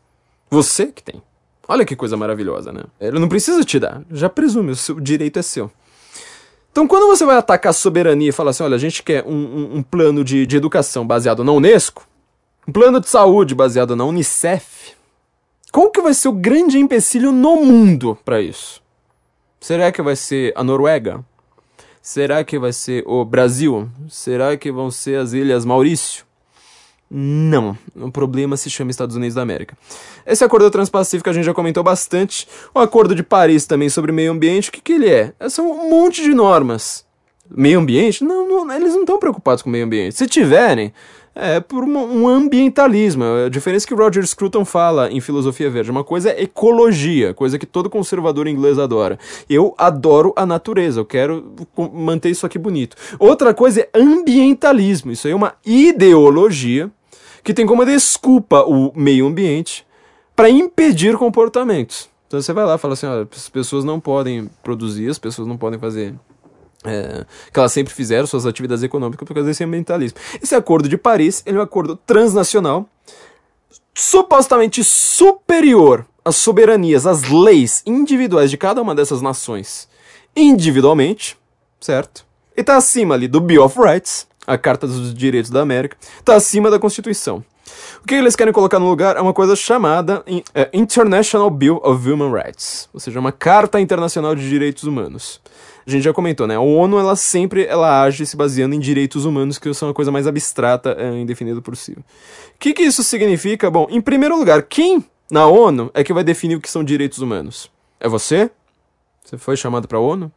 Você 0.50 0.88
que 0.88 1.04
tem. 1.04 1.22
Olha 1.68 1.86
que 1.86 1.96
coisa 1.96 2.18
maravilhosa, 2.18 2.72
né? 2.72 2.84
Ele 3.00 3.20
não 3.20 3.30
precisa 3.30 3.64
te 3.64 3.80
dar, 3.80 4.02
já 4.12 4.28
presume, 4.28 4.72
o, 4.72 4.76
seu, 4.76 5.00
direito 5.00 5.38
é 5.38 5.42
seu. 5.42 5.72
Então, 6.72 6.88
quando 6.88 7.08
você 7.08 7.26
vai 7.26 7.38
atacar 7.38 7.70
a 7.70 7.74
soberania 7.74 8.30
e 8.30 8.34
falar 8.34 8.52
assim, 8.52 8.64
olha, 8.64 8.76
a 8.76 8.80
gente 8.80 9.04
quer 9.04 9.24
um, 9.26 9.34
um, 9.34 9.76
um 9.78 9.84
plano 9.84 10.24
de, 10.24 10.46
de 10.46 10.58
educação 10.58 11.06
baseado 11.06 11.44
na 11.44 11.52
Unesco, 11.52 12.08
um 12.68 12.72
plano 12.72 13.00
de 13.00 13.08
saúde 13.08 13.54
baseado 13.54 13.96
na 13.96 14.06
Unicef, 14.06 14.94
qual 15.72 15.92
que 15.92 16.02
vai 16.02 16.14
ser 16.14 16.30
o 16.30 16.34
grande 16.34 16.80
empecilho 16.80 17.32
no 17.32 17.58
mundo 17.58 18.18
para 18.26 18.42
isso? 18.42 18.82
Será 19.60 19.92
que 19.92 20.02
vai 20.02 20.16
ser 20.16 20.54
a 20.56 20.64
Noruega? 20.64 21.24
Será 22.02 22.44
que 22.44 22.58
vai 22.58 22.72
ser 22.72 23.04
o 23.06 23.26
Brasil? 23.26 23.90
Será 24.08 24.56
que 24.56 24.72
vão 24.72 24.90
ser 24.90 25.20
as 25.20 25.34
Ilhas 25.34 25.66
Maurício? 25.66 26.26
Não, 27.12 27.76
o 27.96 28.12
problema 28.12 28.56
se 28.56 28.70
chama 28.70 28.92
Estados 28.92 29.16
Unidos 29.16 29.36
da 29.36 29.42
América. 29.42 29.76
Esse 30.26 30.44
acordo 30.44 30.70
transpacífico 30.70 31.30
a 31.30 31.34
gente 31.34 31.44
já 31.44 31.54
comentou 31.54 31.84
bastante. 31.84 32.48
O 32.74 32.80
acordo 32.80 33.16
de 33.16 33.24
Paris 33.24 33.66
também 33.66 33.90
sobre 33.90 34.12
meio 34.12 34.32
ambiente, 34.32 34.70
o 34.70 34.72
que, 34.72 34.80
que 34.80 34.94
ele 34.94 35.10
é? 35.10 35.34
São 35.50 35.72
um 35.72 35.90
monte 35.90 36.22
de 36.22 36.34
normas. 36.34 37.06
Meio 37.50 37.80
ambiente? 37.80 38.24
Não, 38.24 38.48
não 38.48 38.72
eles 38.72 38.94
não 38.94 39.02
estão 39.02 39.18
preocupados 39.18 39.64
com 39.64 39.70
o 39.70 39.72
meio 39.72 39.86
ambiente. 39.86 40.16
Se 40.16 40.28
tiverem, 40.28 40.94
é 41.40 41.60
por 41.60 41.84
um 41.84 42.28
ambientalismo. 42.28 43.24
A 43.46 43.50
diferença 43.50 43.88
que 43.88 43.94
Roger 43.94 44.26
Scruton 44.26 44.66
fala 44.66 45.12
em 45.12 45.22
Filosofia 45.22 45.70
Verde. 45.70 45.90
Uma 45.90 46.04
coisa 46.04 46.32
é 46.32 46.44
ecologia, 46.44 47.34
coisa 47.34 47.58
que 47.58 47.66
todo 47.66 47.90
conservador 47.90 48.48
inglês 48.48 48.78
adora. 48.78 49.18
Eu 49.50 49.74
adoro 49.78 50.34
a 50.36 50.46
natureza, 50.46 51.00
eu 51.00 51.06
quero 51.06 51.54
manter 51.94 52.30
isso 52.30 52.46
aqui 52.46 52.60
bonito. 52.60 52.96
Outra 53.18 53.54
coisa 53.54 53.82
é 53.82 53.90
ambientalismo. 53.94 55.12
Isso 55.12 55.28
aí 55.28 55.34
é 55.34 55.36
uma 55.36 55.54
ideologia 55.66 56.92
que 57.44 57.54
tem 57.54 57.66
como 57.66 57.86
desculpa 57.86 58.64
o 58.64 58.92
meio 58.96 59.26
ambiente 59.26 59.86
para 60.36 60.50
impedir 60.50 61.18
comportamentos. 61.18 62.10
Então 62.28 62.42
você 62.42 62.54
vai 62.54 62.66
lá 62.66 62.76
e 62.76 62.78
fala 62.78 62.94
assim: 62.94 63.08
ó, 63.08 63.26
as 63.32 63.50
pessoas 63.50 63.84
não 63.84 64.00
podem 64.00 64.50
produzir, 64.62 65.10
as 65.10 65.18
pessoas 65.18 65.48
não 65.48 65.58
podem 65.58 65.80
fazer 65.80 66.14
é, 66.86 67.26
que 67.52 67.60
elas 67.60 67.72
sempre 67.72 67.94
fizeram 67.94 68.26
suas 68.26 68.46
atividades 68.46 68.84
econômicas 68.84 69.28
por 69.28 69.34
causa 69.34 69.48
desse 69.48 69.64
ambientalismo. 69.64 70.18
Esse 70.42 70.56
acordo 70.56 70.88
de 70.88 70.98
Paris 70.98 71.44
ele 71.46 71.58
é 71.58 71.60
um 71.60 71.64
acordo 71.64 71.96
transnacional, 71.96 72.88
supostamente 73.94 74.84
superior 74.84 76.06
às 76.24 76.38
soberanias, 76.38 77.06
às 77.06 77.24
leis 77.24 77.84
individuais 77.86 78.50
de 78.50 78.58
cada 78.58 78.82
uma 78.82 78.96
dessas 78.96 79.22
nações, 79.22 79.90
individualmente, 80.36 81.38
certo? 81.82 82.26
E 82.56 82.62
está 82.62 82.78
acima 82.78 83.16
ali 83.16 83.28
do 83.28 83.42
Bill 83.42 83.64
of 83.64 83.78
Rights, 83.80 84.28
a 84.46 84.58
Carta 84.58 84.88
dos 84.88 85.14
Direitos 85.14 85.52
da 85.52 85.62
América, 85.62 85.98
está 86.20 86.36
acima 86.36 86.72
da 86.72 86.80
Constituição. 86.80 87.44
O 88.02 88.08
que 88.08 88.16
eles 88.16 88.36
querem 88.36 88.54
colocar 88.54 88.80
no 88.80 88.90
lugar 88.90 89.16
é 89.16 89.22
uma 89.22 89.34
coisa 89.34 89.56
chamada 89.56 90.24
é, 90.56 90.70
International 90.74 91.50
Bill 91.50 91.80
of 91.84 92.10
Human 92.10 92.32
Rights, 92.32 92.90
ou 92.94 93.00
seja, 93.00 93.20
uma 93.20 93.32
Carta 93.32 93.80
Internacional 93.80 94.34
de 94.34 94.48
Direitos 94.48 94.84
Humanos 94.84 95.40
a 95.90 95.92
gente 95.92 96.04
já 96.04 96.14
comentou, 96.14 96.48
né? 96.48 96.56
A 96.56 96.60
ONU, 96.60 96.98
ela 96.98 97.16
sempre 97.16 97.66
ela 97.66 98.04
age 98.04 98.26
se 98.26 98.38
baseando 98.38 98.76
em 98.76 98.80
direitos 98.80 99.26
humanos, 99.26 99.58
que 99.58 99.74
são 99.74 99.90
a 99.90 99.94
coisa 99.94 100.12
mais 100.12 100.28
abstrata 100.28 100.96
e 100.98 101.04
é, 101.04 101.20
indefinida. 101.20 101.60
O 101.60 101.64
que, 102.60 102.74
que 102.74 102.84
isso 102.84 103.04
significa? 103.04 103.70
Bom, 103.70 103.88
em 103.90 104.02
primeiro 104.02 104.38
lugar, 104.38 104.64
quem 104.64 105.04
na 105.32 105.46
ONU 105.48 105.92
é 105.94 106.04
que 106.04 106.14
vai 106.14 106.24
definir 106.24 106.56
o 106.56 106.62
que 106.62 106.70
são 106.70 106.84
direitos 106.84 107.20
humanos? 107.20 107.72
É 108.00 108.08
você? 108.08 108.50
Você 109.24 109.38
foi 109.38 109.56
chamado 109.56 109.88
para 109.88 109.98
a 109.98 110.02
ONU? 110.02 110.32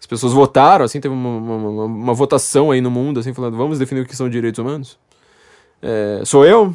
As 0.00 0.06
pessoas 0.06 0.32
votaram, 0.32 0.84
assim, 0.84 1.00
teve 1.00 1.12
uma, 1.12 1.28
uma, 1.28 1.56
uma, 1.56 1.84
uma, 1.84 2.14
votação 2.14 2.70
aí 2.70 2.80
no 2.80 2.90
mundo, 2.90 3.20
assim, 3.20 3.34
falando, 3.34 3.56
vamos 3.56 3.78
definir 3.78 4.02
o 4.02 4.06
que 4.06 4.16
são 4.16 4.28
direitos 4.28 4.58
humanos? 4.58 4.98
É, 5.82 6.22
sou 6.24 6.46
eu? 6.46 6.74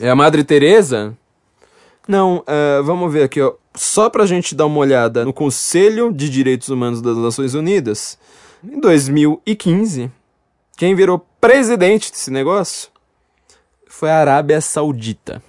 É 0.00 0.10
a 0.10 0.16
Madre 0.16 0.44
Teresa? 0.44 1.16
Não, 2.06 2.38
uh, 2.38 2.82
vamos 2.84 3.12
ver 3.12 3.22
aqui, 3.24 3.40
ó. 3.40 3.54
Só 3.76 4.08
pra 4.08 4.26
gente 4.26 4.54
dar 4.54 4.66
uma 4.66 4.78
olhada 4.78 5.24
no 5.24 5.32
Conselho 5.32 6.12
de 6.12 6.28
Direitos 6.28 6.68
Humanos 6.68 7.02
das 7.02 7.16
Nações 7.16 7.54
Unidas, 7.54 8.18
em 8.64 8.80
2015, 8.80 10.10
quem 10.76 10.94
virou 10.94 11.24
presidente 11.40 12.10
desse 12.10 12.30
negócio 12.30 12.88
foi 13.86 14.10
a 14.10 14.18
Arábia 14.18 14.60
Saudita. 14.60 15.42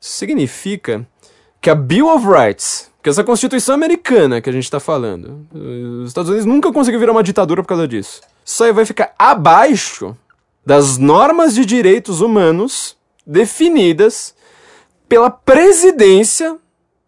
Isso 0.00 0.12
significa 0.18 1.06
que 1.60 1.70
a 1.70 1.74
Bill 1.74 2.08
of 2.08 2.26
Rights, 2.26 2.90
que 3.00 3.08
essa 3.08 3.22
Constituição 3.22 3.74
americana 3.74 4.40
que 4.40 4.50
a 4.50 4.52
gente 4.52 4.64
está 4.64 4.80
falando, 4.80 5.46
os 5.52 6.08
Estados 6.08 6.28
Unidos 6.28 6.46
nunca 6.46 6.72
conseguiu 6.72 6.98
virar 6.98 7.12
uma 7.12 7.22
ditadura 7.22 7.62
por 7.62 7.68
causa 7.68 7.86
disso. 7.86 8.20
Só 8.44 8.72
vai 8.72 8.84
ficar 8.84 9.14
abaixo 9.16 10.16
das 10.66 10.98
normas 10.98 11.54
de 11.54 11.64
direitos 11.64 12.20
humanos 12.20 12.96
definidas 13.24 14.34
pela 15.08 15.30
presidência, 15.30 16.56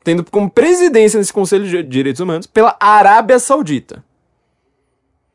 tendo 0.04 0.22
como 0.30 0.50
presidência 0.50 1.18
nesse 1.18 1.32
Conselho 1.32 1.66
de 1.66 1.82
Direitos 1.82 2.20
Humanos, 2.20 2.46
pela 2.46 2.76
Arábia 2.78 3.38
Saudita. 3.38 4.04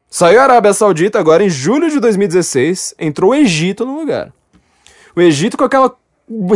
Saiu 0.08 0.40
a 0.40 0.44
Arábia 0.44 0.74
Saudita 0.74 1.20
agora 1.20 1.44
em 1.44 1.50
julho 1.50 1.90
de 1.90 2.00
2016, 2.00 2.96
entrou 3.00 3.32
o 3.32 3.36
Egito 3.36 3.86
no 3.86 4.00
lugar. 4.00 4.32
O 5.16 5.22
Egito 5.22 5.58
com 5.58 5.64
aquela 5.64 5.94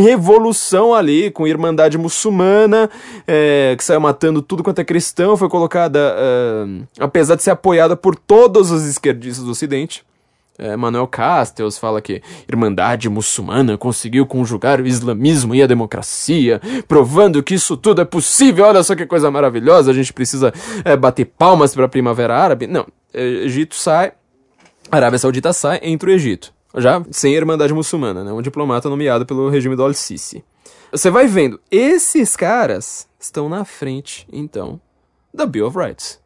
revolução 0.00 0.94
ali, 0.94 1.30
com 1.32 1.46
irmandade 1.46 1.98
muçulmana, 1.98 2.88
é, 3.26 3.74
que 3.76 3.82
saiu 3.82 4.00
matando 4.00 4.40
tudo 4.40 4.62
quanto 4.62 4.80
é 4.80 4.84
cristão, 4.84 5.36
foi 5.36 5.48
colocada, 5.48 6.14
é, 6.16 6.64
apesar 7.00 7.34
de 7.34 7.42
ser 7.42 7.50
apoiada 7.50 7.96
por 7.96 8.14
todos 8.14 8.70
os 8.70 8.84
esquerdistas 8.86 9.44
do 9.44 9.50
Ocidente, 9.50 10.04
é, 10.58 10.76
Manuel 10.76 11.06
Castells 11.08 11.78
fala 11.78 12.00
que 12.00 12.22
Irmandade 12.48 13.08
Muçulmana 13.08 13.76
conseguiu 13.76 14.24
conjugar 14.24 14.80
o 14.80 14.86
islamismo 14.86 15.54
e 15.54 15.62
a 15.62 15.66
democracia, 15.66 16.60
provando 16.86 17.42
que 17.42 17.54
isso 17.54 17.76
tudo 17.76 18.00
é 18.00 18.04
possível. 18.04 18.64
Olha 18.66 18.82
só 18.82 18.94
que 18.94 19.04
coisa 19.04 19.30
maravilhosa, 19.30 19.90
a 19.90 19.94
gente 19.94 20.12
precisa 20.12 20.52
é, 20.84 20.96
bater 20.96 21.24
palmas 21.24 21.74
para 21.74 21.86
a 21.86 21.88
Primavera 21.88 22.36
Árabe. 22.36 22.66
Não, 22.66 22.86
é, 23.12 23.22
Egito 23.22 23.74
sai, 23.74 24.12
Arábia 24.90 25.18
Saudita 25.18 25.52
sai, 25.52 25.80
entra 25.82 26.08
o 26.08 26.12
Egito. 26.12 26.52
Já 26.76 27.04
sem 27.10 27.34
Irmandade 27.34 27.72
Muçulmana, 27.72 28.24
né? 28.24 28.32
um 28.32 28.42
diplomata 28.42 28.88
nomeado 28.88 29.26
pelo 29.26 29.48
regime 29.48 29.76
do 29.76 29.82
Al-Sisi. 29.82 30.44
Você 30.90 31.10
vai 31.10 31.26
vendo, 31.26 31.60
esses 31.70 32.36
caras 32.36 33.08
estão 33.18 33.48
na 33.48 33.64
frente, 33.64 34.26
então, 34.32 34.80
da 35.32 35.46
Bill 35.46 35.66
of 35.66 35.76
Rights 35.76 36.23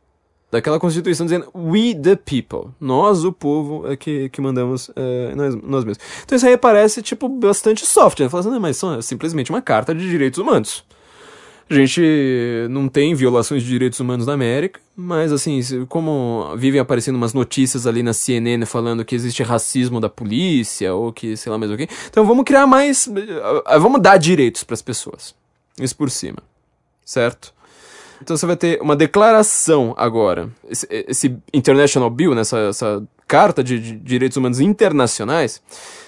daquela 0.51 0.81
constituição 0.81 1.27
dizendo 1.27 1.49
we 1.55 1.95
the 1.95 2.17
people, 2.17 2.71
nós 2.81 3.25
o 3.25 3.33
povo 3.33 3.91
é 3.91 3.97
que, 3.97 4.29
que 4.31 4.41
mandamos 4.41 4.91
é, 4.97 5.35
nós, 5.35 5.55
nós 5.55 5.85
mesmos. 5.85 5.99
Então 6.25 6.37
isso 6.37 6.47
aí 6.47 6.57
parece 6.57 7.03
tipo 7.03 7.29
bastante 7.29 7.85
soft, 7.85 8.21
né? 8.21 8.29
Fala 8.29 8.41
assim, 8.41 8.59
mas 8.59 8.77
são 8.77 9.01
simplesmente 9.03 9.51
uma 9.51 9.61
carta 9.61 9.95
de 9.95 10.09
direitos 10.09 10.39
humanos. 10.39 10.85
A 11.71 11.75
gente 11.75 12.01
não 12.71 12.89
tem 12.89 13.15
violações 13.15 13.63
de 13.63 13.69
direitos 13.69 14.01
humanos 14.01 14.27
na 14.27 14.33
América, 14.33 14.81
mas 14.97 15.31
assim, 15.31 15.61
como 15.87 16.57
vivem 16.57 16.81
aparecendo 16.81 17.17
umas 17.17 17.35
notícias 17.35 17.87
ali 17.87 18.03
na 18.03 18.15
CNN 18.15 18.65
falando 18.65 19.05
que 19.05 19.15
existe 19.15 19.43
racismo 19.43 20.01
da 20.01 20.09
polícia 20.09 20.95
ou 20.95 21.13
que 21.13 21.37
sei 21.37 21.53
lá 21.53 21.59
mais 21.59 21.71
o 21.71 21.77
que, 21.77 21.87
então 22.09 22.25
vamos 22.25 22.45
criar 22.45 22.67
mais, 22.67 23.07
eh, 23.07 23.79
vamos 23.79 24.01
dar 24.01 24.17
direitos 24.17 24.65
para 24.65 24.73
as 24.73 24.81
pessoas. 24.81 25.35
Isso 25.79 25.95
por 25.95 26.11
cima, 26.11 26.39
certo? 27.05 27.53
Então 28.23 28.37
você 28.37 28.47
vai 28.47 28.57
ter 28.57 28.81
uma 28.83 28.97
declaração 28.97 29.95
agora. 29.97 30.51
Esse, 30.69 30.87
esse 30.91 31.37
International 31.53 32.11
Bill, 32.11 32.35
né, 32.35 32.41
essa 32.41 33.03
carta 33.27 33.63
de, 33.63 33.79
de 33.79 33.93
direitos 33.97 34.37
humanos 34.37 34.61
internacionais, 34.61 35.63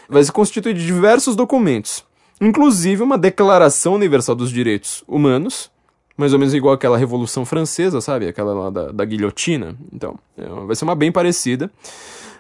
vai 0.09 0.23
se 0.23 0.33
constituir 0.33 0.75
de 0.75 0.85
diversos 0.85 1.37
documentos, 1.37 2.05
inclusive 2.41 3.03
uma 3.03 3.19
Declaração 3.19 3.95
Universal 3.95 4.35
dos 4.35 4.51
Direitos 4.51 5.05
Humanos, 5.07 5.71
mais 6.17 6.33
ou 6.33 6.39
menos 6.39 6.53
igual 6.53 6.75
aquela 6.75 6.99
Revolução 6.99 7.47
Francesa, 7.47 8.01
sabe? 8.01 8.29
Aquela 8.29 8.53
lá 8.53 8.71
da, 8.71 8.93
da 8.93 9.05
guilhotina. 9.05 9.77
Então, 9.93 10.19
é, 10.37 10.47
vai 10.67 10.77
ser 10.77 10.85
uma 10.85 10.95
bem 10.95 11.11
parecida 11.11 11.71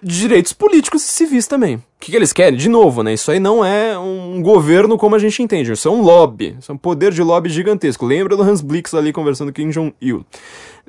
de 0.03 0.18
direitos 0.18 0.53
políticos 0.53 1.05
e 1.05 1.09
civis 1.09 1.46
também. 1.46 1.76
O 1.76 1.82
que, 2.01 2.11
que, 2.11 2.16
eles 2.16 2.32
querem? 2.32 2.59
De 2.59 2.68
novo, 2.68 3.03
né? 3.03 3.12
Isso 3.12 3.30
aí 3.30 3.38
não 3.38 3.64
é 3.64 3.98
um 3.98 4.40
governo 4.42 4.96
como 4.96 5.14
a 5.14 5.18
gente 5.18 5.42
entende. 5.42 5.72
Isso 5.72 5.88
é 5.88 5.90
um 5.90 6.01
lobby. 6.01 6.57
Isso 6.59 6.72
é 6.72 6.74
um 6.74 6.78
poder 6.78 7.12
de 7.12 7.22
lobby 7.22 7.51
gigantesco. 7.51 8.07
Lembra 8.07 8.36
do 8.36 8.42
Hans 8.42 8.62
Blix 8.62 8.94
ali 8.94 9.12
conversando 9.12 9.48
com 9.48 9.55
Kim 9.55 9.70
Jong-il. 9.70 10.24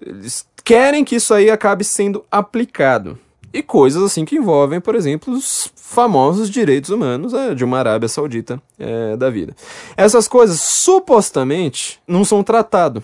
Eles 0.01 0.45
querem 0.63 1.03
que 1.03 1.15
isso 1.15 1.33
aí 1.33 1.49
acabe 1.49 1.83
sendo 1.83 2.23
aplicado. 2.31 3.19
E 3.53 3.61
coisas 3.61 4.01
assim 4.01 4.23
que 4.23 4.37
envolvem, 4.37 4.79
por 4.79 4.95
exemplo, 4.95 5.33
os 5.33 5.69
famosos 5.75 6.49
direitos 6.49 6.89
humanos 6.89 7.33
é, 7.33 7.53
de 7.53 7.65
uma 7.65 7.79
Arábia 7.79 8.07
Saudita 8.07 8.61
é, 8.79 9.17
da 9.17 9.29
vida. 9.29 9.53
Essas 9.97 10.25
coisas 10.27 10.61
supostamente 10.61 11.99
não 12.07 12.23
são 12.23 12.41
tratado. 12.43 13.03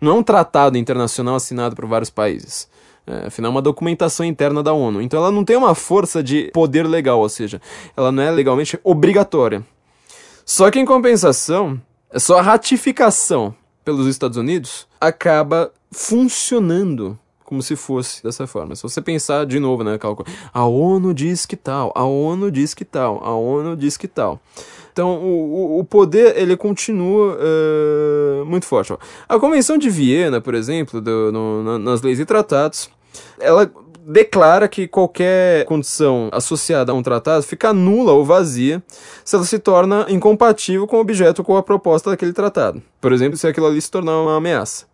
Não 0.00 0.12
é 0.12 0.14
um 0.14 0.22
tratado 0.22 0.78
internacional 0.78 1.34
assinado 1.34 1.76
por 1.76 1.84
vários 1.84 2.08
países. 2.08 2.66
É, 3.08 3.28
afinal, 3.28 3.50
é 3.50 3.54
uma 3.54 3.62
documentação 3.62 4.26
interna 4.26 4.62
da 4.62 4.74
ONU. 4.74 5.00
Então 5.00 5.18
ela 5.18 5.30
não 5.30 5.42
tem 5.42 5.56
uma 5.56 5.74
força 5.74 6.22
de 6.22 6.50
poder 6.52 6.86
legal, 6.86 7.20
ou 7.20 7.28
seja, 7.28 7.60
ela 7.96 8.12
não 8.12 8.22
é 8.22 8.30
legalmente 8.30 8.78
obrigatória. 8.84 9.64
Só 10.44 10.70
que 10.70 10.78
em 10.78 10.84
compensação, 10.84 11.80
é 12.10 12.18
só 12.18 12.38
a 12.38 12.42
ratificação 12.42 13.54
pelos 13.82 14.06
Estados 14.06 14.36
Unidos 14.36 14.86
acaba 15.00 15.72
funcionando 15.90 17.18
como 17.44 17.62
se 17.62 17.76
fosse 17.76 18.22
dessa 18.22 18.46
forma. 18.46 18.76
Se 18.76 18.82
você 18.82 19.00
pensar 19.00 19.46
de 19.46 19.58
novo, 19.58 19.82
né, 19.82 19.96
coisa, 19.96 20.24
a 20.52 20.66
ONU 20.66 21.14
diz 21.14 21.46
que 21.46 21.56
tal, 21.56 21.90
a 21.94 22.04
ONU 22.04 22.50
diz 22.50 22.74
que 22.74 22.84
tal, 22.84 23.24
a 23.24 23.34
ONU 23.34 23.74
diz 23.74 23.96
que 23.96 24.06
tal. 24.06 24.38
Então, 24.92 25.16
o, 25.22 25.78
o 25.78 25.84
poder, 25.84 26.36
ele 26.36 26.56
continua 26.56 27.38
uh, 27.38 28.44
muito 28.44 28.66
forte. 28.66 28.92
Ó. 28.92 28.98
A 29.26 29.38
Convenção 29.38 29.78
de 29.78 29.88
Viena, 29.88 30.40
por 30.42 30.54
exemplo, 30.54 31.00
do, 31.00 31.32
no, 31.32 31.78
nas 31.78 32.02
leis 32.02 32.18
e 32.18 32.26
tratados, 32.26 32.90
ela 33.40 33.70
declara 34.08 34.66
que 34.66 34.88
qualquer 34.88 35.66
condição 35.66 36.30
associada 36.32 36.92
a 36.92 36.94
um 36.94 37.02
tratado 37.02 37.42
fica 37.42 37.74
nula 37.74 38.12
ou 38.12 38.24
vazia 38.24 38.82
se 39.22 39.36
ela 39.36 39.44
se 39.44 39.58
torna 39.58 40.06
incompatível 40.08 40.86
com 40.86 40.96
o 40.96 41.00
objeto 41.00 41.40
ou 41.40 41.44
com 41.44 41.56
a 41.56 41.62
proposta 41.62 42.10
daquele 42.10 42.32
tratado. 42.32 42.82
Por 43.00 43.12
exemplo, 43.12 43.36
se 43.36 43.46
aquilo 43.46 43.66
ali 43.66 43.80
se 43.80 43.90
tornar 43.90 44.18
uma 44.18 44.36
ameaça. 44.36 44.86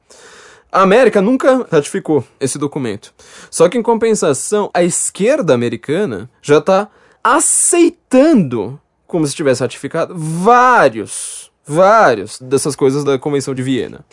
A 0.75 0.83
América 0.83 1.23
nunca 1.23 1.65
ratificou 1.71 2.25
esse 2.41 2.59
documento. 2.59 3.15
Só 3.49 3.69
que, 3.69 3.79
em 3.79 3.83
compensação, 3.83 4.69
a 4.75 4.83
esquerda 4.83 5.55
americana 5.55 6.29
já 6.43 6.59
está 6.59 6.89
aceitando, 7.23 8.81
como 9.07 9.25
se 9.25 9.37
tivesse 9.37 9.61
ratificado, 9.61 10.13
vários, 10.17 11.53
vários 11.65 12.41
dessas 12.41 12.75
coisas 12.75 13.05
da 13.05 13.17
Convenção 13.21 13.55
de 13.55 13.63
Viena. 13.63 14.05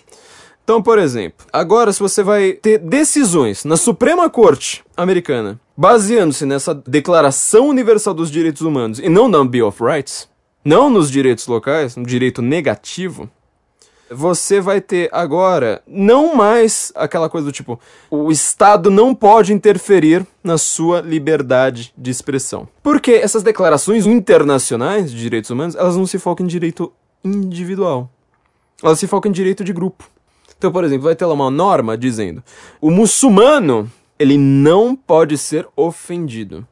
Então, 0.72 0.82
por 0.82 0.98
exemplo, 0.98 1.46
agora 1.52 1.92
se 1.92 2.00
você 2.00 2.24
vai 2.24 2.54
ter 2.54 2.78
decisões 2.78 3.66
na 3.66 3.76
Suprema 3.76 4.30
Corte 4.30 4.82
americana, 4.96 5.60
baseando-se 5.76 6.46
nessa 6.46 6.74
Declaração 6.74 7.68
Universal 7.68 8.14
dos 8.14 8.32
Direitos 8.32 8.62
Humanos 8.62 8.98
e 8.98 9.10
não 9.10 9.28
na 9.28 9.44
Bill 9.44 9.68
of 9.68 9.84
Rights, 9.84 10.30
não 10.64 10.90
nos 10.90 11.12
direitos 11.12 11.46
locais, 11.46 11.98
no 11.98 12.06
direito 12.06 12.42
negativo, 12.42 13.30
você 14.10 14.62
vai 14.62 14.80
ter 14.80 15.10
agora 15.12 15.84
não 15.86 16.38
mais 16.38 16.94
aquela 16.96 17.28
coisa 17.28 17.48
do 17.48 17.52
tipo, 17.52 17.78
o 18.10 18.32
Estado 18.32 18.90
não 18.90 19.14
pode 19.14 19.52
interferir 19.52 20.26
na 20.42 20.58
sua 20.58 21.02
liberdade 21.02 21.94
de 21.98 22.10
expressão. 22.10 22.66
Porque 22.82 23.12
essas 23.12 23.44
declarações 23.44 24.06
internacionais 24.06 25.12
de 25.12 25.20
direitos 25.20 25.52
humanos, 25.52 25.76
elas 25.76 25.98
não 25.98 26.08
se 26.08 26.18
focam 26.18 26.46
em 26.46 26.50
direito 26.50 26.94
individual. 27.26 28.10
Elas 28.82 29.00
se 29.00 29.06
focam 29.06 29.30
em 29.30 29.34
direito 29.34 29.66
de 29.66 29.74
grupo. 29.74 30.10
Então, 30.62 30.72
por 30.72 30.84
exemplo, 30.84 31.06
vai 31.06 31.16
ter 31.16 31.26
lá 31.26 31.34
uma 31.34 31.50
norma 31.50 31.98
dizendo: 31.98 32.44
o 32.80 32.92
muçulmano, 32.92 33.92
ele 34.20 34.38
não 34.38 34.96
pode 34.96 35.36
ser 35.36 35.68
ofendido. 35.76 36.68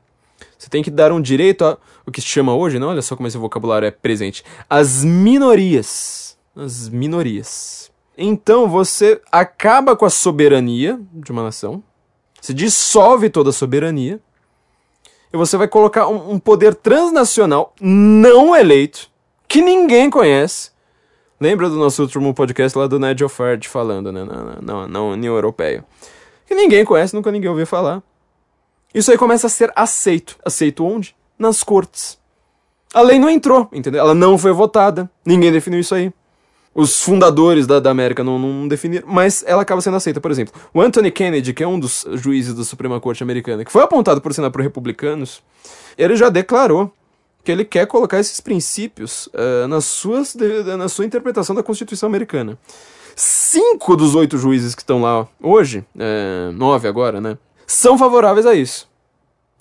Você 0.56 0.70
tem 0.70 0.84
que 0.84 0.92
dar 0.92 1.12
um 1.12 1.20
direito 1.20 1.66
a 1.66 1.76
o 2.06 2.12
que 2.12 2.22
se 2.22 2.28
chama 2.28 2.54
hoje, 2.54 2.78
não? 2.78 2.90
Olha 2.90 3.02
só 3.02 3.16
como 3.16 3.28
esse 3.28 3.38
vocabulário 3.38 3.88
é 3.88 3.92
presente. 3.92 4.44
As 4.70 5.04
minorias. 5.04 6.38
As 6.56 6.88
minorias. 6.88 7.92
Então 8.16 8.70
você 8.70 9.20
acaba 9.32 9.96
com 9.96 10.06
a 10.06 10.10
soberania 10.10 11.00
de 11.12 11.32
uma 11.32 11.42
nação, 11.42 11.82
você 12.40 12.54
dissolve 12.54 13.28
toda 13.28 13.50
a 13.50 13.54
soberania, 13.54 14.20
e 15.34 15.38
você 15.38 15.58
vai 15.58 15.68
colocar 15.68 16.08
um, 16.08 16.34
um 16.34 16.40
poder 16.40 16.76
transnacional 16.76 17.74
não 17.82 18.56
eleito, 18.56 19.10
que 19.48 19.64
ninguém 19.64 20.12
conhece, 20.12 20.72
Lembra 21.40 21.70
do 21.70 21.76
nosso 21.78 22.02
último 22.02 22.34
podcast 22.34 22.78
lá 22.78 22.86
do 22.86 23.00
Nigel 23.00 23.30
Farage 23.30 23.70
falando, 23.70 24.12
né? 24.12 24.26
Na, 24.26 24.58
na, 24.62 24.88
na 24.88 25.02
União 25.02 25.34
Europeia. 25.34 25.86
Que 26.46 26.54
ninguém 26.54 26.84
conhece, 26.84 27.16
nunca 27.16 27.32
ninguém 27.32 27.50
ouviu 27.50 27.66
falar. 27.66 28.04
Isso 28.94 29.10
aí 29.10 29.18
começa 29.18 29.48
a 29.48 29.50
ser 29.50 29.72
aceito. 29.76 30.36
Aceito 30.44 30.86
onde? 30.86 31.16
Nas 31.38 31.64
cortes. 31.64 32.18
A 32.94 33.02
lei 33.02 33.20
não 33.20 33.30
entrou, 33.30 33.70
entendeu? 33.72 34.02
Ela 34.02 34.14
não 34.14 34.38
foi 34.38 34.52
votada. 34.52 35.10
Ninguém 35.26 35.52
definiu 35.52 35.80
isso 35.80 35.96
aí. 35.96 36.12
Os 36.76 37.02
fundadores 37.02 37.66
da, 37.66 37.80
da 37.80 37.90
América 37.90 38.24
não, 38.24 38.38
não 38.38 38.68
definiram, 38.68 39.08
mas 39.08 39.44
ela 39.48 39.62
acaba 39.62 39.80
sendo 39.80 39.98
aceita. 39.98 40.20
Por 40.20 40.32
exemplo, 40.32 40.54
o 40.74 40.82
Anthony 40.82 41.12
Kennedy, 41.12 41.54
que 41.54 41.64
é 41.64 41.68
um 41.68 41.80
dos 41.80 42.06
juízes 42.14 42.54
da 42.54 42.64
Suprema 42.64 43.00
Corte 43.00 43.24
Americana, 43.24 43.64
que 43.64 43.72
foi 43.72 43.84
apontado 43.84 44.20
por 44.20 44.34
sinal 44.34 44.52
por 44.52 44.62
republicanos, 44.62 45.42
ele 45.98 46.16
já 46.16 46.30
declarou 46.30 46.92
que 47.44 47.52
ele 47.52 47.66
quer 47.66 47.88
colocar 47.88 48.20
esses 48.20 48.40
princípios 48.40 49.28
uh, 49.28 49.68
nas 49.68 49.86
suas, 49.86 50.36
na 50.78 50.90
sua 50.90 51.06
interpretação 51.06 51.56
da 51.56 51.64
Constituição 51.64 52.08
americana. 52.08 52.58
Cinco 53.16 53.98
dos 53.98 54.16
oito 54.16 54.38
juízes 54.38 54.74
que 54.74 54.82
estão 54.82 55.02
lá 55.02 55.28
hoje, 55.42 55.84
é, 55.98 56.52
nove 56.54 56.88
agora, 56.88 57.20
né, 57.20 57.38
são 57.68 57.98
favoráveis 57.98 58.46
a 58.46 58.56
isso. 58.56 58.88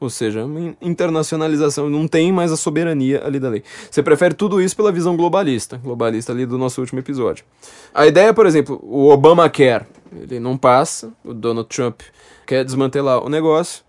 Ou 0.01 0.09
seja, 0.09 0.47
internacionalização, 0.81 1.91
não 1.91 2.07
tem 2.07 2.31
mais 2.31 2.53
a 2.53 2.57
soberania 2.57 3.21
ali 3.27 3.41
da 3.41 3.49
lei. 3.49 3.65
Você 3.91 4.01
prefere 4.01 4.33
tudo 4.33 4.63
isso 4.63 4.77
pela 4.77 4.93
visão 4.93 5.17
globalista, 5.17 5.77
globalista 5.77 6.31
ali 6.31 6.47
do 6.47 6.57
nosso 6.57 6.81
último 6.81 7.01
episódio. 7.01 7.45
A 7.93 8.07
ideia, 8.07 8.33
por 8.33 8.47
exemplo, 8.47 8.79
o 8.81 9.09
Obamacare, 9.09 9.87
ele 10.13 10.39
não 10.39 10.57
passa, 10.57 11.13
o 11.25 11.35
Donald 11.35 11.69
Trump 11.69 12.03
quer 12.47 12.65
desmantelar 12.65 13.25
o 13.25 13.29
negócio, 13.29 13.83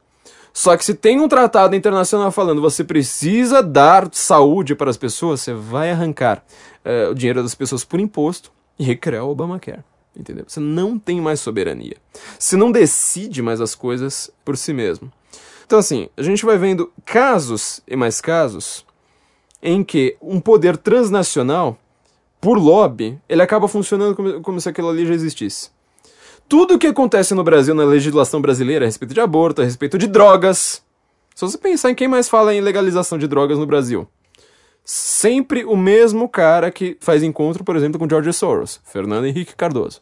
só 0.54 0.76
que 0.76 0.84
se 0.84 0.94
tem 0.94 1.20
um 1.20 1.28
tratado 1.28 1.76
internacional 1.76 2.32
falando 2.32 2.62
você 2.62 2.84
precisa 2.84 3.62
dar 3.62 4.10
saúde 4.12 4.76
para 4.76 4.90
as 4.90 4.98
pessoas, 4.98 5.42
você 5.42 5.54
vai 5.54 5.92
arrancar 5.92 6.44
uh, 6.86 7.12
o 7.12 7.16
dinheiro 7.16 7.42
das 7.42 7.56
pessoas 7.56 7.84
por 7.84 8.00
imposto 8.00 8.52
e 8.78 8.84
recriar 8.84 9.26
o 9.26 9.30
Obamacare. 9.30 9.84
Entendeu? 10.16 10.44
Você 10.48 10.60
não 10.60 10.98
tem 10.98 11.22
mais 11.22 11.40
soberania. 11.40 11.96
Você 12.38 12.58
não 12.58 12.72
decide 12.72 13.42
mais 13.42 13.62
as 13.62 13.76
coisas 13.76 14.30
por 14.44 14.58
si 14.58 14.74
mesmo. 14.74 15.12
Então, 15.66 15.80
assim, 15.80 16.10
a 16.18 16.24
gente 16.24 16.46
vai 16.46 16.58
vendo 16.58 16.92
casos 17.06 17.80
e 17.88 17.96
mais 17.96 18.20
casos 18.20 18.86
em 19.62 19.84
que 19.84 20.18
um 20.22 20.40
poder 20.40 20.78
transnacional, 20.78 21.78
por 22.42 22.58
lobby, 22.58 23.20
ele 23.30 23.42
acaba 23.42 23.68
funcionando 23.68 24.16
como, 24.16 24.42
como 24.42 24.60
se 24.60 24.68
aquilo 24.68 24.90
ali 24.90 25.06
já 25.06 25.14
existisse 25.14 25.70
tudo 26.50 26.74
o 26.74 26.80
que 26.80 26.88
acontece 26.88 27.36
no 27.36 27.44
Brasil, 27.44 27.76
na 27.76 27.86
legislação 27.86 28.42
brasileira, 28.42 28.84
a 28.84 28.88
respeito 28.88 29.14
de 29.14 29.22
aborto, 29.22 29.62
a 29.62 29.66
respeito 29.66 30.00
de 30.00 30.08
drogas. 30.08 30.82
Se 31.36 31.46
você 31.46 31.58
pensar 31.60 31.92
em 31.92 31.96
quem 31.96 32.08
mais 32.08 32.28
fala 32.28 32.54
em 32.54 32.60
legalização 32.60 33.20
de 33.20 33.28
drogas 33.28 33.60
no 33.60 33.68
Brasil, 33.68 34.08
sempre 34.84 35.64
o 35.64 35.78
mesmo 35.78 36.28
cara 36.28 36.72
que 36.72 36.98
faz 37.00 37.22
encontro, 37.22 37.64
por 37.64 37.76
exemplo, 37.76 38.00
com 38.00 38.10
George 38.10 38.34
Soros, 38.34 38.82
Fernando 38.84 39.28
Henrique 39.28 39.56
Cardoso. 39.56 40.02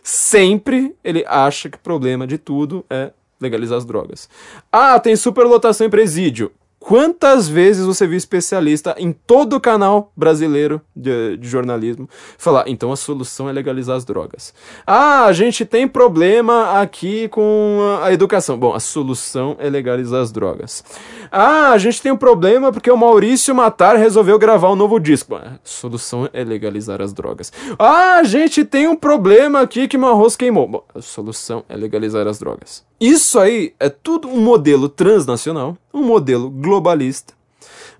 Sempre 0.00 0.94
ele 1.02 1.24
acha 1.26 1.68
que 1.68 1.76
o 1.76 1.80
problema 1.80 2.24
de 2.24 2.38
tudo 2.38 2.84
é 2.88 3.10
legalizar 3.40 3.76
as 3.76 3.84
drogas. 3.84 4.28
Ah, 4.70 5.00
tem 5.00 5.16
superlotação 5.16 5.86
em 5.86 5.90
presídio. 5.90 6.52
Quantas 6.86 7.48
vezes 7.48 7.86
você 7.86 8.06
viu 8.06 8.18
especialista 8.18 8.94
em 8.98 9.10
todo 9.10 9.56
o 9.56 9.60
canal 9.60 10.12
brasileiro 10.14 10.82
de, 10.94 11.38
de, 11.38 11.48
jornalismo 11.48 12.06
falar, 12.36 12.64
então 12.66 12.92
a 12.92 12.96
solução 12.96 13.48
é 13.48 13.52
legalizar 13.52 13.96
as 13.96 14.04
drogas? 14.04 14.52
Ah, 14.86 15.24
a 15.24 15.32
gente 15.32 15.64
tem 15.64 15.88
problema 15.88 16.78
aqui 16.78 17.26
com 17.28 17.78
a 18.02 18.12
educação. 18.12 18.58
Bom, 18.58 18.74
a 18.74 18.80
solução 18.80 19.56
é 19.58 19.70
legalizar 19.70 20.20
as 20.20 20.30
drogas. 20.30 20.84
Ah, 21.32 21.70
a 21.70 21.78
gente 21.78 22.02
tem 22.02 22.12
um 22.12 22.18
problema 22.18 22.70
porque 22.70 22.90
o 22.90 22.98
Maurício 22.98 23.54
Matar 23.54 23.96
resolveu 23.96 24.38
gravar 24.38 24.70
um 24.70 24.76
novo 24.76 25.00
disco. 25.00 25.36
A 25.36 25.58
solução 25.64 26.28
é 26.34 26.44
legalizar 26.44 27.00
as 27.00 27.14
drogas. 27.14 27.50
Ah, 27.78 28.16
a 28.18 28.24
gente 28.24 28.62
tem 28.62 28.86
um 28.88 28.94
problema 28.94 29.62
aqui 29.62 29.88
que 29.88 29.96
meu 29.96 30.10
arroz 30.10 30.36
queimou. 30.36 30.68
Bom, 30.68 30.84
a 30.94 31.00
solução 31.00 31.64
é 31.66 31.78
legalizar 31.78 32.26
as 32.26 32.38
drogas. 32.38 32.84
Isso 33.06 33.38
aí 33.38 33.74
é 33.78 33.90
tudo 33.90 34.28
um 34.28 34.40
modelo 34.40 34.88
transnacional, 34.88 35.76
um 35.92 36.02
modelo 36.02 36.48
globalista, 36.48 37.34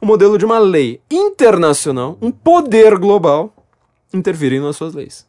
um 0.01 0.07
modelo 0.07 0.39
de 0.39 0.47
uma 0.47 0.59
lei 0.59 0.99
internacional, 1.11 2.17
um 2.23 2.31
poder 2.31 2.97
global 2.97 3.55
interferindo 4.15 4.65
nas 4.65 4.77
suas 4.77 4.95
leis. 4.95 5.27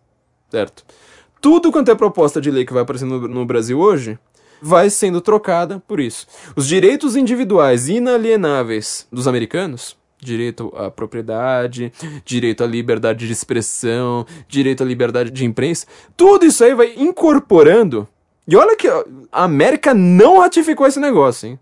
Certo? 0.49 0.85
Tudo 1.41 1.73
quanto 1.73 1.91
é 1.91 1.95
proposta 1.95 2.39
de 2.39 2.49
lei 2.49 2.63
que 2.63 2.71
vai 2.71 2.83
aparecendo 2.83 3.19
no, 3.19 3.27
no 3.27 3.45
Brasil 3.45 3.77
hoje 3.77 4.17
vai 4.61 4.89
sendo 4.89 5.19
trocada 5.19 5.83
por 5.85 5.99
isso. 5.99 6.25
Os 6.55 6.65
direitos 6.67 7.17
individuais 7.17 7.89
inalienáveis 7.89 9.05
dos 9.11 9.27
americanos 9.27 9.97
direito 10.17 10.73
à 10.77 10.89
propriedade, 10.89 11.91
direito 12.23 12.63
à 12.63 12.67
liberdade 12.67 13.27
de 13.27 13.33
expressão, 13.33 14.25
direito 14.47 14.83
à 14.83 14.85
liberdade 14.85 15.29
de 15.29 15.43
imprensa, 15.43 15.85
tudo 16.15 16.45
isso 16.45 16.63
aí 16.63 16.73
vai 16.73 16.93
incorporando 16.95 18.07
e 18.47 18.55
olha 18.55 18.75
que 18.75 18.87
a 18.87 19.03
América 19.31 19.93
não 19.93 20.39
ratificou 20.39 20.85
esse 20.85 20.99
negócio, 20.99 21.49
hein? 21.49 21.59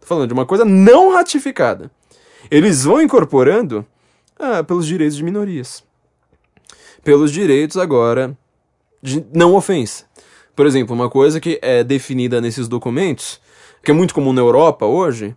Tô 0.00 0.06
falando 0.06 0.28
de 0.28 0.34
uma 0.34 0.44
coisa 0.46 0.64
não 0.64 1.12
ratificada. 1.12 1.90
Eles 2.50 2.84
vão 2.84 3.00
incorporando 3.00 3.84
ah, 4.38 4.62
pelos 4.62 4.86
direitos 4.86 5.16
de 5.16 5.24
minorias. 5.24 5.82
Pelos 7.02 7.32
direitos 7.32 7.76
agora 7.76 8.36
de 9.02 9.24
não 9.32 9.54
ofensa. 9.54 10.04
Por 10.54 10.66
exemplo, 10.66 10.94
uma 10.94 11.08
coisa 11.08 11.40
que 11.40 11.58
é 11.62 11.82
definida 11.82 12.40
nesses 12.40 12.68
documentos, 12.68 13.40
que 13.82 13.90
é 13.90 13.94
muito 13.94 14.14
comum 14.14 14.32
na 14.32 14.40
Europa 14.40 14.86
hoje, 14.86 15.34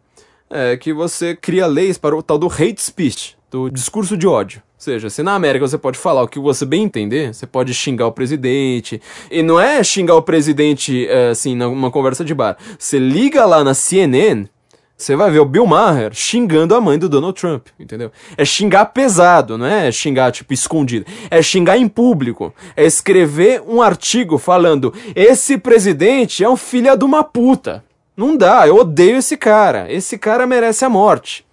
é 0.49 0.75
que 0.77 0.91
você 0.93 1.35
cria 1.35 1.67
leis 1.67 1.97
para 1.97 2.15
o 2.15 2.23
tal 2.23 2.37
do 2.37 2.47
hate 2.47 2.81
speech, 2.81 3.37
do 3.51 3.69
discurso 3.69 4.17
de 4.17 4.27
ódio. 4.27 4.61
Seja, 4.79 5.09
se 5.09 5.21
na 5.21 5.35
América 5.35 5.67
você 5.67 5.77
pode 5.77 5.99
falar 5.99 6.23
o 6.23 6.27
que 6.27 6.39
você 6.39 6.65
bem 6.65 6.83
entender, 6.83 7.33
você 7.33 7.45
pode 7.45 7.73
xingar 7.73 8.07
o 8.07 8.13
presidente. 8.13 9.01
E 9.29 9.43
não 9.43 9.59
é 9.59 9.83
xingar 9.83 10.15
o 10.15 10.21
presidente, 10.21 11.05
é, 11.05 11.31
assim, 11.31 11.53
numa 11.53 11.91
conversa 11.91 12.23
de 12.23 12.33
bar. 12.33 12.57
Você 12.79 12.97
liga 12.97 13.45
lá 13.45 13.61
na 13.61 13.73
CNN, 13.73 14.47
Você 14.95 15.15
vai 15.15 15.31
ver 15.31 15.39
o 15.39 15.45
Bill 15.45 15.65
Maher 15.65 16.13
xingando 16.13 16.75
a 16.75 16.81
mãe 16.81 16.97
do 16.99 17.07
Donald 17.07 17.39
Trump, 17.39 17.67
entendeu? 17.79 18.11
É 18.37 18.43
xingar 18.43 18.85
pesado, 18.87 19.57
não 19.57 19.65
é 19.65 19.89
xingar, 19.91 20.31
tipo, 20.31 20.53
escondido. 20.53 21.05
É 21.29 21.41
xingar 21.41 21.77
em 21.77 21.87
público. 21.87 22.53
É 22.75 22.85
escrever 22.85 23.61
um 23.65 23.81
artigo 23.81 24.37
falando: 24.37 24.93
esse 25.15 25.57
presidente 25.57 26.43
é 26.43 26.49
um 26.49 26.57
filho 26.57 26.97
de 26.97 27.05
uma 27.05 27.23
puta. 27.23 27.83
Não 28.15 28.35
dá, 28.35 28.67
eu 28.67 28.75
odeio 28.75 29.17
esse 29.17 29.37
cara. 29.37 29.91
Esse 29.91 30.17
cara 30.17 30.45
merece 30.45 30.83
a 30.83 30.89
morte. 30.89 31.45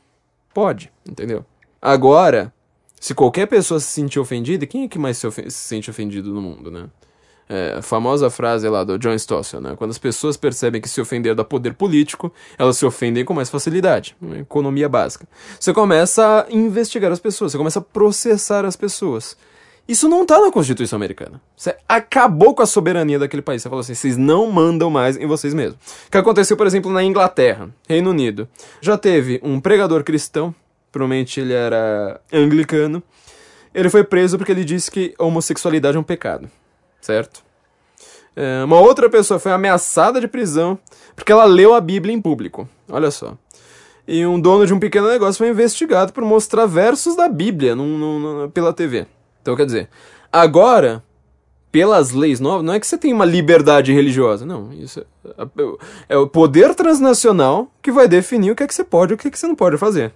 Pode, 0.53 0.91
entendeu? 1.09 1.45
Agora, 1.81 2.53
se 3.07 3.15
qualquer 3.15 3.47
pessoa 3.47 3.79
se 3.79 3.87
sentir 3.87 4.19
ofendida, 4.19 4.67
quem 4.67 4.83
é 4.83 4.89
que 4.89 4.99
mais 4.99 5.17
se, 5.17 5.31
se 5.31 5.51
sente 5.53 5.89
ofendido 5.89 6.35
no 6.35 6.43
mundo, 6.43 6.73
né? 6.73 6.87
É, 7.49 7.77
a 7.79 7.83
famosa 7.83 8.29
frase 8.29 8.69
lá 8.69 8.83
do 8.83 8.99
John 8.99 9.15
Stossel, 9.15 9.61
né? 9.61 9.77
Quando 9.77 9.93
as 9.93 9.99
pessoas 9.99 10.37
percebem 10.37 10.81
que 10.81 10.89
se 10.89 11.01
ofender 11.01 11.33
dá 11.33 11.45
poder 11.45 11.75
político, 11.75 12.33
elas 12.59 12.77
se 12.77 12.85
ofendem 12.85 13.25
com 13.25 13.33
mais 13.33 13.49
facilidade. 13.49 14.17
Uma 14.21 14.39
economia 14.39 14.89
básica. 14.89 15.25
Você 15.61 15.73
começa 15.73 16.45
a 16.49 16.53
investigar 16.53 17.13
as 17.13 17.21
pessoas, 17.21 17.53
você 17.53 17.59
começa 17.59 17.79
a 17.79 17.83
processar 17.83 18.65
as 18.65 18.75
pessoas. 18.75 19.37
Isso 19.87 20.09
não 20.09 20.23
está 20.23 20.41
na 20.41 20.51
Constituição 20.51 20.97
americana. 20.97 21.41
Você 21.57 21.77
acabou 21.89 22.57
com 22.57 22.63
a 22.63 22.67
soberania 22.67 23.21
daquele 23.21 23.41
país. 23.41 23.63
Você 23.63 23.69
falou 23.69 23.83
assim: 23.83 23.95
vocês 23.95 24.17
não 24.17 24.51
mandam 24.51 24.91
mais 24.91 25.17
em 25.17 25.29
vocês 25.29 25.55
mesmos. 25.55 25.79
O 26.09 26.11
que 26.11 26.19
aconteceu, 26.19 26.57
por 26.57 26.67
exemplo, 26.67 26.91
na 26.91 27.05
Inglaterra, 27.05 27.71
Reino 27.89 28.11
Unido. 28.11 28.49
Já 28.81 28.99
teve 28.99 29.41
um 29.45 29.61
pregador 29.61 30.03
cristão, 30.03 30.53
provavelmente 30.99 31.41
ele 31.41 31.53
era 31.53 32.21
anglicano. 32.33 33.03
Ele 33.75 33.91
foi 33.91 34.05
preso 34.05 34.39
porque 34.39 34.53
ele 34.53 34.65
disse 34.65 34.91
que 34.91 35.15
a 35.19 35.25
homossexualidade 35.25 35.97
é 35.97 36.01
um 36.01 36.05
pecado 36.05 36.51
certo? 37.07 37.45
É, 38.35 38.65
uma 38.65 38.81
outra 38.81 39.09
pessoa 39.09 39.39
foi 39.39 39.53
ameaçada 39.53 40.21
de 40.21 40.29
prisão 40.29 40.79
porque 41.15 41.33
ela 41.33 41.45
leu 41.45 41.73
a 41.73 41.81
Bíblia 41.81 42.15
em 42.15 42.21
público. 42.21 42.69
Olha 42.91 43.11
só. 43.11 43.37
E 44.07 44.27
um 44.27 44.39
dono 44.39 44.67
de 44.67 44.75
um 44.75 44.79
pequeno 44.79 45.09
negócio 45.09 45.39
foi 45.39 45.49
investigado 45.49 46.13
por 46.13 46.25
mostrar 46.25 46.67
versos 46.67 47.17
da 47.17 47.29
Bíblia 47.29 47.75
num, 47.75 47.99
num, 47.99 48.51
pela 48.51 48.73
TV. 48.73 49.07
Então, 49.41 49.57
quer 49.57 49.67
dizer, 49.67 49.89
agora, 50.31 51.03
pelas 51.73 52.13
leis 52.13 52.39
novas, 52.39 52.65
não 52.65 52.75
é 52.75 52.81
que 52.81 52.87
você 52.87 52.99
tem 52.99 53.13
uma 53.13 53.25
liberdade 53.25 53.93
religiosa. 53.93 54.45
Não, 54.45 54.73
isso 54.73 55.01
é, 55.01 55.05
é 56.11 56.17
o 56.17 56.29
poder 56.29 56.75
transnacional 56.75 57.69
que 57.83 57.91
vai 57.91 58.07
definir 58.07 58.51
o 58.51 58.57
que 58.57 58.63
é 58.63 58.67
que 58.67 58.75
você 58.75 58.85
pode 58.85 59.13
e 59.13 59.15
o 59.15 59.19
que 59.19 59.29
é 59.29 59.31
que 59.31 59.39
você 59.39 59.47
não 59.47 59.57
pode 59.57 59.79
fazer. 59.79 60.13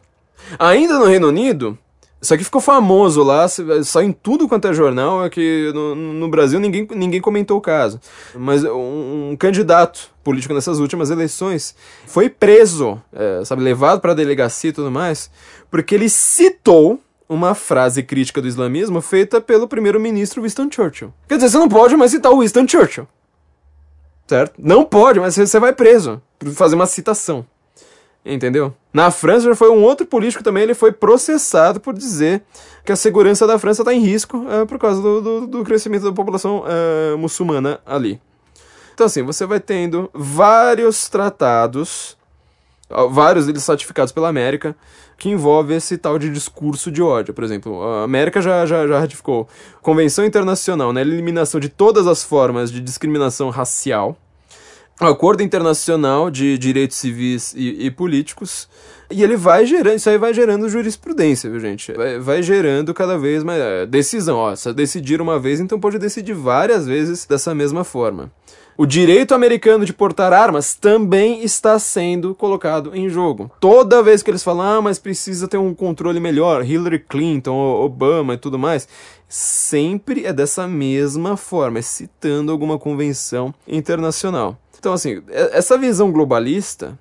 Ainda 0.58 0.98
no 0.98 1.06
Reino 1.06 1.28
Unido, 1.28 1.78
isso 2.20 2.34
aqui 2.34 2.44
ficou 2.44 2.60
famoso 2.60 3.22
lá, 3.22 3.46
só 3.82 4.02
em 4.02 4.12
tudo 4.12 4.46
quanto 4.46 4.68
é 4.68 4.74
jornal, 4.74 5.24
é 5.24 5.30
que 5.30 5.70
no, 5.72 5.94
no 5.94 6.28
Brasil 6.28 6.60
ninguém, 6.60 6.86
ninguém 6.94 7.20
comentou 7.20 7.56
o 7.56 7.60
caso. 7.60 7.98
Mas 8.34 8.62
um, 8.62 9.30
um 9.30 9.36
candidato 9.38 10.10
político 10.22 10.52
nessas 10.52 10.78
últimas 10.78 11.10
eleições 11.10 11.74
foi 12.06 12.28
preso, 12.28 13.00
é, 13.10 13.42
sabe, 13.44 13.62
levado 13.62 14.00
para 14.00 14.12
a 14.12 14.14
delegacia 14.14 14.68
e 14.68 14.72
tudo 14.72 14.90
mais, 14.90 15.30
porque 15.70 15.94
ele 15.94 16.10
citou 16.10 17.00
uma 17.26 17.54
frase 17.54 18.02
crítica 18.02 18.42
do 18.42 18.48
islamismo 18.48 19.00
feita 19.00 19.40
pelo 19.40 19.66
primeiro-ministro 19.66 20.42
Winston 20.42 20.68
Churchill. 20.70 21.14
Quer 21.26 21.36
dizer, 21.36 21.48
você 21.48 21.58
não 21.58 21.68
pode 21.68 21.96
mais 21.96 22.10
citar 22.10 22.32
o 22.32 22.40
Winston 22.40 22.68
Churchill. 22.68 23.08
Certo? 24.26 24.54
Não 24.58 24.84
pode, 24.84 25.18
mas 25.18 25.36
você 25.36 25.58
vai 25.58 25.72
preso 25.72 26.20
por 26.38 26.50
fazer 26.50 26.74
uma 26.74 26.86
citação. 26.86 27.46
Entendeu? 28.24 28.74
Na 28.92 29.10
França 29.10 29.46
já 29.46 29.54
foi 29.54 29.70
um 29.70 29.82
outro 29.82 30.06
político 30.06 30.44
também, 30.44 30.62
ele 30.62 30.74
foi 30.74 30.92
processado 30.92 31.80
por 31.80 31.94
dizer 31.94 32.42
que 32.84 32.92
a 32.92 32.96
segurança 32.96 33.46
da 33.46 33.58
França 33.58 33.82
está 33.82 33.94
em 33.94 34.00
risco 34.00 34.46
é, 34.50 34.64
por 34.66 34.78
causa 34.78 35.00
do, 35.00 35.20
do, 35.20 35.46
do, 35.46 35.64
crescimento 35.64 36.04
da 36.04 36.12
população 36.12 36.64
é, 36.66 37.16
muçulmana 37.16 37.80
ali. 37.86 38.20
Então 38.92 39.06
assim, 39.06 39.22
você 39.22 39.46
vai 39.46 39.58
tendo 39.58 40.10
vários 40.12 41.08
tratados, 41.08 42.18
vários 43.10 43.46
deles 43.46 43.62
certificados 43.62 44.12
pela 44.12 44.28
América, 44.28 44.76
que 45.16 45.30
envolve 45.30 45.74
esse 45.74 45.96
tal 45.96 46.18
de 46.18 46.28
discurso 46.30 46.90
de 46.90 47.00
ódio. 47.00 47.32
Por 47.32 47.44
exemplo, 47.44 47.82
a 47.82 48.02
América 48.02 48.42
já, 48.42 48.66
já, 48.66 48.86
já 48.86 48.98
ratificou 48.98 49.48
Convenção 49.80 50.26
Internacional 50.26 50.92
na 50.92 51.00
eliminação 51.00 51.58
de 51.58 51.68
todas 51.68 52.06
as 52.06 52.22
formas 52.22 52.70
de 52.70 52.80
discriminação 52.80 53.48
racial, 53.50 54.16
acordo 55.06 55.42
internacional 55.42 56.30
de 56.30 56.58
direitos 56.58 56.96
civis 56.96 57.54
e, 57.56 57.86
e, 57.86 57.90
políticos 57.90 58.68
e 59.10 59.24
ele 59.24 59.36
vai 59.36 59.66
gerando, 59.66 59.96
isso 59.96 60.08
aí 60.08 60.18
vai 60.18 60.32
gerando 60.32 60.68
jurisprudência, 60.68 61.50
viu 61.50 61.58
gente? 61.58 61.92
Vai, 61.92 62.18
vai 62.18 62.42
gerando 62.42 62.94
cada 62.94 63.18
vez 63.18 63.42
mais 63.42 63.60
é, 63.60 63.86
decisão, 63.86 64.36
ó, 64.36 64.54
se 64.54 64.72
decidir 64.72 65.20
uma 65.20 65.38
vez, 65.38 65.58
então 65.58 65.80
pode 65.80 65.98
decidir 65.98 66.34
várias 66.34 66.86
vezes 66.86 67.26
dessa 67.26 67.54
mesma 67.54 67.82
forma. 67.82 68.30
O 68.78 68.86
direito 68.86 69.34
americano 69.34 69.84
de 69.84 69.92
portar 69.92 70.32
armas 70.32 70.74
também 70.74 71.42
está 71.42 71.78
sendo 71.78 72.34
colocado 72.34 72.96
em 72.96 73.10
jogo. 73.10 73.50
Toda 73.60 74.02
vez 74.02 74.22
que 74.22 74.30
eles 74.30 74.42
falam, 74.42 74.78
ah, 74.78 74.80
mas 74.80 74.98
precisa 74.98 75.46
ter 75.46 75.58
um 75.58 75.74
controle 75.74 76.18
melhor, 76.18 76.64
Hillary 76.64 77.00
Clinton, 77.00 77.52
Obama 77.52 78.34
e 78.34 78.38
tudo 78.38 78.58
mais, 78.58 78.88
sempre 79.28 80.24
é 80.24 80.32
dessa 80.32 80.66
mesma 80.66 81.36
forma, 81.36 81.78
é 81.78 81.82
citando 81.82 82.52
alguma 82.52 82.78
convenção 82.78 83.52
internacional. 83.68 84.56
Então, 84.80 84.94
assim, 84.94 85.22
essa 85.28 85.76
visão 85.76 86.10
globalista, 86.10 86.98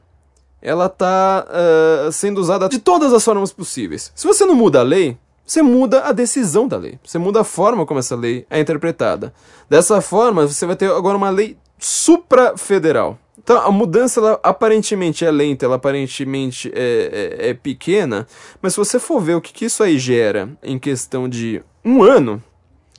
ela 0.62 0.90
tá 0.90 1.48
uh, 1.48 2.12
sendo 2.12 2.42
usada 2.42 2.68
de 2.68 2.78
todas 2.78 3.14
as 3.14 3.24
formas 3.24 3.54
possíveis. 3.54 4.12
Se 4.14 4.28
você 4.28 4.46
não 4.46 4.54
muda 4.54 4.82
a 4.82 4.84
lei, 4.84 5.18
você 5.46 5.62
muda 5.62 6.02
a 6.02 6.12
decisão 6.12 6.68
da 6.68 6.76
lei. 6.76 7.00
Você 7.06 7.18
muda 7.18 7.40
a 7.40 7.44
forma 7.46 7.86
como 7.86 8.02
essa 8.02 8.18
lei 8.18 8.46
é 8.50 8.60
interpretada. 8.60 9.34
Dessa 9.70 10.02
forma, 10.02 10.46
você 10.46 10.66
vai 10.66 10.76
ter 10.76 10.92
agora 10.92 11.16
uma 11.18 11.30
lei 11.30 11.56
suprafederal. 11.78 13.18
Então, 13.42 13.58
a 13.66 13.72
mudança, 13.72 14.20
ela 14.20 14.40
aparentemente 14.44 15.24
é 15.24 15.32
lenta, 15.32 15.66
ela 15.66 15.78
aparentemente 15.78 16.70
é, 16.76 17.38
é, 17.40 17.50
é 17.50 17.54
pequena, 17.54 18.28
mas 18.62 18.74
se 18.74 18.78
você 18.78 19.00
for 19.00 19.22
ver 19.22 19.36
o 19.36 19.42
que, 19.42 19.54
que 19.54 19.66
isso 19.66 19.82
aí 19.82 19.98
gera 19.98 20.50
em 20.62 20.78
questão 20.78 21.30
de 21.30 21.64
um 21.84 22.04
ano, 22.04 22.44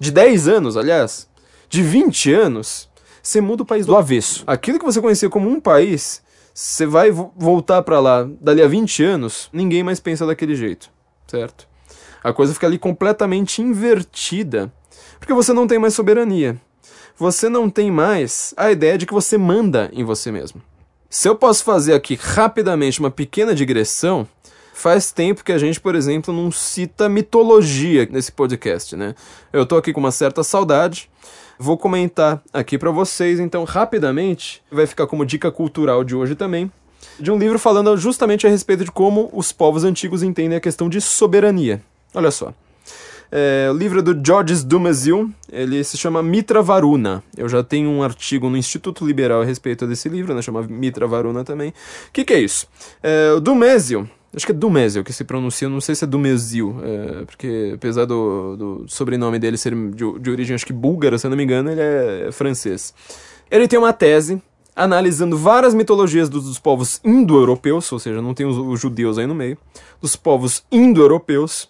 de 0.00 0.10
10 0.10 0.48
anos, 0.48 0.76
aliás, 0.78 1.28
de 1.68 1.82
20 1.82 2.32
anos, 2.32 2.89
você 3.22 3.40
muda 3.40 3.62
o 3.62 3.66
país 3.66 3.86
do 3.86 3.96
avesso. 3.96 4.44
Aquilo 4.46 4.78
que 4.78 4.84
você 4.84 5.00
conhecia 5.00 5.28
como 5.28 5.48
um 5.48 5.60
país, 5.60 6.22
você 6.52 6.86
vai 6.86 7.10
voltar 7.10 7.82
para 7.82 8.00
lá 8.00 8.28
dali 8.40 8.62
a 8.62 8.68
20 8.68 9.02
anos, 9.04 9.48
ninguém 9.52 9.82
mais 9.82 10.00
pensa 10.00 10.26
daquele 10.26 10.54
jeito, 10.54 10.90
certo? 11.26 11.68
A 12.22 12.32
coisa 12.32 12.52
fica 12.52 12.66
ali 12.66 12.78
completamente 12.78 13.62
invertida, 13.62 14.72
porque 15.18 15.32
você 15.32 15.52
não 15.52 15.66
tem 15.66 15.78
mais 15.78 15.94
soberania. 15.94 16.60
Você 17.16 17.48
não 17.48 17.68
tem 17.68 17.90
mais 17.90 18.54
a 18.56 18.70
ideia 18.70 18.96
de 18.96 19.04
que 19.04 19.12
você 19.12 19.36
manda 19.36 19.90
em 19.92 20.04
você 20.04 20.32
mesmo. 20.32 20.62
Se 21.08 21.28
eu 21.28 21.36
posso 21.36 21.64
fazer 21.64 21.92
aqui 21.92 22.14
rapidamente 22.14 23.00
uma 23.00 23.10
pequena 23.10 23.54
digressão, 23.54 24.26
faz 24.72 25.12
tempo 25.12 25.44
que 25.44 25.52
a 25.52 25.58
gente, 25.58 25.78
por 25.78 25.94
exemplo, 25.94 26.32
não 26.32 26.50
cita 26.50 27.08
mitologia 27.08 28.08
nesse 28.10 28.32
podcast, 28.32 28.96
né? 28.96 29.14
Eu 29.52 29.66
tô 29.66 29.76
aqui 29.76 29.92
com 29.92 30.00
uma 30.00 30.12
certa 30.12 30.42
saudade, 30.42 31.10
Vou 31.62 31.76
comentar 31.76 32.42
aqui 32.54 32.78
para 32.78 32.90
vocês, 32.90 33.38
então, 33.38 33.64
rapidamente, 33.64 34.62
vai 34.72 34.86
ficar 34.86 35.06
como 35.06 35.26
dica 35.26 35.52
cultural 35.52 36.02
de 36.02 36.16
hoje 36.16 36.34
também, 36.34 36.72
de 37.18 37.30
um 37.30 37.36
livro 37.36 37.58
falando 37.58 37.94
justamente 37.98 38.46
a 38.46 38.50
respeito 38.50 38.82
de 38.82 38.90
como 38.90 39.28
os 39.30 39.52
povos 39.52 39.84
antigos 39.84 40.22
entendem 40.22 40.56
a 40.56 40.60
questão 40.60 40.88
de 40.88 41.02
soberania. 41.02 41.82
Olha 42.14 42.30
só. 42.30 42.54
É, 43.30 43.68
o 43.70 43.74
livro 43.74 43.98
é 43.98 44.02
do 44.02 44.18
Georges 44.26 44.64
Dumézil, 44.64 45.30
ele 45.52 45.84
se 45.84 45.98
chama 45.98 46.22
Mitra 46.22 46.62
Varuna. 46.62 47.22
Eu 47.36 47.46
já 47.46 47.62
tenho 47.62 47.90
um 47.90 48.02
artigo 48.02 48.48
no 48.48 48.56
Instituto 48.56 49.06
Liberal 49.06 49.42
a 49.42 49.44
respeito 49.44 49.86
desse 49.86 50.08
livro, 50.08 50.32
né, 50.32 50.40
chama 50.40 50.62
Mitra 50.62 51.06
Varuna 51.06 51.44
também. 51.44 51.74
O 52.08 52.10
que, 52.10 52.24
que 52.24 52.32
é 52.32 52.40
isso? 52.40 52.66
É, 53.02 53.34
o 53.36 53.40
Dumézil 53.40 54.08
Acho 54.34 54.46
que 54.46 54.52
é 54.52 54.54
Dumézil 54.54 55.02
que 55.02 55.12
se 55.12 55.24
pronuncia, 55.24 55.68
não 55.68 55.80
sei 55.80 55.94
se 55.94 56.04
é 56.04 56.06
Dumézil, 56.06 56.76
é, 56.84 57.24
porque 57.24 57.72
apesar 57.74 58.04
do, 58.04 58.56
do, 58.56 58.84
sobrenome 58.86 59.40
dele 59.40 59.56
ser 59.56 59.74
de, 59.74 60.18
de, 60.20 60.30
origem, 60.30 60.54
acho 60.54 60.64
que 60.64 60.72
búlgara, 60.72 61.18
se 61.18 61.26
eu 61.26 61.30
não 61.30 61.36
me 61.36 61.42
engano, 61.42 61.70
ele 61.70 61.80
é 61.80 62.30
francês. 62.30 62.94
Ele 63.50 63.66
tem 63.66 63.78
uma 63.78 63.92
tese 63.92 64.40
analisando 64.76 65.36
várias 65.36 65.74
mitologias 65.74 66.28
dos, 66.28 66.44
dos 66.44 66.60
povos 66.60 67.00
indo-europeus, 67.04 67.90
ou 67.90 67.98
seja, 67.98 68.22
não 68.22 68.32
tem 68.32 68.46
os, 68.46 68.56
os, 68.56 68.80
judeus 68.80 69.18
aí 69.18 69.26
no 69.26 69.34
meio, 69.34 69.58
dos 70.00 70.14
povos 70.14 70.62
indo-europeus, 70.70 71.68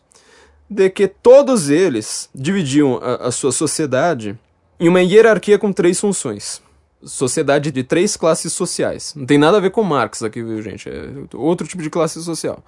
de 0.68 0.90
que 0.90 1.08
todos 1.08 1.70
eles 1.70 2.28
dividiam 2.34 3.00
a, 3.02 3.28
a 3.28 3.30
sua 3.32 3.52
sociedade 3.52 4.38
em 4.78 4.86
uma 4.86 5.00
hierarquia 5.00 5.58
com 5.58 5.72
três 5.72 5.98
funções 5.98 6.62
sociedade 7.02 7.70
de 7.70 7.82
três 7.82 8.16
classes 8.16 8.52
sociais. 8.52 9.14
Não 9.16 9.26
tem 9.26 9.38
nada 9.38 9.56
a 9.56 9.60
ver 9.60 9.70
com 9.70 9.82
Marx 9.82 10.22
aqui, 10.22 10.42
viu, 10.42 10.60
gente? 10.62 10.88
É 10.88 11.10
outro 11.34 11.66
tipo 11.66 11.82
de 11.82 11.90
classe 11.90 12.22
social. 12.22 12.62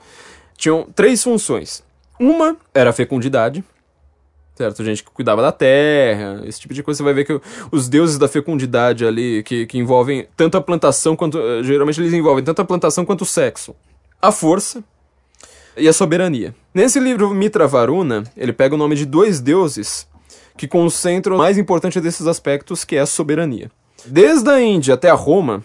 Tinham 0.56 0.86
três 0.94 1.22
funções. 1.22 1.82
Uma 2.18 2.56
era 2.72 2.90
a 2.90 2.92
fecundidade, 2.92 3.64
certo? 4.54 4.84
Gente 4.84 5.02
que 5.02 5.10
cuidava 5.10 5.42
da 5.42 5.52
terra, 5.52 6.42
esse 6.44 6.60
tipo 6.60 6.74
de 6.74 6.82
coisa. 6.82 6.98
Você 6.98 7.02
vai 7.02 7.14
ver 7.14 7.24
que 7.24 7.40
os 7.70 7.88
deuses 7.88 8.18
da 8.18 8.28
fecundidade 8.28 9.04
ali, 9.04 9.42
que, 9.42 9.66
que 9.66 9.78
envolvem 9.78 10.26
tanto 10.36 10.56
a 10.56 10.60
plantação 10.60 11.16
quanto. 11.16 11.38
Eh, 11.38 11.62
geralmente 11.62 12.00
eles 12.00 12.12
envolvem 12.12 12.44
tanto 12.44 12.62
a 12.62 12.64
plantação 12.64 13.04
quanto 13.04 13.22
o 13.22 13.26
sexo. 13.26 13.74
A 14.20 14.30
força 14.30 14.84
e 15.76 15.88
a 15.88 15.92
soberania. 15.92 16.54
Nesse 16.72 17.00
livro 17.00 17.30
Mitra 17.34 17.66
Varuna, 17.66 18.24
ele 18.36 18.52
pega 18.52 18.74
o 18.74 18.78
nome 18.78 18.94
de 18.94 19.04
dois 19.04 19.40
deuses 19.40 20.06
que 20.56 20.68
concentram 20.68 21.36
o 21.36 21.38
mais 21.38 21.58
importante 21.58 22.00
desses 22.00 22.26
aspectos, 22.26 22.84
que 22.84 22.96
é 22.96 23.00
a 23.00 23.06
soberania. 23.06 23.70
Desde 24.04 24.50
a 24.50 24.60
Índia 24.60 24.94
até 24.94 25.08
a 25.10 25.14
Roma, 25.14 25.64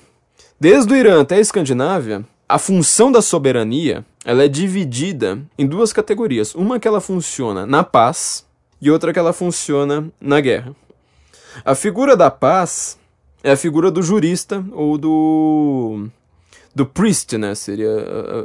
desde 0.60 0.94
o 0.94 0.96
Irã 0.96 1.22
até 1.22 1.36
a 1.36 1.40
Escandinávia, 1.40 2.24
a 2.48 2.60
função 2.60 3.12
da 3.12 3.22
soberania 3.22 4.06
ela 4.24 4.44
é 4.44 4.48
dividida 4.48 5.40
em 5.58 5.66
duas 5.66 5.92
categorias. 5.92 6.54
Uma 6.54 6.80
que 6.80 6.88
ela 6.88 7.02
funciona 7.02 7.66
na 7.66 7.84
paz 7.84 8.46
e 8.82 8.92
outra 8.92 9.12
que 9.12 9.20
ela 9.20 9.34
funciona 9.34 10.10
na 10.22 10.40
guerra. 10.40 10.76
A 11.66 11.74
figura 11.74 12.16
da 12.16 12.30
paz 12.30 12.98
é 13.44 13.52
a 13.52 13.58
figura 13.58 13.90
do 13.90 14.04
jurista 14.04 14.64
ou 14.72 14.98
do 14.98 16.08
do 16.76 16.86
priest, 16.86 17.36
né? 17.40 17.56
Seria 17.56 17.90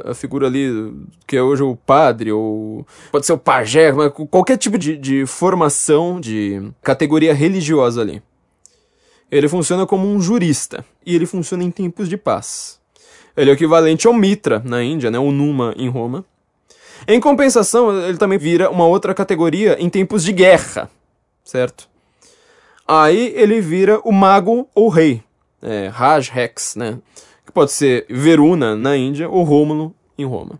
a, 0.07 0.11
a, 0.11 0.13
figura 0.15 0.47
ali 0.47 0.91
que 1.27 1.37
é 1.37 1.43
hoje 1.43 1.61
o 1.61 1.75
padre, 1.75 2.31
ou 2.31 2.83
pode 3.11 3.27
ser 3.27 3.33
o 3.33 3.37
pajé, 3.37 3.93
qualquer 4.31 4.57
tipo 4.57 4.75
de, 4.75 4.97
de 4.97 5.27
formação, 5.27 6.19
de 6.19 6.59
categoria 6.81 7.31
religiosa 7.31 8.01
ali. 8.01 8.23
Ele 9.33 9.49
funciona 9.49 9.83
como 9.87 10.07
um 10.07 10.21
jurista 10.21 10.85
e 11.03 11.15
ele 11.15 11.25
funciona 11.25 11.63
em 11.63 11.71
tempos 11.71 12.07
de 12.07 12.17
paz. 12.17 12.79
Ele 13.35 13.49
é 13.49 13.53
o 13.53 13.55
equivalente 13.55 14.05
ao 14.05 14.13
Mitra 14.13 14.61
na 14.63 14.83
Índia, 14.83 15.09
né? 15.09 15.17
O 15.17 15.31
Numa 15.31 15.73
em 15.75 15.89
Roma. 15.89 16.23
Em 17.07 17.19
compensação, 17.19 17.99
ele 18.07 18.19
também 18.19 18.37
vira 18.37 18.69
uma 18.69 18.85
outra 18.85 19.11
categoria 19.11 19.75
em 19.79 19.89
tempos 19.89 20.23
de 20.23 20.31
guerra, 20.31 20.87
certo? 21.43 21.89
Aí 22.87 23.33
ele 23.35 23.59
vira 23.59 23.99
o 24.03 24.11
mago 24.11 24.69
ou 24.75 24.87
rei, 24.87 25.23
é, 25.63 25.87
Raj 25.87 26.29
Hex, 26.29 26.75
né? 26.75 26.99
Que 27.43 27.51
pode 27.51 27.71
ser 27.71 28.05
Veruna 28.07 28.75
na 28.75 28.95
Índia 28.95 29.27
ou 29.27 29.41
Rômulo 29.41 29.95
em 30.15 30.25
Roma. 30.25 30.59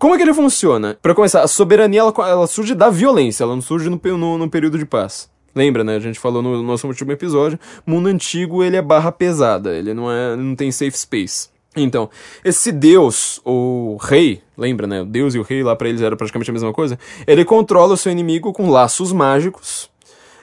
Como 0.00 0.14
é 0.14 0.16
que 0.16 0.24
ele 0.24 0.34
funciona? 0.34 0.98
Para 1.00 1.14
começar, 1.14 1.42
a 1.42 1.46
soberania 1.46 2.00
ela, 2.00 2.12
ela, 2.28 2.46
surge 2.48 2.74
da 2.74 2.90
violência, 2.90 3.44
ela 3.44 3.54
não 3.54 3.62
surge 3.62 3.88
no, 3.88 4.00
no, 4.18 4.36
no 4.36 4.50
período 4.50 4.76
de 4.76 4.84
paz. 4.84 5.30
Lembra, 5.54 5.84
né? 5.84 5.96
A 5.96 6.00
gente 6.00 6.18
falou 6.18 6.42
no 6.42 6.62
nosso 6.62 6.86
último 6.86 7.12
episódio. 7.12 7.58
Mundo 7.86 8.08
antigo 8.08 8.64
ele 8.64 8.76
é 8.76 8.82
barra 8.82 9.12
pesada, 9.12 9.74
ele 9.74 9.92
não 9.92 10.10
é, 10.10 10.34
não 10.36 10.54
tem 10.54 10.72
safe 10.72 10.96
space. 10.96 11.50
Então, 11.74 12.10
esse 12.44 12.70
deus, 12.70 13.40
ou 13.44 13.96
rei, 13.96 14.42
lembra, 14.56 14.86
né? 14.86 15.00
O 15.00 15.06
deus 15.06 15.34
e 15.34 15.38
o 15.38 15.42
rei 15.42 15.62
lá 15.62 15.74
para 15.74 15.88
eles 15.88 16.02
era 16.02 16.16
praticamente 16.16 16.50
a 16.50 16.52
mesma 16.52 16.72
coisa. 16.72 16.98
Ele 17.26 17.44
controla 17.44 17.94
o 17.94 17.96
seu 17.96 18.12
inimigo 18.12 18.52
com 18.52 18.70
laços 18.70 19.10
mágicos 19.10 19.90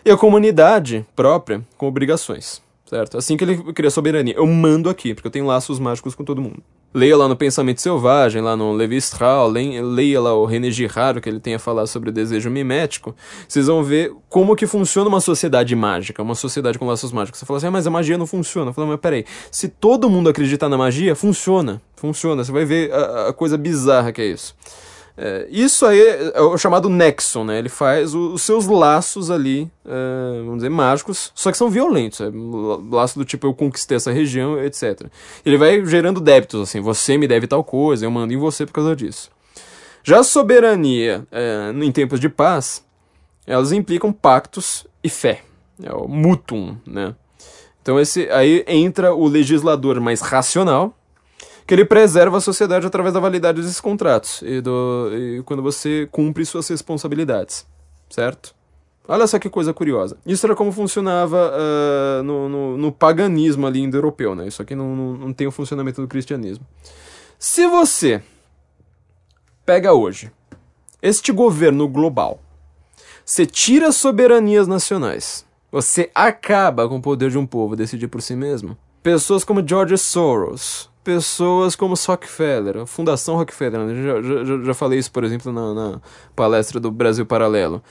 e 0.04 0.10
a 0.10 0.18
comunidade 0.18 1.06
própria 1.16 1.62
com 1.78 1.88
obrigações, 1.88 2.62
certo? 2.86 3.18
Assim 3.18 3.38
que 3.38 3.44
ele 3.44 3.58
cria 3.74 3.92
soberania. 3.92 4.34
Eu 4.36 4.48
mando 4.48 4.90
aqui, 4.90 5.14
porque 5.14 5.28
eu 5.28 5.32
tenho 5.32 5.46
laços 5.46 5.78
mágicos 5.80 6.16
com 6.16 6.24
todo 6.24 6.42
mundo. 6.42 6.64
Leia 6.92 7.16
lá 7.16 7.28
no 7.28 7.36
Pensamento 7.36 7.82
Selvagem, 7.82 8.42
lá 8.42 8.56
no 8.56 8.74
Levi 8.74 8.98
Strauss, 8.98 9.54
leia 9.54 10.20
lá 10.20 10.34
o 10.34 10.46
René 10.46 10.72
Girard, 10.72 11.22
que 11.22 11.30
ele 11.30 11.40
tem 11.40 11.54
a 11.54 11.60
falar 11.60 11.86
sobre 11.86 12.10
o 12.10 12.12
desejo 12.12 12.50
mimético. 12.50 13.16
Vocês 13.48 13.68
vão 13.68 13.84
ver 13.84 14.12
como 14.28 14.56
que 14.56 14.66
funciona 14.66 15.08
uma 15.08 15.22
sociedade 15.22 15.76
mágica, 15.76 16.24
uma 16.24 16.34
sociedade 16.34 16.80
com 16.80 16.88
laços 16.88 17.12
mágicos. 17.12 17.40
Você 17.40 17.46
fala 17.46 17.58
assim, 17.58 17.68
ah, 17.68 17.72
mas 17.72 17.86
a 17.86 17.92
magia 17.92 18.18
não 18.18 18.26
funciona. 18.26 18.72
Eu 18.72 18.74
falo, 18.74 18.88
mas 18.88 19.00
peraí, 19.00 19.24
se 19.52 19.68
todo 19.68 20.10
mundo 20.10 20.30
acreditar 20.30 20.68
na 20.68 20.78
magia, 20.78 21.16
funciona. 21.16 21.80
Funciona. 21.96 22.44
Você 22.44 22.52
vai 22.52 22.66
ver 22.66 22.92
a, 22.92 23.28
a 23.28 23.34
coisa 23.34 23.56
bizarra 23.56 24.12
que 24.12 24.22
é 24.22 24.26
isso. 24.26 24.56
É, 25.22 25.46
isso 25.50 25.86
aí 25.86 26.00
é 26.34 26.40
o 26.40 26.58
chamado 26.58 26.88
Nexon, 26.88 27.44
né? 27.44 27.60
Ele 27.60 27.68
faz 27.68 28.16
o, 28.16 28.32
os 28.32 28.42
seus 28.42 28.68
laços 28.68 29.30
ali, 29.30 29.70
é, 29.86 30.38
vamos 30.40 30.60
dizer, 30.60 30.70
mágicos, 30.70 31.30
só 31.36 31.52
que 31.52 31.58
são 31.58 31.70
violentos. 31.70 32.22
É, 32.22 32.32
laço 32.90 33.20
do 33.20 33.26
tipo, 33.26 33.46
eu 33.46 33.54
conquistei 33.54 33.98
essa 33.98 34.14
região, 34.14 34.58
etc. 34.64 35.08
Ele 35.46 35.58
vai 35.58 35.86
gerando 35.86 36.22
débitos, 36.22 36.62
assim, 36.62 36.80
você 36.80 37.18
me 37.18 37.28
deve 37.28 37.48
tal 37.48 37.66
coisa, 37.66 38.06
eu 38.06 38.12
mando 38.12 38.32
em 38.32 38.38
você 38.38 38.66
por 38.66 38.72
causa 38.72 38.96
disso. 38.96 39.30
Já 40.06 40.20
a 40.20 40.24
soberania, 40.24 41.28
é, 41.34 41.74
em 41.76 41.92
tempos 41.92 42.18
de 42.22 42.30
paz, 42.30 42.82
elas 43.46 43.74
implicam 43.74 44.14
pactos 44.14 44.88
e 45.04 45.10
fé. 45.10 45.42
É 45.84 45.94
o 45.94 46.08
mutum, 46.08 46.78
né? 46.88 47.14
Então 47.82 48.00
esse 48.00 48.30
aí 48.30 48.64
entra 48.68 49.14
o 49.14 49.28
legislador 49.28 50.00
mais 50.00 50.22
racional, 50.22 50.98
que 51.70 51.76
ele 51.76 51.86
preserva 51.86 52.38
a 52.38 52.42
sociedade 52.42 52.88
através 52.88 53.14
da 53.14 53.20
validade 53.20 53.62
desses 53.62 53.80
contratos 53.80 54.42
e, 54.42 54.60
do, 54.60 55.12
e 55.14 55.44
quando 55.44 55.62
você 55.62 56.10
cumpre 56.12 56.44
suas 56.44 56.68
responsabilidades, 56.68 57.64
certo? 58.10 58.56
Olha 59.08 59.28
só 59.28 59.38
que 59.38 59.52
coisa 59.52 59.72
curiosa. 59.72 60.18
Isso 60.26 60.48
era 60.48 60.56
como 60.56 60.72
funcionava 60.72 61.52
uh, 61.52 62.24
no, 62.24 62.50
no, 62.50 62.76
no, 62.76 62.92
paganismo 62.92 63.68
ali 63.68 63.82
indo-europeu, 63.82 64.34
né? 64.34 64.48
Isso 64.48 64.64
aqui 64.64 64.74
não, 64.74 64.96
não, 64.96 65.14
não 65.14 65.32
tem 65.32 65.46
o 65.46 65.52
funcionamento 65.52 66.02
do 66.02 66.08
cristianismo. 66.08 66.66
Se 67.38 67.68
você 67.68 68.24
pega 69.64 69.94
hoje 69.94 70.32
este 71.04 71.32
governo 71.32 71.88
global, 71.88 72.42
você 73.24 73.46
tira 73.46 73.92
soberanias 73.92 74.68
nacionais, 74.68 75.46
você 75.72 76.10
acaba 76.16 76.90
com 76.90 76.96
o 76.96 77.02
poder 77.02 77.30
de 77.30 77.38
um 77.38 77.46
povo 77.46 77.76
decidir 77.76 78.08
por 78.08 78.24
si 78.24 78.36
mesmo. 78.36 78.76
Pessoas 79.04 79.44
como 79.44 79.66
George 79.66 80.00
Soros, 80.00 80.90
pessoas 81.10 81.76
como 81.76 81.96
Rockefeller, 81.96 82.78
a 82.78 82.86
Fundação 82.86 83.36
Rockefeller. 83.36 83.82
Né? 83.82 84.04
Já, 84.04 84.44
já, 84.46 84.64
já 84.64 84.74
falei 84.76 85.00
isso, 85.00 85.12
por 85.12 85.24
exemplo, 85.24 85.52
na, 85.52 85.74
na 85.74 86.02
palestra 86.36 86.80
do 86.80 86.92
Brasil 86.92 87.26
Paralelo. 87.26 87.82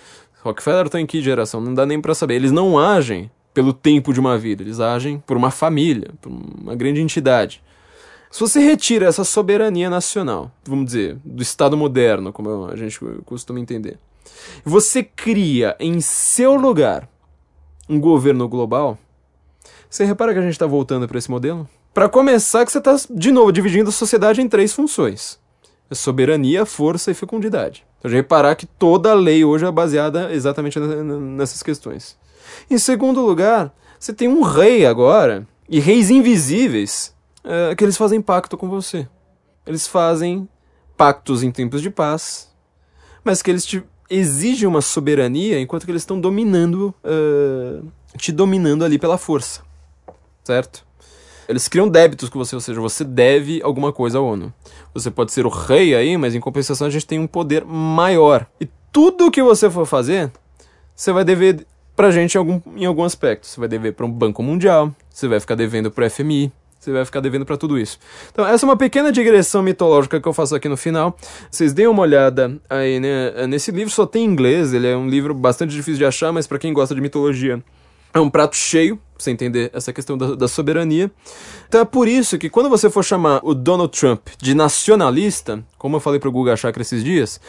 Rockefeller 0.40 0.86
está 0.86 1.00
em 1.00 1.06
que 1.06 1.20
geração? 1.20 1.60
Não 1.60 1.74
dá 1.74 1.84
nem 1.84 2.00
para 2.00 2.14
saber. 2.14 2.34
Eles 2.34 2.52
não 2.52 2.78
agem 2.78 3.28
pelo 3.52 3.72
tempo 3.72 4.12
de 4.12 4.20
uma 4.20 4.38
vida, 4.38 4.62
eles 4.62 4.78
agem 4.78 5.18
por 5.26 5.36
uma 5.36 5.50
família, 5.50 6.10
por 6.20 6.30
uma 6.30 6.76
grande 6.76 7.00
entidade. 7.00 7.60
Se 8.30 8.38
você 8.38 8.60
retira 8.60 9.06
essa 9.06 9.24
soberania 9.24 9.90
nacional, 9.90 10.52
vamos 10.64 10.84
dizer, 10.86 11.18
do 11.24 11.42
Estado 11.42 11.76
moderno, 11.76 12.32
como 12.32 12.66
a 12.66 12.76
gente 12.76 13.00
costuma 13.24 13.58
entender, 13.58 13.98
você 14.64 15.02
cria 15.02 15.74
em 15.80 16.00
seu 16.00 16.54
lugar 16.54 17.08
um 17.88 17.98
governo 17.98 18.46
global, 18.48 18.96
você 19.90 20.04
repara 20.04 20.32
que 20.32 20.38
a 20.38 20.42
gente 20.42 20.52
está 20.52 20.66
voltando 20.66 21.08
para 21.08 21.18
esse 21.18 21.30
modelo? 21.30 21.68
Para 21.98 22.08
começar, 22.08 22.64
que 22.64 22.70
você 22.70 22.78
está, 22.78 22.94
de 23.10 23.32
novo, 23.32 23.50
dividindo 23.50 23.88
a 23.88 23.92
sociedade 23.92 24.40
em 24.40 24.48
três 24.48 24.72
funções: 24.72 25.36
soberania, 25.90 26.64
força 26.64 27.10
e 27.10 27.14
fecundidade. 27.14 27.84
Então, 27.98 28.08
já 28.08 28.16
reparar 28.18 28.54
que 28.54 28.66
toda 28.66 29.10
a 29.10 29.14
lei 29.14 29.44
hoje 29.44 29.66
é 29.66 29.72
baseada 29.72 30.32
exatamente 30.32 30.78
nessas 30.78 31.60
questões. 31.60 32.16
Em 32.70 32.78
segundo 32.78 33.20
lugar, 33.20 33.74
você 33.98 34.12
tem 34.12 34.28
um 34.28 34.42
rei 34.42 34.86
agora, 34.86 35.44
e 35.68 35.80
reis 35.80 36.08
invisíveis, 36.08 37.12
é, 37.42 37.74
que 37.74 37.82
eles 37.82 37.96
fazem 37.96 38.22
pacto 38.22 38.56
com 38.56 38.68
você. 38.68 39.08
Eles 39.66 39.88
fazem 39.88 40.48
pactos 40.96 41.42
em 41.42 41.50
tempos 41.50 41.82
de 41.82 41.90
paz, 41.90 42.48
mas 43.24 43.42
que 43.42 43.50
eles 43.50 43.66
te 43.66 43.82
exigem 44.08 44.68
uma 44.68 44.82
soberania 44.82 45.60
enquanto 45.60 45.84
que 45.84 45.90
eles 45.90 46.02
estão 46.02 46.20
dominando, 46.20 46.94
uh, 47.02 47.84
te 48.16 48.30
dominando 48.30 48.84
ali 48.84 49.00
pela 49.00 49.18
força. 49.18 49.62
Certo? 50.44 50.86
Eles 51.48 51.66
criam 51.66 51.88
débitos 51.88 52.28
com 52.28 52.38
você, 52.38 52.54
ou 52.54 52.60
seja, 52.60 52.78
você 52.78 53.02
deve 53.02 53.62
alguma 53.62 53.92
coisa 53.92 54.18
à 54.18 54.20
ONU. 54.20 54.52
Você 54.92 55.10
pode 55.10 55.32
ser 55.32 55.46
o 55.46 55.48
rei 55.48 55.94
aí, 55.94 56.16
mas 56.18 56.34
em 56.34 56.40
compensação 56.40 56.86
a 56.86 56.90
gente 56.90 57.06
tem 57.06 57.18
um 57.18 57.26
poder 57.26 57.64
maior. 57.64 58.46
E 58.60 58.68
tudo 58.92 59.30
que 59.30 59.42
você 59.42 59.70
for 59.70 59.86
fazer, 59.86 60.30
você 60.94 61.10
vai 61.10 61.24
dever 61.24 61.66
pra 61.96 62.10
gente 62.10 62.34
em 62.34 62.38
algum, 62.38 62.60
em 62.76 62.84
algum 62.84 63.02
aspecto. 63.02 63.46
Você 63.46 63.58
vai 63.58 63.68
dever 63.68 63.94
para 63.94 64.04
um 64.04 64.10
Banco 64.10 64.42
Mundial, 64.42 64.94
você 65.08 65.26
vai 65.26 65.40
ficar 65.40 65.54
devendo 65.54 65.90
pro 65.90 66.08
FMI, 66.10 66.52
você 66.78 66.92
vai 66.92 67.04
ficar 67.04 67.20
devendo 67.20 67.44
para 67.44 67.56
tudo 67.56 67.78
isso. 67.78 67.98
Então, 68.30 68.46
essa 68.46 68.64
é 68.64 68.66
uma 68.68 68.76
pequena 68.76 69.10
digressão 69.10 69.62
mitológica 69.62 70.20
que 70.20 70.28
eu 70.28 70.32
faço 70.32 70.54
aqui 70.54 70.68
no 70.68 70.76
final. 70.76 71.16
Vocês 71.50 71.72
deem 71.72 71.88
uma 71.88 72.02
olhada 72.02 72.56
aí 72.70 73.00
né, 73.00 73.46
nesse 73.46 73.70
livro, 73.70 73.92
só 73.92 74.06
tem 74.06 74.24
em 74.24 74.28
inglês, 74.28 74.72
ele 74.72 74.86
é 74.86 74.96
um 74.96 75.08
livro 75.08 75.34
bastante 75.34 75.70
difícil 75.70 75.96
de 75.96 76.04
achar, 76.04 76.32
mas 76.32 76.46
para 76.46 76.58
quem 76.58 76.72
gosta 76.72 76.94
de 76.94 77.00
mitologia, 77.00 77.62
é 78.14 78.20
um 78.20 78.30
prato 78.30 78.56
cheio, 78.56 78.98
você 79.18 79.30
entender 79.30 79.70
essa 79.72 79.92
questão 79.92 80.16
da, 80.16 80.34
da, 80.34 80.48
soberania. 80.48 81.10
Então 81.68 81.80
é 81.80 81.84
por 81.84 82.06
isso 82.08 82.38
que 82.38 82.48
quando 82.48 82.68
você 82.68 82.88
for 82.88 83.04
chamar 83.04 83.40
o 83.42 83.54
Donald 83.54 83.98
Trump 83.98 84.28
de 84.40 84.54
nacionalista, 84.54 85.62
como 85.76 85.96
eu 85.96 86.00
falei 86.00 86.20
pro 86.20 86.32
Guga 86.32 86.56
Chakra 86.56 86.82
esses 86.82 87.02
dias, 87.02 87.40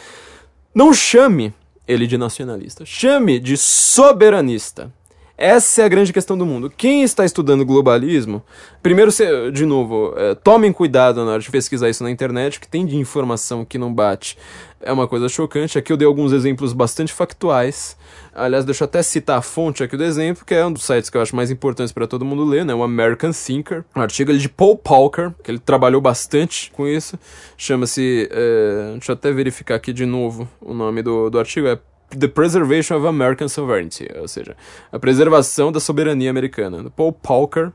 não 0.74 0.92
chame 0.92 1.54
ele 1.86 2.06
de 2.06 2.16
nacionalista, 2.16 2.84
chame 2.84 3.38
de 3.38 3.56
soberanista. 3.56 4.92
Essa 5.40 5.80
é 5.80 5.84
a 5.86 5.88
grande 5.88 6.12
questão 6.12 6.36
do 6.36 6.44
mundo. 6.44 6.68
Quem 6.68 7.02
está 7.02 7.24
estudando 7.24 7.64
globalismo, 7.64 8.42
primeiro, 8.82 9.10
de 9.50 9.64
novo, 9.64 10.12
é, 10.14 10.34
tomem 10.34 10.70
cuidado 10.70 11.24
na 11.24 11.32
hora 11.32 11.40
de 11.40 11.50
pesquisar 11.50 11.88
isso 11.88 12.04
na 12.04 12.10
internet, 12.10 12.60
que 12.60 12.68
tem 12.68 12.84
de 12.84 12.94
informação 12.98 13.64
que 13.64 13.78
não 13.78 13.90
bate. 13.90 14.36
É 14.82 14.90
uma 14.90 15.06
coisa 15.06 15.28
chocante. 15.28 15.78
Aqui 15.78 15.92
eu 15.92 15.96
dei 15.96 16.06
alguns 16.06 16.32
exemplos 16.32 16.72
bastante 16.72 17.12
factuais. 17.12 17.96
Aliás, 18.34 18.64
deixa 18.64 18.84
eu 18.84 18.86
até 18.86 19.02
citar 19.02 19.38
a 19.38 19.42
fonte 19.42 19.82
aqui 19.82 19.94
do 19.94 20.02
exemplo, 20.02 20.44
que 20.44 20.54
é 20.54 20.64
um 20.64 20.72
dos 20.72 20.84
sites 20.84 21.10
que 21.10 21.18
eu 21.18 21.20
acho 21.20 21.36
mais 21.36 21.50
importantes 21.50 21.92
para 21.92 22.06
todo 22.06 22.24
mundo 22.24 22.44
ler, 22.44 22.64
né? 22.64 22.74
O 22.74 22.82
American 22.82 23.30
Thinker. 23.30 23.84
Um 23.94 24.00
artigo 24.00 24.32
de 24.32 24.48
Paul 24.48 24.78
Pauker, 24.78 25.32
que 25.44 25.50
ele 25.50 25.58
trabalhou 25.58 26.00
bastante 26.00 26.70
com 26.70 26.88
isso. 26.88 27.18
Chama-se. 27.58 28.26
É, 28.30 28.92
deixa 28.92 29.12
eu 29.12 29.14
até 29.14 29.30
verificar 29.30 29.74
aqui 29.74 29.92
de 29.92 30.06
novo 30.06 30.48
o 30.62 30.72
nome 30.72 31.02
do, 31.02 31.28
do 31.28 31.38
artigo. 31.38 31.66
É 31.66 31.78
The 32.18 32.28
Preservation 32.28 32.96
of 32.96 33.06
American 33.06 33.48
Sovereignty, 33.48 34.08
ou 34.18 34.26
seja, 34.26 34.56
a 34.90 34.98
preservação 34.98 35.70
da 35.70 35.78
soberania 35.78 36.28
americana, 36.28 36.82
do 36.82 36.90
Paul 36.90 37.12
Pauker, 37.12 37.66
um 37.66 37.72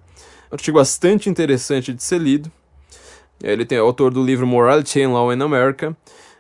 artigo 0.52 0.78
bastante 0.78 1.30
interessante 1.30 1.94
de 1.94 2.04
ser 2.04 2.20
lido. 2.20 2.52
Ele 3.42 3.66
tem, 3.66 3.78
é 3.78 3.82
autor 3.82 4.12
do 4.12 4.24
livro 4.24 4.46
Morality 4.46 5.04
and 5.04 5.12
Law 5.12 5.32
in 5.32 5.42
America. 5.42 5.96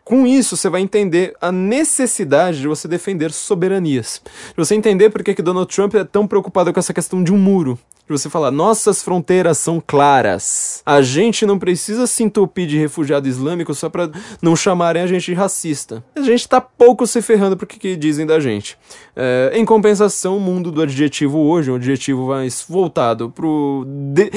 Com 0.05 0.27
isso, 0.27 0.55
você 0.55 0.69
vai 0.69 0.81
entender 0.81 1.33
a 1.41 1.51
necessidade 1.51 2.61
de 2.61 2.67
você 2.67 2.87
defender 2.87 3.31
soberanias. 3.31 4.21
De 4.49 4.55
você 4.55 4.75
entender 4.75 5.09
por 5.09 5.23
que, 5.23 5.33
que 5.33 5.41
Donald 5.41 5.67
Trump 5.75 5.95
é 5.95 6.03
tão 6.03 6.27
preocupado 6.27 6.71
com 6.71 6.79
essa 6.79 6.93
questão 6.93 7.23
de 7.23 7.33
um 7.33 7.37
muro. 7.39 7.79
de 8.07 8.11
você 8.11 8.29
falar, 8.29 8.51
nossas 8.51 9.01
fronteiras 9.01 9.57
são 9.57 9.81
claras. 9.85 10.83
A 10.85 11.01
gente 11.01 11.43
não 11.43 11.57
precisa 11.57 12.05
se 12.05 12.21
entupir 12.21 12.67
de 12.67 12.77
refugiado 12.77 13.27
islâmico 13.27 13.73
só 13.73 13.89
pra 13.89 14.07
não 14.43 14.55
chamarem 14.55 15.01
a 15.01 15.07
gente 15.07 15.25
de 15.25 15.33
racista. 15.33 16.03
A 16.15 16.21
gente 16.21 16.47
tá 16.47 16.61
pouco 16.61 17.07
se 17.07 17.19
ferrando 17.19 17.57
pro 17.57 17.65
que, 17.65 17.79
que 17.79 17.95
dizem 17.95 18.27
da 18.27 18.39
gente. 18.39 18.77
É, 19.15 19.53
em 19.55 19.65
compensação, 19.65 20.37
o 20.37 20.39
mundo 20.39 20.71
do 20.71 20.83
adjetivo 20.83 21.39
hoje, 21.39 21.71
um 21.71 21.77
adjetivo 21.77 22.27
mais 22.27 22.63
voltado 22.69 23.31
pro. 23.31 23.83
De 23.87 24.31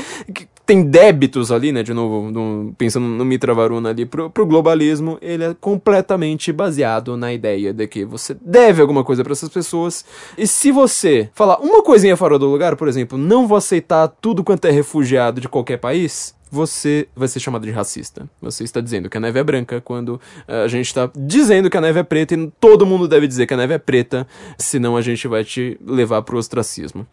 tem 0.69 0.83
débitos 0.83 1.51
ali, 1.51 1.73
né? 1.73 1.83
De 1.83 1.95
novo, 1.95 2.31
no, 2.31 2.75
pensando 2.77 3.07
no 3.07 3.25
Mitra 3.25 3.55
Varuna 3.55 3.89
ali, 3.89 4.05
pro, 4.05 4.29
pro 4.29 4.45
globalismo, 4.45 5.17
ele 5.23 5.43
é 5.43 5.57
completamente 5.59 6.53
baseado 6.53 7.17
na 7.17 7.33
ideia 7.33 7.73
de 7.73 7.87
que 7.87 8.05
você 8.05 8.37
deve 8.39 8.83
alguma 8.83 9.03
coisa 9.03 9.25
para 9.25 9.33
essas 9.33 9.49
pessoas. 9.49 10.05
E 10.37 10.47
se 10.47 10.71
você 10.71 11.31
falar 11.33 11.57
uma 11.61 11.83
coisinha 11.83 12.19
fora 12.19 12.39
do 12.39 12.45
lugar, 12.45 12.77
por 12.77 12.87
exemplo, 12.87 13.17
não 13.17 13.47
vou 13.47 13.57
aceitar 13.57 14.09
tudo 14.21 14.45
quanto 14.45 14.67
é 14.67 14.71
refugiado 14.71 15.41
de 15.41 15.49
qualquer 15.49 15.79
país, 15.79 16.35
você 16.51 17.09
vai 17.15 17.29
ser 17.29 17.41
chamado 17.41 17.65
de 17.67 17.71
racista. 17.71 18.29
Você 18.41 18.65
está 18.65 18.81
dizendo 18.81 19.09
que 19.09 19.17
a 19.17 19.21
neve 19.21 19.39
é 19.39 19.45
branca 19.45 19.81
quando 19.81 20.21
eh, 20.47 20.65
a 20.65 20.69
gente 20.69 20.87
está 20.87 21.11
dizendo 21.17 21.71
que 21.71 21.77
a 21.77 21.81
neve 21.81 22.01
é 22.01 22.03
preta 22.03 22.35
e 22.35 22.51
todo 22.61 22.87
mundo 22.87 23.07
deve 23.09 23.27
dizer 23.27 23.47
que 23.47 23.55
a 23.55 23.57
neve 23.57 23.75
é 23.75 23.79
preta, 23.79 24.27
senão 24.59 24.97
a 24.97 25.03
gente 25.03 25.27
vai 25.29 25.45
te 25.45 25.79
levar 25.85 26.23
pro 26.23 26.39
ostracismo. 26.39 27.07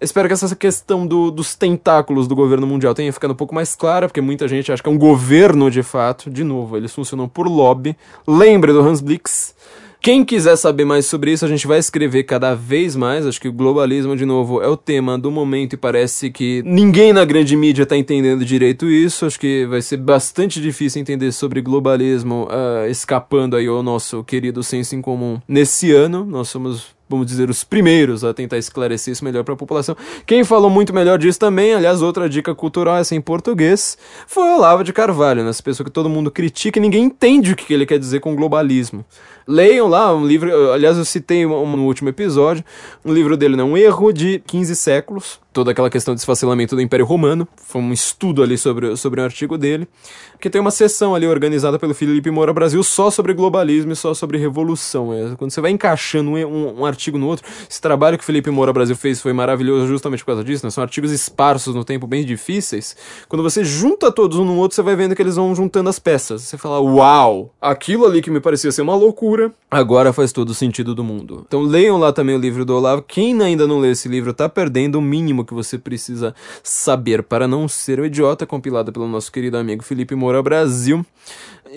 Espero 0.00 0.28
que 0.28 0.34
essa 0.34 0.54
questão 0.54 1.06
do, 1.06 1.30
dos 1.30 1.54
tentáculos 1.54 2.28
do 2.28 2.36
governo 2.36 2.66
mundial 2.66 2.94
tenha 2.94 3.12
ficado 3.12 3.30
um 3.32 3.36
pouco 3.36 3.54
mais 3.54 3.74
clara, 3.74 4.08
porque 4.08 4.20
muita 4.20 4.46
gente 4.46 4.70
acha 4.70 4.82
que 4.82 4.88
é 4.88 4.92
um 4.92 4.98
governo 4.98 5.70
de 5.70 5.82
fato. 5.82 6.28
De 6.28 6.44
novo, 6.44 6.76
eles 6.76 6.94
funcionam 6.94 7.28
por 7.28 7.46
lobby. 7.46 7.96
Lembre 8.26 8.72
do 8.72 8.80
Hans 8.80 9.00
Blix. 9.00 9.54
Quem 10.00 10.24
quiser 10.24 10.56
saber 10.56 10.84
mais 10.84 11.06
sobre 11.06 11.32
isso, 11.32 11.44
a 11.44 11.48
gente 11.48 11.66
vai 11.66 11.78
escrever 11.78 12.22
cada 12.24 12.54
vez 12.54 12.94
mais. 12.94 13.26
Acho 13.26 13.40
que 13.40 13.48
o 13.48 13.52
globalismo, 13.52 14.16
de 14.16 14.24
novo, 14.24 14.62
é 14.62 14.68
o 14.68 14.76
tema 14.76 15.18
do 15.18 15.30
momento 15.30 15.72
e 15.72 15.76
parece 15.76 16.30
que 16.30 16.62
ninguém 16.64 17.12
na 17.12 17.24
grande 17.24 17.56
mídia 17.56 17.82
está 17.82 17.96
entendendo 17.96 18.44
direito 18.44 18.86
isso. 18.86 19.26
Acho 19.26 19.38
que 19.40 19.66
vai 19.66 19.82
ser 19.82 19.96
bastante 19.96 20.60
difícil 20.60 21.00
entender 21.00 21.32
sobre 21.32 21.60
globalismo 21.60 22.46
uh, 22.46 22.88
escapando 22.88 23.56
aí 23.56 23.66
ao 23.66 23.82
nosso 23.82 24.22
querido 24.22 24.62
senso 24.62 24.94
em 24.94 25.02
comum 25.02 25.40
nesse 25.48 25.92
ano. 25.92 26.24
Nós 26.24 26.48
somos 26.48 26.96
vamos 27.08 27.26
dizer, 27.26 27.48
os 27.48 27.62
primeiros 27.62 28.24
a 28.24 28.34
tentar 28.34 28.58
esclarecer 28.58 29.12
isso 29.12 29.24
melhor 29.24 29.44
para 29.44 29.54
a 29.54 29.56
população. 29.56 29.96
Quem 30.26 30.44
falou 30.44 30.68
muito 30.68 30.92
melhor 30.92 31.18
disso 31.18 31.38
também, 31.38 31.72
aliás, 31.72 32.02
outra 32.02 32.28
dica 32.28 32.54
cultural, 32.54 32.96
essa 32.96 33.14
em 33.14 33.20
português, 33.20 33.96
foi 34.26 34.42
o 34.44 34.56
Olavo 34.56 34.82
de 34.82 34.92
Carvalho, 34.92 35.44
né? 35.44 35.50
essa 35.50 35.62
pessoa 35.62 35.84
que 35.84 35.90
todo 35.90 36.08
mundo 36.08 36.30
critica 36.30 36.78
e 36.78 36.82
ninguém 36.82 37.04
entende 37.04 37.52
o 37.52 37.56
que 37.56 37.72
ele 37.72 37.86
quer 37.86 37.98
dizer 37.98 38.20
com 38.20 38.34
globalismo. 38.34 39.04
Leiam 39.48 39.86
lá 39.86 40.14
um 40.14 40.26
livro, 40.26 40.72
aliás, 40.72 40.98
eu 40.98 41.04
citei 41.04 41.46
no 41.46 41.84
último 41.84 42.08
episódio, 42.08 42.64
um 43.04 43.12
livro 43.12 43.36
dele, 43.36 43.54
né? 43.56 43.62
Um 43.62 43.76
erro 43.76 44.12
de 44.12 44.42
15 44.44 44.74
séculos, 44.74 45.38
toda 45.56 45.70
aquela 45.70 45.88
questão 45.88 46.12
de 46.12 46.18
desfacelamento 46.18 46.76
do 46.76 46.82
Império 46.82 47.06
Romano, 47.06 47.48
foi 47.56 47.80
um 47.80 47.90
estudo 47.90 48.42
ali 48.42 48.58
sobre, 48.58 48.94
sobre 48.94 49.22
um 49.22 49.24
artigo 49.24 49.56
dele, 49.56 49.88
que 50.38 50.50
tem 50.50 50.60
uma 50.60 50.70
sessão 50.70 51.14
ali 51.14 51.26
organizada 51.26 51.78
pelo 51.78 51.94
Felipe 51.94 52.30
Moura 52.30 52.52
Brasil 52.52 52.82
só 52.82 53.10
sobre 53.10 53.32
globalismo 53.32 53.92
e 53.92 53.96
só 53.96 54.12
sobre 54.12 54.36
revolução. 54.36 55.14
É, 55.14 55.34
quando 55.36 55.50
você 55.50 55.62
vai 55.62 55.70
encaixando 55.70 56.30
um, 56.30 56.36
um, 56.36 56.80
um, 56.80 56.84
artigo 56.84 57.16
no 57.16 57.26
outro, 57.26 57.46
esse 57.70 57.80
trabalho 57.80 58.18
que 58.18 58.22
o 58.22 58.26
Felipe 58.26 58.50
Moura 58.50 58.70
Brasil 58.70 58.94
fez 58.94 59.20
foi 59.20 59.32
maravilhoso 59.32 59.86
justamente 59.86 60.20
por 60.20 60.26
causa 60.26 60.44
disso, 60.44 60.66
né? 60.66 60.70
São 60.70 60.82
artigos 60.82 61.10
esparsos 61.10 61.74
no 61.74 61.84
tempo, 61.84 62.06
bem 62.06 62.22
difíceis. 62.22 62.94
Quando 63.26 63.42
você 63.42 63.64
junta 63.64 64.12
todos 64.12 64.38
um 64.38 64.44
no 64.44 64.56
outro, 64.56 64.74
você 64.74 64.82
vai 64.82 64.94
vendo 64.94 65.16
que 65.16 65.22
eles 65.22 65.36
vão 65.36 65.54
juntando 65.54 65.88
as 65.88 65.98
peças. 65.98 66.42
Você 66.42 66.58
fala, 66.58 66.80
uau, 66.80 67.54
aquilo 67.60 68.04
ali 68.04 68.20
que 68.20 68.30
me 68.30 68.40
parecia 68.40 68.70
ser 68.70 68.82
uma 68.82 68.94
loucura, 68.94 69.35
agora 69.70 70.12
faz 70.12 70.32
todo 70.32 70.50
o 70.50 70.54
sentido 70.54 70.94
do 70.94 71.04
mundo. 71.04 71.44
Então 71.46 71.62
leiam 71.62 71.96
lá 71.98 72.12
também 72.12 72.34
o 72.34 72.38
livro 72.38 72.64
do 72.64 72.74
Olavo. 72.74 73.02
Quem 73.02 73.40
ainda 73.42 73.66
não 73.66 73.78
lê 73.78 73.90
esse 73.90 74.08
livro 74.08 74.32
tá 74.32 74.48
perdendo 74.48 74.96
o 74.96 75.02
mínimo 75.02 75.44
que 75.44 75.54
você 75.54 75.78
precisa 75.78 76.34
saber 76.62 77.22
para 77.22 77.46
não 77.46 77.68
ser 77.68 78.00
o 78.00 78.06
idiota, 78.06 78.46
compilado 78.46 78.92
pelo 78.92 79.08
nosso 79.08 79.30
querido 79.30 79.56
amigo 79.56 79.82
Felipe 79.82 80.14
Moura 80.14 80.42
Brasil. 80.42 81.04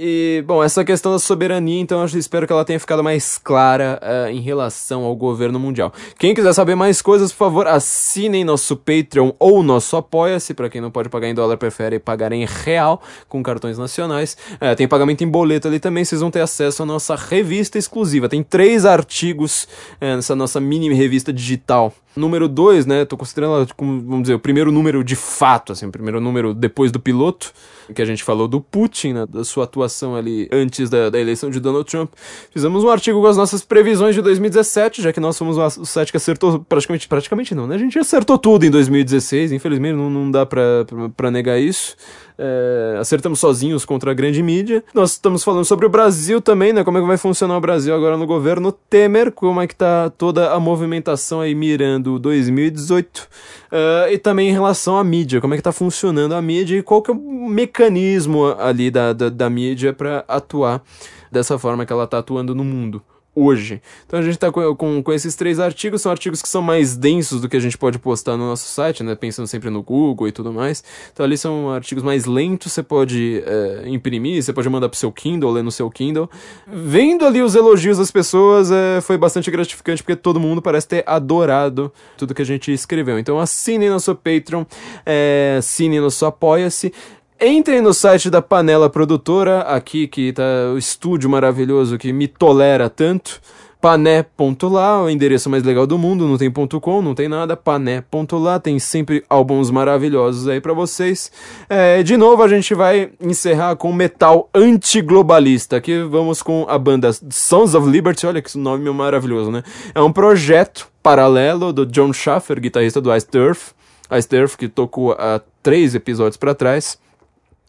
E, 0.02 0.42
bom, 0.48 0.64
essa 0.64 0.86
questão 0.86 1.12
da 1.12 1.20
soberania, 1.20 1.78
então, 1.78 2.00
eu 2.00 2.06
espero 2.18 2.48
que 2.48 2.54
ela 2.54 2.64
tenha 2.64 2.80
ficado 2.80 3.04
mais 3.04 3.38
clara 3.38 4.00
uh, 4.02 4.30
em 4.30 4.40
relação 4.40 5.04
ao 5.04 5.14
governo 5.14 5.60
mundial. 5.60 5.92
Quem 6.18 6.34
quiser 6.34 6.54
saber 6.54 6.74
mais 6.74 7.02
coisas, 7.02 7.34
por 7.34 7.40
favor, 7.40 7.68
assinem 7.68 8.46
nosso 8.46 8.78
Patreon 8.78 9.34
ou 9.38 9.62
nosso 9.62 9.98
Apoia-se. 9.98 10.54
Para 10.54 10.70
quem 10.70 10.80
não 10.80 10.90
pode 10.90 11.10
pagar 11.10 11.28
em 11.28 11.34
dólar, 11.34 11.58
prefere 11.58 12.00
pagar 12.00 12.32
em 12.32 12.46
real 12.46 13.02
com 13.28 13.44
cartões 13.44 13.78
nacionais. 13.78 14.38
Uh, 14.54 14.74
tem 14.74 14.88
pagamento 14.88 15.22
em 15.22 15.28
boleto 15.28 15.68
ali 15.68 15.82
também, 15.82 16.06
vocês 16.06 16.22
vão 16.22 16.32
ter 16.32 16.40
acesso 16.40 16.82
à 16.84 16.86
nossa 16.86 17.18
revista 17.18 17.78
exclusiva. 17.78 18.30
Tem 18.30 18.42
três 18.42 18.86
artigos 18.86 19.68
uh, 20.02 20.16
nessa 20.16 20.34
nossa 20.34 20.62
mini 20.62 20.94
revista 20.94 21.34
digital. 21.34 21.94
Número 22.16 22.48
2, 22.48 22.86
né? 22.86 23.04
Tô 23.04 23.18
considerando 23.18 23.56
ela 23.56 23.68
como, 23.76 24.00
vamos 24.02 24.22
dizer, 24.22 24.36
o 24.36 24.40
primeiro 24.40 24.72
número 24.72 25.04
de 25.04 25.18
fato, 25.18 25.74
assim, 25.74 25.88
o 25.88 25.92
primeiro 25.92 26.22
número 26.22 26.54
depois 26.54 26.90
do 26.90 27.02
piloto, 27.02 27.54
que 27.94 28.02
a 28.02 28.06
gente 28.06 28.24
falou 28.24 28.48
do 28.48 28.62
Putin, 28.62 29.14
né, 29.14 29.26
da 29.26 29.44
sua 29.44 29.64
atuação 29.64 30.16
ali 30.16 30.48
antes 30.52 30.90
da, 30.90 31.10
da 31.10 31.20
eleição 31.20 31.50
de 31.50 31.60
Donald 31.60 31.90
Trump. 31.90 32.12
Fizemos 32.52 32.84
um 32.84 32.90
artigo 32.90 33.20
com 33.22 33.28
as 33.28 33.38
nossas 33.38 33.64
previsões 33.64 34.16
de 34.16 34.22
2017, 34.22 35.02
já 35.02 35.14
que 35.14 35.20
nós 35.20 35.36
somos 35.36 35.58
o 35.58 35.86
site 35.86 36.12
que 36.12 36.18
acertou 36.18 36.60
praticamente, 36.60 37.08
praticamente 37.08 37.56
não, 37.56 37.68
né? 37.68 37.76
A 37.76 37.80
gente 37.80 37.98
acertou 37.98 38.38
tudo 38.38 38.66
em 38.66 38.72
2016, 38.72 39.52
infelizmente 39.52 39.96
não, 39.96 40.10
não 40.10 40.32
dá 40.32 40.46
pra, 40.46 40.86
pra 41.16 41.32
negar 41.32 41.60
isso 41.60 41.96
é, 42.40 42.98
acertamos 42.98 43.40
sozinhos 43.40 43.84
contra 43.84 44.12
a 44.12 44.14
grande 44.14 44.42
mídia. 44.42 44.82
Nós 44.94 45.12
estamos 45.12 45.44
falando 45.44 45.66
sobre 45.66 45.86
o 45.86 45.90
Brasil 45.90 46.40
também, 46.40 46.72
né? 46.72 46.86
Como 46.86 46.98
é 46.98 47.02
que 47.02 47.08
vai 47.08 47.18
funcionar 47.18 47.58
o 47.58 47.62
Brasil 47.62 47.94
agora 47.94 48.16
no 48.16 48.26
governo 48.26 48.72
Temer, 48.72 49.32
como 49.34 49.60
é 49.60 49.68
que 49.68 49.76
tá 49.76 50.10
toda 50.10 50.52
a 50.52 50.60
movimentação 50.60 51.42
aí 51.42 51.54
mirando 51.54 52.18
2018. 52.18 53.20
Uh, 53.20 53.28
é, 53.72 54.14
e 54.14 54.18
também 54.18 54.50
em 54.50 54.54
relação 54.54 54.98
à 54.98 55.04
mídia, 55.04 55.42
como 55.42 55.54
é 55.54 55.58
que 55.58 55.64
tá 55.64 55.74
funcionando 55.74 56.34
a 56.34 56.42
mídia 56.42 56.78
e 56.78 56.82
qual 56.82 57.02
que 57.02 57.12
é 57.12 57.14
o 57.14 57.50
mecanismo 57.50 58.56
ali 58.58 58.90
da, 58.90 59.12
da, 59.12 59.30
da 59.30 59.50
mídia 59.50 59.92
para 59.92 60.24
atuar 60.28 60.82
dessa 61.30 61.60
forma 61.60 61.86
que 61.86 61.92
ela 61.92 62.08
tá 62.08 62.20
atuando 62.20 62.56
no 62.56 62.64
mundo 62.64 63.04
hoje. 63.36 63.82
Então 64.06 64.20
a 64.20 64.22
gente 64.22 64.34
está 64.34 64.52
com, 64.52 64.76
com, 64.76 65.04
com, 65.04 65.14
esses 65.14 65.36
três 65.36 65.60
artigos, 65.60 66.02
são 66.02 66.12
artigos 66.12 66.42
que 66.42 66.50
são 66.50 66.62
mais 66.62 66.96
densos 66.96 67.42
do 67.42 67.48
que 67.48 67.56
a 67.56 67.60
gente 67.60 67.78
pode 67.78 68.00
postar 68.00 68.36
no 68.36 68.48
nosso 68.48 68.68
site, 68.68 69.04
né? 69.04 69.16
Pensando 69.16 69.48
sempre 69.48 69.70
no 69.70 69.82
Google 69.82 70.28
e 70.28 70.32
tudo 70.32 70.52
mais. 70.52 70.84
Então 71.14 71.26
ali 71.26 71.38
são 71.38 71.70
artigos 71.72 72.04
mais 72.04 72.26
lentos, 72.26 72.74
você 72.74 72.84
pode 72.84 73.44
é, 73.46 73.84
imprimir, 73.88 74.44
você 74.44 74.52
pode 74.52 74.68
mandar 74.70 74.90
pro 74.90 74.98
seu 74.98 75.12
Kindle, 75.12 75.52
ler 75.52 75.64
no 75.64 75.72
seu 75.72 75.90
Kindle. 75.90 76.30
Vendo 76.68 77.26
ali 77.26 77.42
os 77.42 77.56
elogios 77.56 77.98
das 77.98 78.12
pessoas, 78.12 78.72
é, 78.72 79.00
foi 79.02 79.18
bastante 79.18 79.50
gratificante, 79.50 80.04
porque 80.04 80.16
todo 80.16 80.40
mundo 80.40 80.62
parece 80.62 80.88
ter 80.88 81.04
adorado 81.08 81.92
tudo 82.18 82.34
que 82.34 82.42
a 82.42 82.46
gente 82.46 82.72
escreveu. 82.74 83.20
Então 83.20 83.40
assine 83.40 83.90
nosso 83.90 84.14
Patreon, 84.16 84.66
é, 85.06 85.56
assine 85.60 86.00
nosso 86.00 86.26
Apoia-se. 86.26 86.94
Entrem 87.42 87.80
no 87.80 87.94
site 87.94 88.30
da 88.30 88.42
Panela 88.42 88.90
Produtora, 88.90 89.62
aqui 89.62 90.08
que 90.08 90.34
tá 90.34 90.44
o 90.74 90.78
estúdio 90.78 91.30
maravilhoso 91.30 91.98
que 91.98 92.12
me 92.12 92.28
tolera 92.28 92.90
tanto. 92.90 93.40
Pané.lá, 93.80 95.02
o 95.02 95.10
endereço 95.10 95.50
mais 95.50 95.64
legal 95.64 95.88
do 95.88 95.98
mundo, 95.98 96.28
não 96.28 96.38
tem 96.38 96.52
ponto 96.52 96.82
.com, 96.82 97.02
não 97.02 97.16
tem 97.16 97.30
nada, 97.30 97.56
pané.lá, 97.56 98.60
tem 98.60 98.78
sempre 98.78 99.24
álbuns 99.30 99.72
maravilhosos 99.72 100.50
aí 100.50 100.60
para 100.60 100.74
vocês. 100.74 101.32
É, 101.70 102.04
de 102.04 102.18
novo, 102.18 102.44
a 102.44 102.48
gente 102.50 102.76
vai 102.76 103.10
encerrar 103.22 103.78
com 103.78 103.94
metal 103.94 104.50
antiglobalista, 104.54 105.78
aqui 105.78 106.04
vamos 106.04 106.42
com 106.42 106.66
a 106.68 106.78
banda 106.78 107.10
Sons 107.30 107.74
of 107.74 107.90
Liberty, 107.90 108.28
olha 108.28 108.42
que 108.42 108.58
nome 108.58 108.92
maravilhoso, 108.92 109.50
né? 109.50 109.64
É 109.96 110.02
um 110.02 110.12
projeto 110.12 110.90
paralelo 111.02 111.72
do 111.72 111.86
John 111.86 112.12
Schaffer, 112.12 112.60
guitarrista 112.60 113.00
do 113.00 113.16
Ice 113.16 113.26
Turf, 113.26 113.72
Ice 114.12 114.28
Turf 114.28 114.58
que 114.58 114.68
tocou 114.68 115.14
há 115.14 115.40
três 115.64 115.96
episódios 115.96 116.36
para 116.36 116.54
trás 116.54 117.00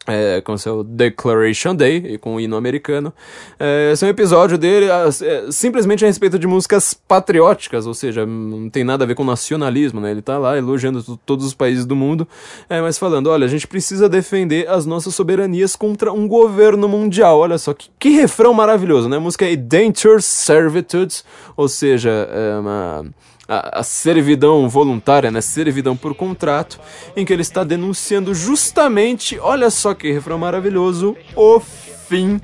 é, 0.07 0.41
com 0.41 0.57
seu 0.57 0.83
Declaration 0.83 1.75
Day 1.75 1.97
e 1.97 2.17
com 2.17 2.35
o 2.35 2.39
hino 2.39 2.55
americano. 2.55 3.13
É, 3.59 3.91
esse 3.93 4.03
é 4.03 4.07
um 4.07 4.09
episódio 4.09 4.57
dele 4.57 4.87
é, 4.87 5.51
simplesmente 5.51 6.03
a 6.03 6.07
respeito 6.07 6.39
de 6.39 6.47
músicas 6.47 6.93
patrióticas, 6.93 7.85
ou 7.85 7.93
seja, 7.93 8.25
não 8.25 8.69
tem 8.69 8.83
nada 8.83 9.03
a 9.03 9.07
ver 9.07 9.15
com 9.15 9.23
nacionalismo, 9.23 10.01
né? 10.01 10.11
Ele 10.11 10.21
tá 10.21 10.37
lá 10.37 10.57
elogiando 10.57 11.17
todos 11.25 11.45
os 11.45 11.53
países 11.53 11.85
do 11.85 11.95
mundo, 11.95 12.27
é, 12.69 12.81
mas 12.81 12.97
falando, 12.97 13.27
olha, 13.27 13.45
a 13.45 13.49
gente 13.49 13.67
precisa 13.67 14.09
defender 14.09 14.67
as 14.67 14.85
nossas 14.85 15.13
soberanias 15.13 15.75
contra 15.75 16.11
um 16.11 16.27
governo 16.27 16.87
mundial. 16.87 17.39
Olha 17.39 17.57
só, 17.57 17.73
que, 17.73 17.89
que 17.99 18.09
refrão 18.09 18.53
maravilhoso, 18.53 19.07
né? 19.07 19.17
A 19.17 19.19
música 19.19 19.45
é 19.45 19.55
Dangerous 19.55 20.25
Servitude, 20.25 21.23
ou 21.55 21.67
seja, 21.67 22.09
é 22.09 22.59
uma 22.59 23.05
a, 23.51 23.79
a 23.79 23.83
servidão 23.83 24.69
voluntária, 24.69 25.29
né, 25.29 25.41
servidão 25.41 25.97
por 25.97 26.15
contrato, 26.15 26.79
em 27.17 27.25
que 27.25 27.33
ele 27.33 27.41
está 27.41 27.65
denunciando 27.65 28.33
justamente, 28.33 29.37
olha 29.39 29.69
só 29.69 29.93
que 29.93 30.09
refrão 30.09 30.37
maravilhoso, 30.37 31.17
o 31.35 31.59
fim 31.59 32.39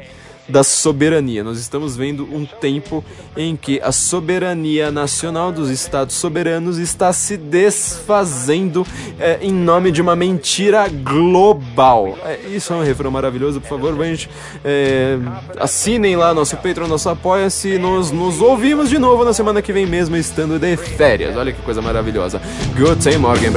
da 0.47 0.63
soberania. 0.63 1.43
Nós 1.43 1.59
estamos 1.59 1.95
vendo 1.95 2.23
um 2.23 2.45
tempo 2.45 3.03
em 3.35 3.55
que 3.55 3.79
a 3.81 3.91
soberania 3.91 4.91
nacional 4.91 5.51
dos 5.51 5.69
estados 5.69 6.15
soberanos 6.15 6.77
está 6.77 7.11
se 7.11 7.37
desfazendo 7.37 8.85
é, 9.19 9.39
em 9.41 9.51
nome 9.51 9.91
de 9.91 10.01
uma 10.01 10.15
mentira 10.15 10.87
global. 10.87 12.17
É, 12.23 12.39
isso 12.49 12.73
é 12.73 12.75
um 12.75 12.83
refrão 12.83 13.11
maravilhoso, 13.11 13.59
por 13.59 13.69
favor, 13.69 13.95
gente, 14.05 14.29
é, 14.63 15.17
assinem 15.59 16.15
lá 16.15 16.33
nosso 16.33 16.55
Patreon, 16.57 16.87
nosso 16.87 17.09
Apoia-se. 17.09 17.77
Nós 17.77 18.11
nos 18.11 18.41
ouvimos 18.41 18.89
de 18.89 18.97
novo 18.97 19.23
na 19.25 19.33
semana 19.33 19.61
que 19.61 19.73
vem 19.73 19.85
mesmo, 19.85 20.15
estando 20.15 20.59
de 20.59 20.77
férias. 20.77 21.35
Olha 21.35 21.51
que 21.51 21.61
coisa 21.61 21.81
maravilhosa. 21.81 22.41
Good 22.77 23.03
day, 23.03 23.17
Morgan, 23.17 23.51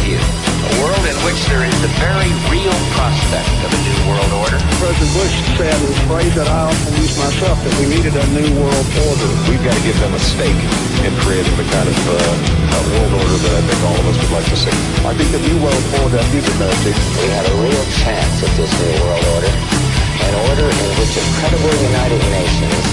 view. 0.00 0.16
A 0.16 0.72
world 0.80 1.04
in 1.04 1.16
which 1.26 1.40
there 1.50 1.66
is 1.66 1.76
the 1.84 1.92
very 2.00 2.30
real 2.48 2.74
prospect 2.96 3.50
of 3.66 3.70
a 3.74 3.80
new 3.84 3.98
world 4.08 4.32
order. 4.40 4.56
President 4.80 5.10
Bush 5.12 5.34
said, 5.58 5.74
a 5.74 5.92
phrase 6.08 6.32
that 6.38 6.48
I 6.48 6.70
often 6.72 6.92
use 6.96 7.12
myself, 7.18 7.60
that 7.60 7.74
we 7.76 7.90
needed 7.92 8.16
a 8.16 8.26
new 8.32 8.48
world 8.56 8.86
order. 9.10 9.28
We've 9.50 9.60
got 9.60 9.74
to 9.74 9.84
give 9.84 9.98
them 10.00 10.14
a 10.14 10.22
stake 10.22 10.62
in 11.04 11.12
creating 11.26 11.56
the 11.58 11.66
kind 11.68 11.88
of 11.90 11.98
uh, 12.08 12.52
world 12.94 13.12
order 13.20 13.36
that 13.42 13.54
I 13.58 13.62
think 13.68 13.80
all 13.84 13.98
of 13.98 14.06
us 14.06 14.16
would 14.22 14.32
like 14.32 14.48
to 14.48 14.58
see. 14.58 14.76
I 15.04 15.12
think 15.12 15.28
the 15.34 15.42
new 15.44 15.58
world 15.60 15.84
order 16.00 16.20
is 16.20 16.30
you've 16.30 16.48
emerging, 16.56 16.96
we 17.20 17.26
have 17.34 17.46
a 17.48 17.56
real 17.60 17.84
chance 18.00 18.36
at 18.40 18.52
this 18.56 18.70
new 18.70 18.94
world 19.02 19.24
order. 19.36 19.52
An 19.52 20.34
order 20.48 20.66
in 20.70 20.90
which 21.02 21.14
a 21.18 21.24
credible 21.42 21.74
United 21.82 22.22
Nations 22.30 22.84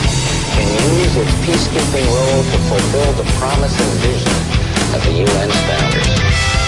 can 0.57 0.67
use 0.99 1.13
its 1.15 1.33
peacekeeping 1.45 2.07
role 2.11 2.43
to 2.43 2.57
fulfill 2.67 3.11
the 3.13 3.27
promise 3.37 3.75
and 3.77 3.93
vision 4.03 4.35
of 4.95 4.99
the 5.05 5.13
UN's 5.21 5.59
founders. 5.69 6.58